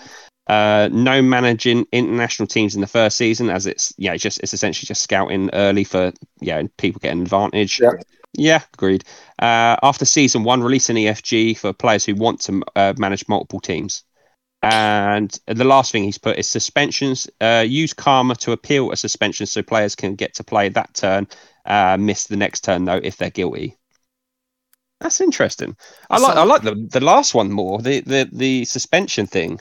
[0.46, 4.54] Uh, no managing international teams in the first season, as it's yeah, it's just it's
[4.54, 7.80] essentially just scouting early for yeah, people getting advantage.
[7.80, 7.94] Yeah.
[8.35, 9.05] Yeah, agreed.
[9.39, 13.61] Uh, after season one, release an EFG for players who want to uh, manage multiple
[13.61, 14.05] teams.
[14.62, 17.29] And the last thing he's put is suspensions.
[17.41, 21.29] Uh, use Karma to appeal a suspension so players can get to play that turn,
[21.64, 23.76] uh, miss the next turn though if they're guilty.
[25.01, 25.76] That's interesting.
[26.11, 27.81] I like I like the, the last one more.
[27.81, 29.61] The, the the suspension thing.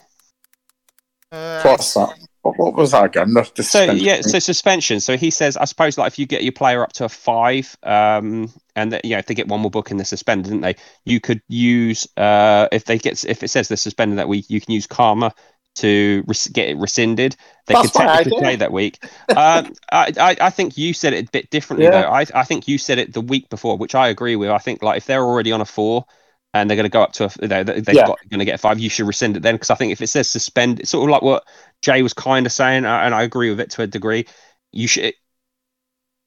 [1.32, 2.18] Uh, What's that?
[2.41, 3.33] What, was that again?
[3.59, 4.99] So yeah, so suspension.
[4.99, 7.77] So he says, I suppose like if you get your player up to a five,
[7.83, 10.61] um, and that, you know if they get one more book and they're suspended, didn't
[10.61, 10.76] they?
[11.05, 14.61] You could use uh, if they get if it says they're suspended that week, you
[14.61, 15.34] can use karma
[15.76, 17.35] to res- get it rescinded.
[17.68, 19.03] They That's could technically play that week.
[19.30, 22.01] um, I, I I think you said it a bit differently Yeah.
[22.01, 22.09] though.
[22.09, 24.49] I I think you said it the week before, which I agree with.
[24.49, 26.05] I think like if they're already on a four.
[26.53, 28.07] And they're going to go up to a, you know, they- they've Yeah.
[28.07, 28.80] got going to get five.
[28.80, 31.11] You should rescind it then, because I think if it says suspend, it's sort of
[31.11, 31.44] like what
[31.82, 34.26] Jay was kind of saying, and I agree with it to a degree.
[34.72, 35.14] You should,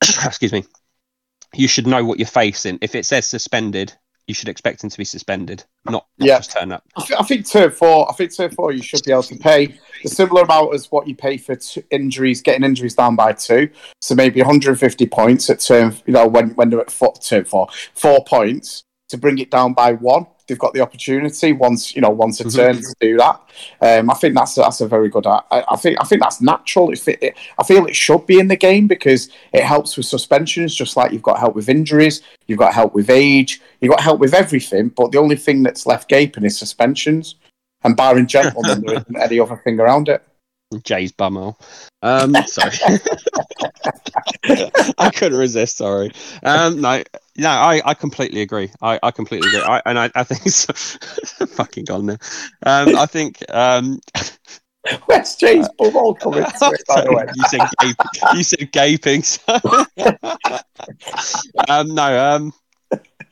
[0.24, 0.64] excuse me,
[1.54, 2.78] you should know what you're facing.
[2.80, 3.92] If it says suspended,
[4.26, 6.36] you should expect him to be suspended, not, not Yeah.
[6.38, 6.84] just turn up.
[6.96, 8.08] I, th- I think turn four.
[8.08, 8.70] I think turn four.
[8.72, 9.74] You should be able to pay
[10.04, 13.68] the similar amount as what you pay for t- injuries, getting injuries down by two.
[14.00, 15.96] So maybe 150 points at turn.
[16.06, 19.74] You know when when they're at four, turn four, four points to bring it down
[19.74, 20.26] by one.
[20.46, 22.56] They've got the opportunity once you know once a Mhm.
[22.56, 23.40] turn to do that.
[23.80, 25.26] Um, I think that's that's a very good.
[25.26, 26.90] I, I think I think that's natural.
[26.92, 30.74] If it, I feel it should be in the game because it helps with suspensions,
[30.74, 34.18] just like you've got help with injuries, you've got help with age, you've got help
[34.18, 34.88] with everything.
[34.88, 37.36] But the only thing that's left gaping is suspensions.
[37.84, 40.22] And barring gentlemen, there isn't any other thing around it.
[40.84, 41.56] Jay's bumhole.
[42.02, 42.72] Um, sorry,
[44.98, 45.76] I couldn't resist.
[45.78, 46.12] Sorry.
[46.42, 47.02] Um, no,
[47.40, 48.70] no, I, I completely agree.
[48.82, 49.62] I, I completely agree.
[49.62, 50.64] I, and I, I think it's
[51.54, 52.16] fucking gone now.
[52.66, 54.00] Um, I think um,
[55.06, 57.24] Where's Jay's bubble coming to it, by the way?
[57.34, 58.36] you said gaping.
[58.36, 59.22] You said gaping.
[59.22, 59.60] So.
[61.68, 62.52] um, no, um,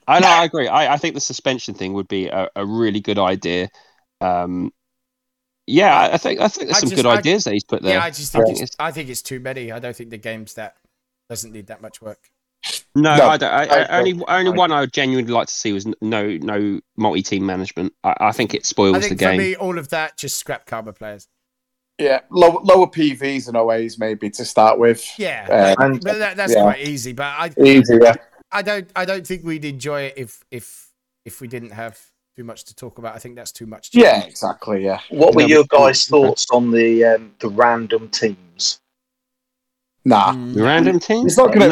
[0.07, 0.29] I know.
[0.29, 0.69] I agree.
[0.69, 3.69] I, I think the suspension thing would be a, a really good idea.
[4.21, 4.73] Um,
[5.67, 7.65] yeah, I- I think I think there's I some just- good I- ideas that he's
[7.65, 7.95] put there.
[7.95, 9.73] Yeah, I just think think it's, I think it's too many.
[9.73, 10.77] I don't think the game's that
[11.29, 12.31] doesn't need that much work.
[13.03, 13.53] No, No, I don't.
[13.53, 16.81] I, I I, only only one I would genuinely like to see was no no
[16.97, 17.93] multi team management.
[18.05, 19.39] I, I think it spoils I the think for game.
[19.39, 21.29] me, all of that just scrap karma players.
[21.99, 25.05] Yeah, low, lower PVs and OAs maybe to start with.
[25.19, 25.47] Yeah,
[25.79, 26.63] Uh, and- but that, that's yeah.
[26.63, 27.13] quite easy.
[27.13, 28.15] But I, Easy, yeah.
[28.53, 30.93] I don't, I don't think we'd enjoy it if, if,
[31.25, 32.01] if we didn't have
[32.37, 33.17] too much to talk about.
[33.17, 33.91] I think that's too much.
[33.91, 34.29] to Yeah, do.
[34.29, 35.01] exactly, yeah.
[35.11, 38.79] What were Yeah, your guys' thoughts on the um, the random teams?
[40.09, 40.33] Nah.
[40.33, 40.65] Mm.
[40.65, 41.27] Random team.
[41.27, 41.69] It's not gonna-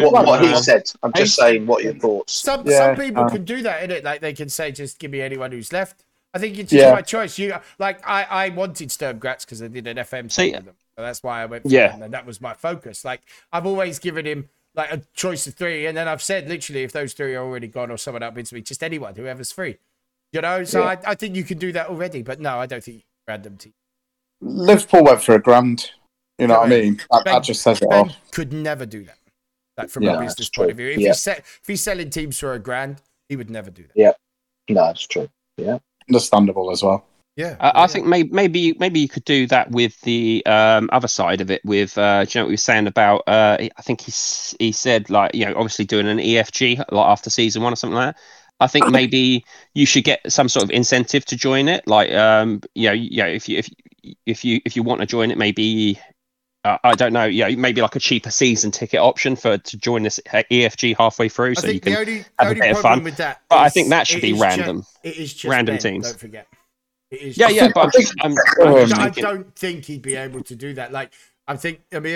[0.00, 0.90] No, What, what he said.
[1.02, 2.32] I'm just saying what your thoughts.
[2.32, 4.04] Some Yeah, some people uh, can do that, innit?
[4.04, 6.04] Like they can say, just give me anyone who's left.
[6.32, 6.92] I think it's Yeah.
[6.92, 7.36] my choice.
[7.38, 10.64] You like I, I wanted Sturm Graz because I did an FM See- song with
[10.66, 10.74] them.
[10.96, 11.92] So that's why I went for Yeah.
[11.92, 13.04] him, and that was my focus.
[13.04, 13.22] Like
[13.52, 16.92] I've always given him like a choice of three, and then I've said literally if
[16.92, 19.78] those three are already gone or someone up into me, just anyone, whoever's free.
[20.32, 20.90] You know, so Yeah.
[21.04, 23.72] I, I think you can do that already, but no, I don't think random team.
[24.40, 25.90] Liverpool went for a grand.
[26.40, 27.00] You know what I mean?
[27.10, 28.16] That, Ben- that just says it Ben all.
[28.32, 29.18] could never do that.
[29.76, 31.08] Like from Yeah, a business point of view, if Yeah.
[31.08, 33.92] he's set, if he's selling teams for a grand, he would never do that.
[33.94, 34.12] Yeah,
[34.68, 35.28] no, it's true.
[35.56, 37.04] Yeah, understandable as well.
[37.36, 41.08] Yeah, I, I think maybe maybe maybe you could do that with the um, other
[41.08, 41.62] side of it.
[41.64, 43.22] With uh, do you know what we were saying about?
[43.26, 44.12] Uh, I think he
[44.58, 47.94] he said like you know obviously doing an EFG like after season one or something
[47.94, 48.22] like that.
[48.58, 49.44] I think maybe
[49.74, 51.86] you should get some sort of incentive to join it.
[51.86, 53.70] Like um, you know, you know, if you if
[54.26, 55.98] if you if you want to join it, maybe
[56.64, 60.02] uh, I don't know, yeah, maybe like a cheaper season ticket option for to join
[60.02, 61.92] this EFG halfway through, I so you can.
[61.92, 63.02] the only, the have a bit of fun.
[63.04, 64.84] with that, But I think that should be is ju- random.
[65.02, 66.10] it is just Random Ben, teams.
[66.10, 66.46] Don't forget.
[67.10, 69.86] It is Yeah, just yeah, but I'm just, I'm, I'm Um, just I don't think
[69.86, 70.92] he'd be able to do that.
[70.92, 71.12] Like,
[71.48, 72.14] I think I mean,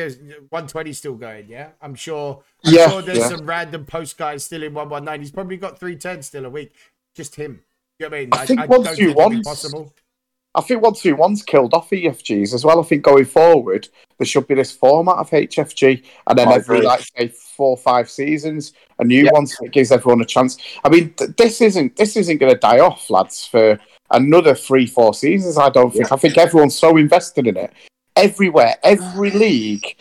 [0.51, 1.49] 120 still going.
[1.49, 2.43] Yeah, I'm sure.
[2.65, 3.29] I'm Yeah, sure there's yeah.
[3.31, 5.21] some random post guys still in 119.
[5.21, 6.73] He's probably got 310 still a week.
[7.16, 7.62] Just him.
[7.99, 8.29] You know what I mean?
[8.33, 9.93] I think don't 121 think it'd possible.
[10.55, 12.81] I think one two one's killed off EFGs as well.
[12.81, 16.83] I think going forward there should be this format of HFG, and then I every
[16.83, 19.33] like say four or five seasons, a new Yeah.
[19.33, 20.59] one so it gives everyone a chance.
[20.85, 23.79] I mean, th- this isn't this isn't going to die off, lads, for
[24.11, 25.59] another three four seasons.
[25.59, 26.13] I don't think.
[26.13, 27.73] I think everyone's so invested in it
[28.17, 29.97] everywhere, every league.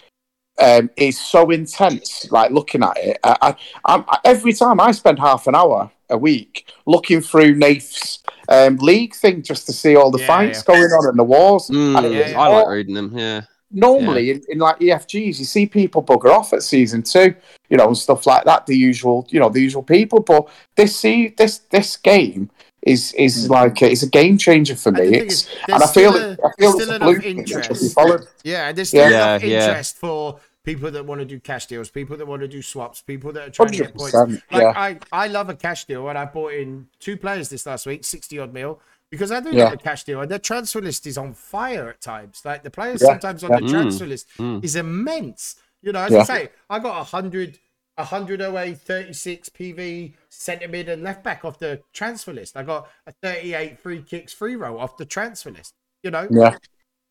[0.59, 2.31] Um, is so intense.
[2.31, 3.55] Like looking at it, I, I,
[3.85, 8.19] I'm, every time I spend half an hour a week looking through Nath's
[8.49, 10.73] um, league thing just to see all the Yeah, fights yeah.
[10.75, 11.67] going on and the wars.
[11.69, 12.39] Mm, And yeah, yeah.
[12.39, 13.17] I like reading them.
[13.17, 13.41] Yeah,
[13.71, 17.33] Normally, in, in like EFGs, you see people bugger off at season two,
[17.69, 18.65] you know, and stuff like that.
[18.67, 20.19] The usual, you know, the usual people.
[20.19, 22.51] But this see this this game
[22.83, 25.09] is is like a, it's a game changer for me.
[25.09, 26.39] thing It's and I feel still it.
[26.39, 27.95] a- I feel there's it's still a enough blueprint that should be interest.
[27.95, 28.21] followed.
[28.43, 29.35] Yeah, there's still Yeah.
[29.35, 29.67] enough Yeah, yeah.
[29.69, 33.01] interest for people that want to do cash deals, people that want to do swaps,
[33.01, 34.13] people that are trying to get points.
[34.13, 34.73] Like Yeah.
[34.75, 38.03] I, I love a cash deal, and I bought in two players this last week,
[38.05, 38.79] sixty odd mil,
[39.11, 39.65] because I do Yeah.
[39.65, 42.41] love a cash deal, and their transfer list is on fire at times.
[42.45, 43.59] Like the players Yeah, sometimes on yeah.
[43.59, 44.63] the Mm, transfer list mm.
[44.63, 45.55] is immense.
[45.81, 46.21] You know, as Yeah.
[46.21, 47.59] I say, I got a hundred.
[47.95, 52.57] 100 OA, 36 PV, centre mid, and left back off the transfer list.
[52.57, 55.75] I got a 38 free kicks free roll off the transfer list.
[56.01, 56.57] You know, Yeah,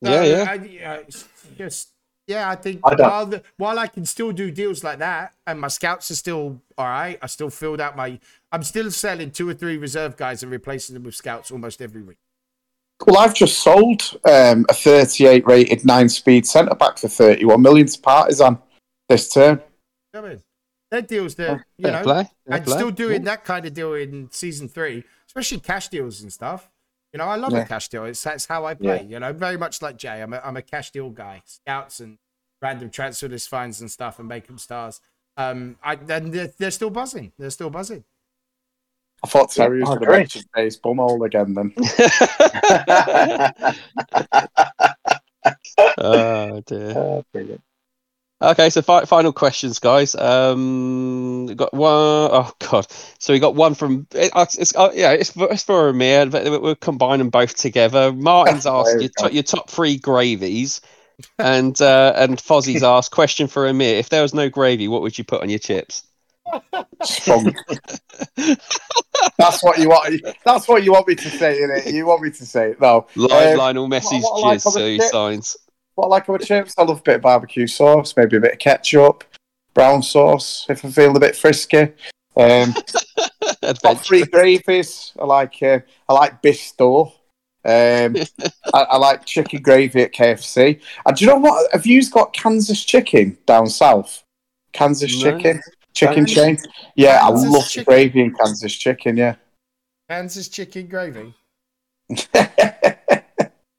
[0.00, 0.46] Yeah, yeah.
[0.50, 1.91] I, yeah, it's just
[2.26, 2.48] yeah.
[2.48, 5.68] I think I while the, while I can still do deals like that, and my
[5.68, 7.18] scouts are still all right.
[7.22, 8.18] I still filled out my.
[8.50, 12.02] I'm still selling two or three reserve guys and replacing them with scouts almost every
[12.02, 12.18] week.
[13.06, 17.86] Well, I've just sold um, a 38 rated nine speed centre back for 31 million
[17.86, 18.58] to Partizan
[19.08, 19.60] this term.
[20.14, 20.42] You know I mean,
[20.90, 22.02] they're deals that you know.
[22.02, 22.30] play.
[22.46, 22.76] and play.
[22.76, 26.70] still doing that kind of deal in season three, especially cash deals and stuff.
[27.12, 27.60] You know, I love Yeah.
[27.60, 28.04] a cash deal.
[28.06, 29.04] It's that's how I play.
[29.08, 30.22] You know, very much like Jay.
[30.22, 31.42] I'm a, I'm a cash deal guy.
[31.44, 32.18] Scouts and
[32.62, 35.00] random transfer list finds and stuff, and make them stars.
[35.36, 37.32] Um, I then they're, they're still buzzing.
[37.38, 38.04] They're still buzzing.
[39.24, 40.18] I thought Terry was I going to agree.
[40.18, 41.72] mention Dave's bumhole again then.
[45.98, 46.92] oh dear.
[46.96, 47.62] Oh, brilliant.
[48.42, 50.16] Okay, so fi- final questions, guys.
[50.16, 52.86] Um, got one oh god.
[53.18, 56.26] So we got one from it, uh, it's uh, yeah, it's for, it's for Amir,
[56.26, 58.12] but we- we'll combine them both together.
[58.12, 60.80] Martin's asked your, to- your top three gravies,
[61.38, 65.16] and uh, and Fozzie's asked question for Amir: If there was no gravy, what would
[65.16, 66.02] you put on your chips?
[69.38, 70.20] That's what you want.
[70.44, 71.92] That's what you want me to say, innit?
[71.92, 72.80] You want me to say it.
[72.80, 73.06] No.
[73.14, 75.56] Live Um, Lionel Messi's what I like jizz, on the so he signs.
[75.94, 78.54] What I like about chips, I love a bit of barbecue sauce, maybe a bit
[78.54, 79.24] of ketchup,
[79.74, 81.92] brown sauce if I feel a bit frisky.
[82.36, 82.74] Um,
[83.74, 85.12] top three gravies.
[85.18, 87.12] I like uh, I like Bisto.
[87.64, 88.16] Um,
[88.74, 90.80] I, I like chicken gravy at KFC.
[91.06, 91.70] And do you know what?
[91.72, 94.24] Have you got Kansas chicken down south?
[94.72, 95.30] Kansas No.
[95.38, 95.60] chicken,
[95.92, 96.58] chicken Kansas- chain.
[96.96, 97.84] Yeah, Kansas I love chicken.
[97.84, 99.16] gravy and Kansas chicken.
[99.18, 99.34] Yeah.
[100.08, 101.34] Kansas chicken gravy.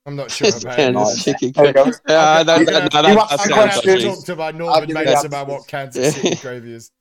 [0.06, 0.94] I'm not sure about it.
[0.94, 1.52] Kansas chicken.
[1.54, 1.94] There you.
[2.10, 3.84] Yeah, that, I'm that, gonna- that, You that, asked that the I'm gonna sounds have
[3.84, 3.84] question.
[3.84, 4.16] to lovely.
[4.16, 6.92] talk to my I'll northern give you mates about what Kansas City gravy is.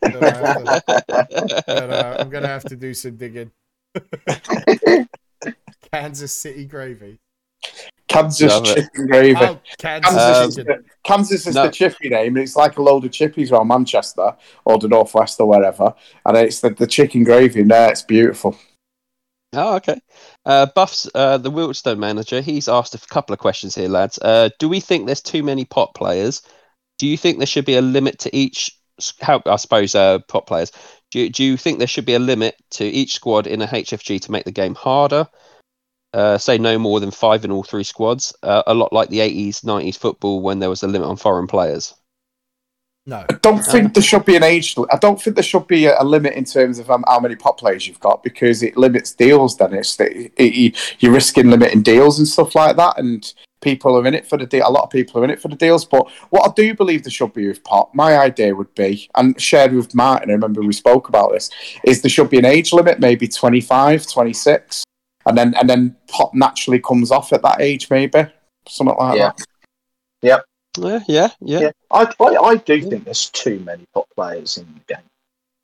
[0.00, 3.50] But, uh, but, uh, I'm gonna have to do some digging.
[5.92, 7.18] Kansas City gravy.
[8.08, 8.74] Kansas Love it.
[8.74, 9.36] chicken gravy.
[9.38, 11.66] Oh, Kansas Kansas, Um, is, the, Kansas is no.
[11.66, 15.38] the chippy name, and it's like a load of chippies around Manchester or the northwest
[15.40, 15.94] or wherever,
[16.24, 17.90] and it's the, the chicken gravy in there.
[17.90, 18.56] It's beautiful.
[19.54, 20.00] Oh, okay.
[20.44, 24.18] Uh, Buffs, uh, the Wiltstone manager, he's asked a couple of questions here, lads.
[24.20, 26.42] Uh, do we think there's too many pot players?
[26.98, 28.70] Do you think there should be a limit to each?
[29.20, 30.72] How I suppose uh, pot players.
[31.12, 33.66] Do you, do you think there should be a limit to each squad in a
[33.66, 35.28] HFG to make the game harder?
[36.12, 38.34] Uh, say no more than five in all three squads.
[38.42, 41.46] Uh, a lot like the 80s, 90s football when there was a limit on foreign
[41.46, 41.94] players.
[43.08, 43.24] No.
[43.26, 44.76] I don't think there should be an age.
[44.92, 47.56] I don't think there should be a, limit in terms of um, how many pot
[47.56, 49.56] players you've got because it limits deals.
[49.56, 53.32] Then it's it, it, you're risking limiting deals and stuff like that, and
[53.62, 54.68] people are in it for the deal.
[54.68, 55.86] A lot of people are in it for the deals.
[55.86, 59.40] But what I do believe there should be with pot, my idea would be, and
[59.40, 60.28] shared with Martin.
[60.28, 61.48] I remember we spoke about this.
[61.84, 64.84] Is there should be an age limit, maybe 25, 26,
[65.24, 68.26] and then and then pot naturally comes off at that age, maybe
[68.68, 69.32] something like Yeah.
[70.20, 70.44] that.
[70.78, 71.60] Yeah, yeah, yeah.
[71.60, 75.04] Yeah, I, I, I do think there's too many pot players in the game,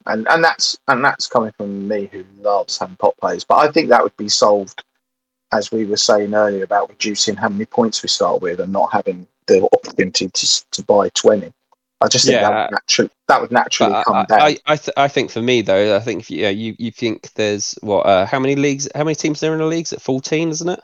[0.07, 3.45] and and that's and that's coming from me who loves having pot players.
[3.45, 4.82] But I think that would be solved,
[5.53, 8.93] as we were saying earlier about reducing how many points we start with and not
[8.93, 11.53] having the opportunity to to buy twenty.
[12.01, 12.51] I just think Yeah.
[12.51, 14.41] that would naturally that would naturally come I, down.
[14.41, 16.91] I, I, th- I think for me though, I think if you, yeah, you you
[16.91, 19.93] think there's what uh, how many leagues, how many teams there in the leagues?
[19.93, 20.81] At fourteen, isn't it?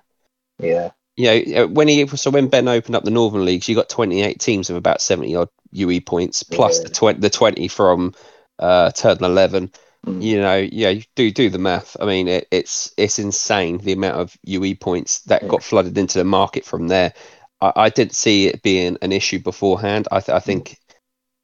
[0.58, 0.90] yeah,
[1.20, 4.22] Yeah, uh, when he so when Ben opened up the Northern leagues, you got twenty
[4.22, 6.84] eight teams of about seventy odd UE points plus Yeah.
[6.84, 8.14] the twenty the twenty from
[8.58, 9.70] uh, turn eleven.
[10.06, 10.22] Mm.
[10.22, 11.96] You know, yeah, you do do the math.
[12.00, 15.48] I mean, it, it's it's insane the amount of UE points that Yeah.
[15.48, 17.12] got flooded into the market from there.
[17.60, 20.08] I, I didn't see it being an issue beforehand.
[20.10, 20.78] I, th- I think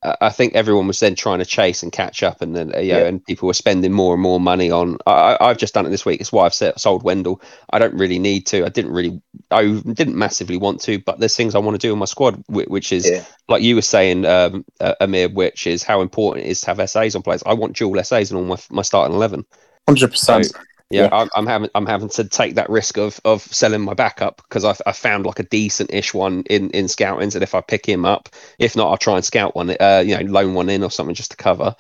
[0.06, 2.78] I I think everyone was then trying to chase and catch up, and then uh,
[2.78, 3.06] you know, Yeah.
[3.08, 4.98] and people were spending more and more money on.
[5.06, 6.20] I, I- I've just done it this week.
[6.20, 7.40] It's why I've sold Wendell.
[7.70, 8.64] I don't really need to.
[8.64, 9.20] I didn't really.
[9.50, 12.42] I didn't massively want to, but there's things I want to do in my squad,
[12.48, 16.50] which is yeah, like you were saying, um, uh, Amir, which is how important it
[16.50, 17.42] is to have SAs on players.
[17.46, 19.44] I want dual SAs in all my my starting eleven.
[19.88, 20.52] Hundred percent.
[20.90, 21.08] Yeah, Yeah.
[21.12, 24.64] I'm, I'm having I'm having to take that risk of of selling my backup because
[24.64, 27.86] I I found like a decent ish one in in scoutings, and if I pick
[27.86, 30.82] him up, if not, I'll try and scout one, uh, you know, loan one in
[30.84, 31.74] or something just to cover.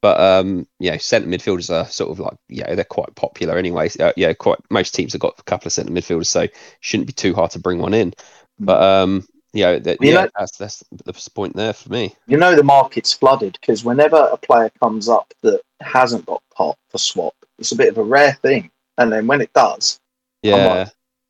[0.00, 3.90] But um, yeah, centre midfielders are sort of like yeah, they're quite popular anyway.
[3.98, 6.46] Uh, yeah, quite most teams have got a couple of centre midfielders, so
[6.80, 8.12] shouldn't be too hard to bring one in.
[8.60, 12.14] But um, you know, that, You yeah, know- that's that's the point there for me.
[12.26, 16.76] you know the market's flooded because whenever a player comes up that hasn't got pot
[16.90, 18.70] for swap, it's a bit of a rare thing.
[18.98, 20.00] And then when it does,
[20.42, 20.88] Yeah,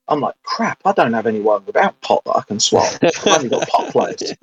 [0.08, 2.92] I'm like, crap, I don't have anyone without pot that I can swap.
[3.02, 4.34] I've only got pot players.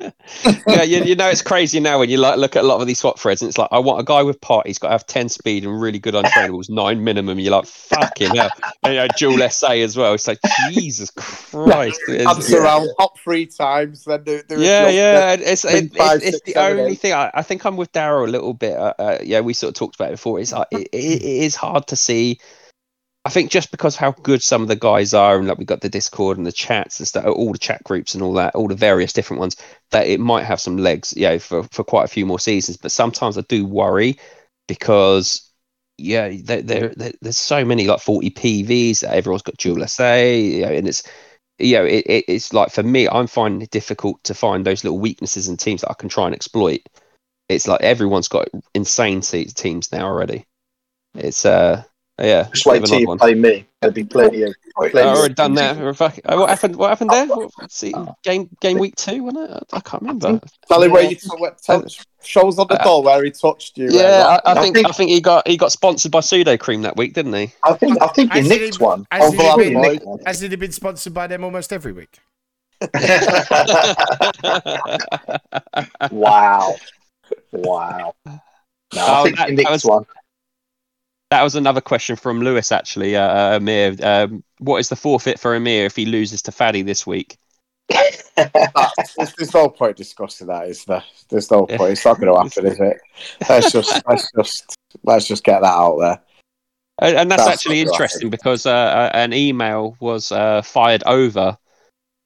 [0.68, 2.88] yeah, you, you know it's crazy now when you like look at a lot of
[2.88, 4.68] these swap threads, and it's like I want a guy with pot.
[4.68, 7.40] He's got to have ten speed and really good untrainables, nine minimum.
[7.40, 8.50] You're like fucking hell,
[8.84, 10.14] and, you know, dual SA as well.
[10.14, 10.40] It's like
[10.72, 12.00] Jesus Christ.
[12.10, 15.66] It's- Dance around hop three times, then do, do a yeah, jump, yeah, and it's
[15.66, 17.00] it, five, it's, it's six, the seven, only eight.
[17.00, 17.14] thing.
[17.14, 18.78] I, I think I'm with Daryl a little bit.
[18.78, 20.40] Uh, uh, yeah, we sort of talked about it before.
[20.40, 22.40] It's like it, it, it is hard to see.
[23.26, 25.82] I think just because how good some of the guys are, and like we've got
[25.82, 28.68] the Discord and the chats and stuff, all the chat groups and all that, all
[28.68, 29.56] the various different ones,
[29.90, 32.78] that it might have some legs, you know, for, for quite a few more seasons.
[32.78, 34.20] But sometimes I do worry
[34.68, 35.52] because,
[35.98, 40.18] yeah, there, there, there there's so many like 40 PVs that everyone's got dual SA,
[40.18, 41.02] you know, and it's
[41.58, 44.84] you know, it, it, it's like for me, I'm finding it difficult to find those
[44.84, 46.82] little weaknesses in teams that I can try and exploit.
[47.50, 50.46] It's like everyone's got insane teams now already.
[51.16, 51.84] It's uh,
[52.20, 53.18] yeah, Just wait till you one.
[53.18, 53.66] play me.
[53.82, 54.54] There'll be plenty of.
[54.80, 55.78] I plenty of already done that.
[55.78, 56.76] you Fuck- uh, What happened?
[56.78, 57.28] What happened there?
[57.28, 57.94] What, see,
[58.24, 59.64] game game week two, wasn't it?
[59.74, 60.40] I can't remember.
[60.68, 61.86] Tell him where you t- what- tell,
[62.24, 63.90] shows on the door where he touched you.
[63.92, 66.84] Yeah, I, I I think think- I think he got he got sponsored by Sudocrem
[66.84, 67.52] that week, didn't he?
[67.64, 69.06] I think I think you Has nicked it- one.
[69.12, 70.20] has I it been- nicked one.
[70.26, 72.20] Hasn't it been sponsored by them almost every week?
[76.12, 76.76] wow,
[77.52, 78.14] wow.
[78.26, 78.32] No,
[79.02, 80.06] I Oh, think that- you that nicked was- one.
[81.32, 83.16] That was another question from Lewis, actually.
[83.16, 86.84] Uh, uh, Amir, um, what is the forfeit for Amir if he loses to Faddy
[86.84, 87.38] this week?
[87.90, 91.04] there's, there's no point discussing that, is there?
[91.30, 91.94] There's no point.
[91.94, 92.98] It's not going to happen, is it?
[93.50, 96.22] Let's just let's just let's just get that out there.
[97.00, 101.58] And, and that's, That's actually interesting because uh, uh, an email was uh, fired over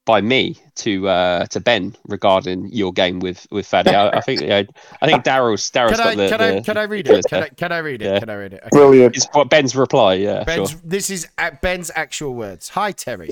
[0.05, 3.91] by me to uh, to Ben regarding your game with with Faddy.
[3.95, 4.63] I, I think yeah,
[5.01, 7.25] I think Daryl's Daryl's Can I, got the, can, I, the- can I read it?
[7.29, 8.05] Can I, can I read it?
[8.05, 8.19] Yeah.
[8.19, 8.59] Can I read it?
[8.61, 8.69] Okay.
[8.71, 9.15] Brilliant.
[9.15, 10.15] It's what Ben's reply.
[10.15, 10.79] Yeah, Ben's, sure.
[10.83, 12.69] This is at Ben's actual words.
[12.69, 13.31] Hi, Terry.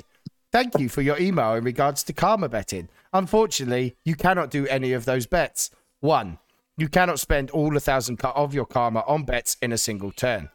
[0.51, 2.87] Thank you for your email in regards to karma betting.
[3.13, 5.69] Unfortunately, you cannot do any of those bets.
[5.99, 6.39] One,
[6.77, 10.11] you cannot spend all a thousand ca- of your karma on bets in a single
[10.11, 10.49] turn.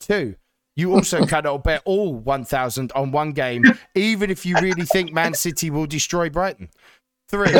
[0.00, 0.34] Two,
[0.76, 5.34] you also cannot bet all 1,000 on one game, even if you really think Man
[5.34, 6.68] City will destroy Brighton.
[7.28, 7.52] Three,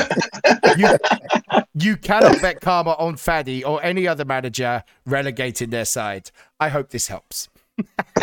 [0.77, 0.97] you,
[1.75, 6.31] you cannot bet karma on Faddy or any other manager relegating their side.
[6.61, 7.49] I hope this helps.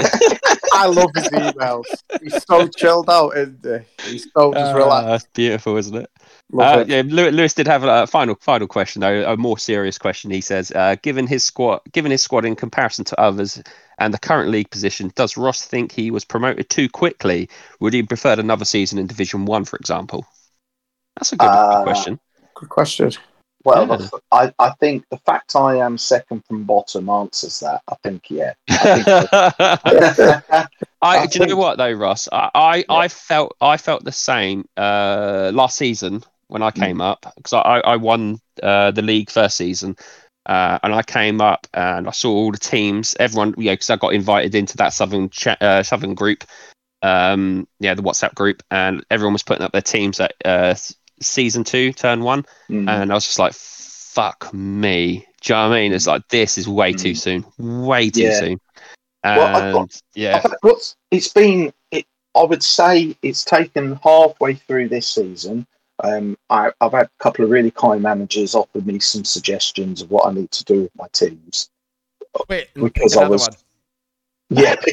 [0.73, 1.83] I love his emails.
[2.21, 4.09] He's so chilled out, isn't he?
[4.11, 5.07] He's so just Ah, relaxed.
[5.07, 6.09] that's beautiful, isn't it?
[6.57, 10.29] Uh, yeah, Lew- Lewis did have a final final question though, a more serious question.
[10.31, 13.61] He says, uh, given his squad, given his squad in comparison to others
[13.99, 17.49] and the current league position, does Ross think he was promoted too quickly?
[17.79, 20.25] Would he have preferred another season in Division One, for example?
[21.17, 22.19] That's a good, good Uh, question.
[22.55, 23.11] Good question.
[23.65, 24.07] Well, Yeah.
[24.31, 27.81] I, I think the fact I am second from bottom answers that.
[27.87, 28.53] I think, yeah.
[28.69, 29.79] I
[31.03, 32.29] I, I do you know what though, Ross?
[32.31, 37.25] I, I, I felt I felt the same uh, last season when I came up
[37.35, 39.97] because I, I won uh, the league first season,
[40.45, 43.89] uh, and I came up and I saw all the teams, everyone, you know, because
[43.89, 46.45] I got invited into that southern cha- uh, southern group,
[47.01, 50.75] um, yeah, the WhatsApp group, and everyone was putting up their teams at uh,
[51.21, 52.89] season two, turn one, Mm.
[52.89, 55.93] and I was just like, "Fuck me." Do you know what I mean?
[55.93, 57.17] It's like this is way too Mm.
[57.17, 57.45] soon,
[57.85, 58.39] way too Yeah.
[58.39, 58.59] soon.
[59.23, 61.73] Well, I've got- yeah, I- What's it's been?
[61.91, 65.65] It, I would say it's taken halfway through this season.
[66.03, 70.09] Um, I, I've had a couple of really kind managers offer me some suggestions of
[70.11, 71.69] what I need to do with my teams.
[72.49, 73.57] Wait, Because I was- one.
[74.53, 74.75] Yeah,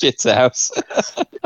[0.00, 0.70] shit house.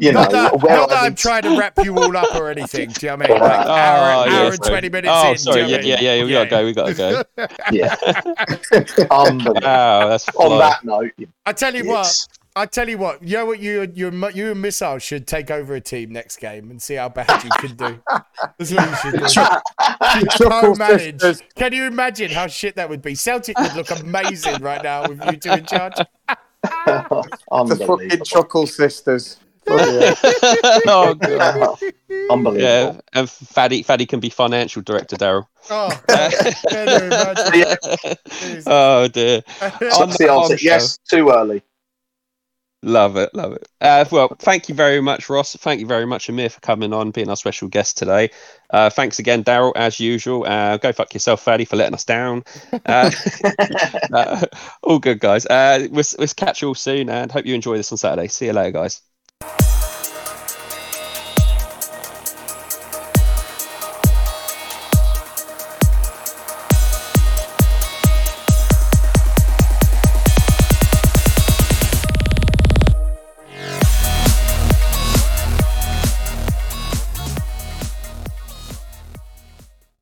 [0.01, 2.35] you know, Not that, where not that I I'm trying to wrap you all up
[2.35, 2.91] or anything.
[2.91, 3.41] Do you know what I mean?
[3.43, 5.39] Like Oh, hour, hour and 20 minutes Oh, in.
[5.39, 5.65] sorry.
[5.65, 6.29] do you know Yeah, yeah, mean?
[6.29, 6.33] yeah.
[6.33, 6.65] We gotta go.
[6.65, 7.23] We gotta go.
[7.73, 7.95] Yeah,
[8.73, 9.07] unbelievable.
[9.15, 11.13] Um, wow, that's On that note,
[11.47, 14.51] I tell you what, it's- I tell you what, you know what, you, you, you
[14.53, 17.75] and Missile should take over a team next game and see how bad you can
[17.75, 18.01] do.
[18.59, 20.47] That's what you should do.
[20.47, 21.43] Co-manage.
[21.57, 23.17] Can you imagine how shit that would be?
[23.17, 25.95] Celtic would look amazing right now with you two in charge.
[26.87, 28.25] The fucking unbelievable.
[28.25, 29.37] Chuckle Sisters.
[29.67, 30.07] Oh, Bloody
[30.87, 30.89] hell.
[30.89, 31.79] oh god.
[32.31, 32.57] unbelievable.
[32.63, 35.47] Yeah, and Faddy, Faddy can be financial director, Daryl.
[35.71, 37.77] Oh, can you imagine?
[38.67, 39.43] Oh dear.
[39.59, 40.57] So On that's the the answer.
[40.61, 41.63] Yes, too early.
[42.85, 43.67] Love it, love it.
[43.81, 45.57] Uh, well, thank you very much, Ross.
[45.57, 48.29] Thank you very much, Amir, for coming on, being our special guest today.
[48.69, 50.45] Uh, thanks again, Daryl, as usual.
[50.45, 52.45] Uh, go fuck yourself, Faddy, for letting us down.
[52.87, 53.11] Uh,
[54.13, 54.45] uh,
[54.83, 55.47] all good, guys.
[55.47, 58.29] Uh, we'll, we'll catch you all soon and hope you enjoy this on Saturday.
[58.29, 59.01] See you later, guys.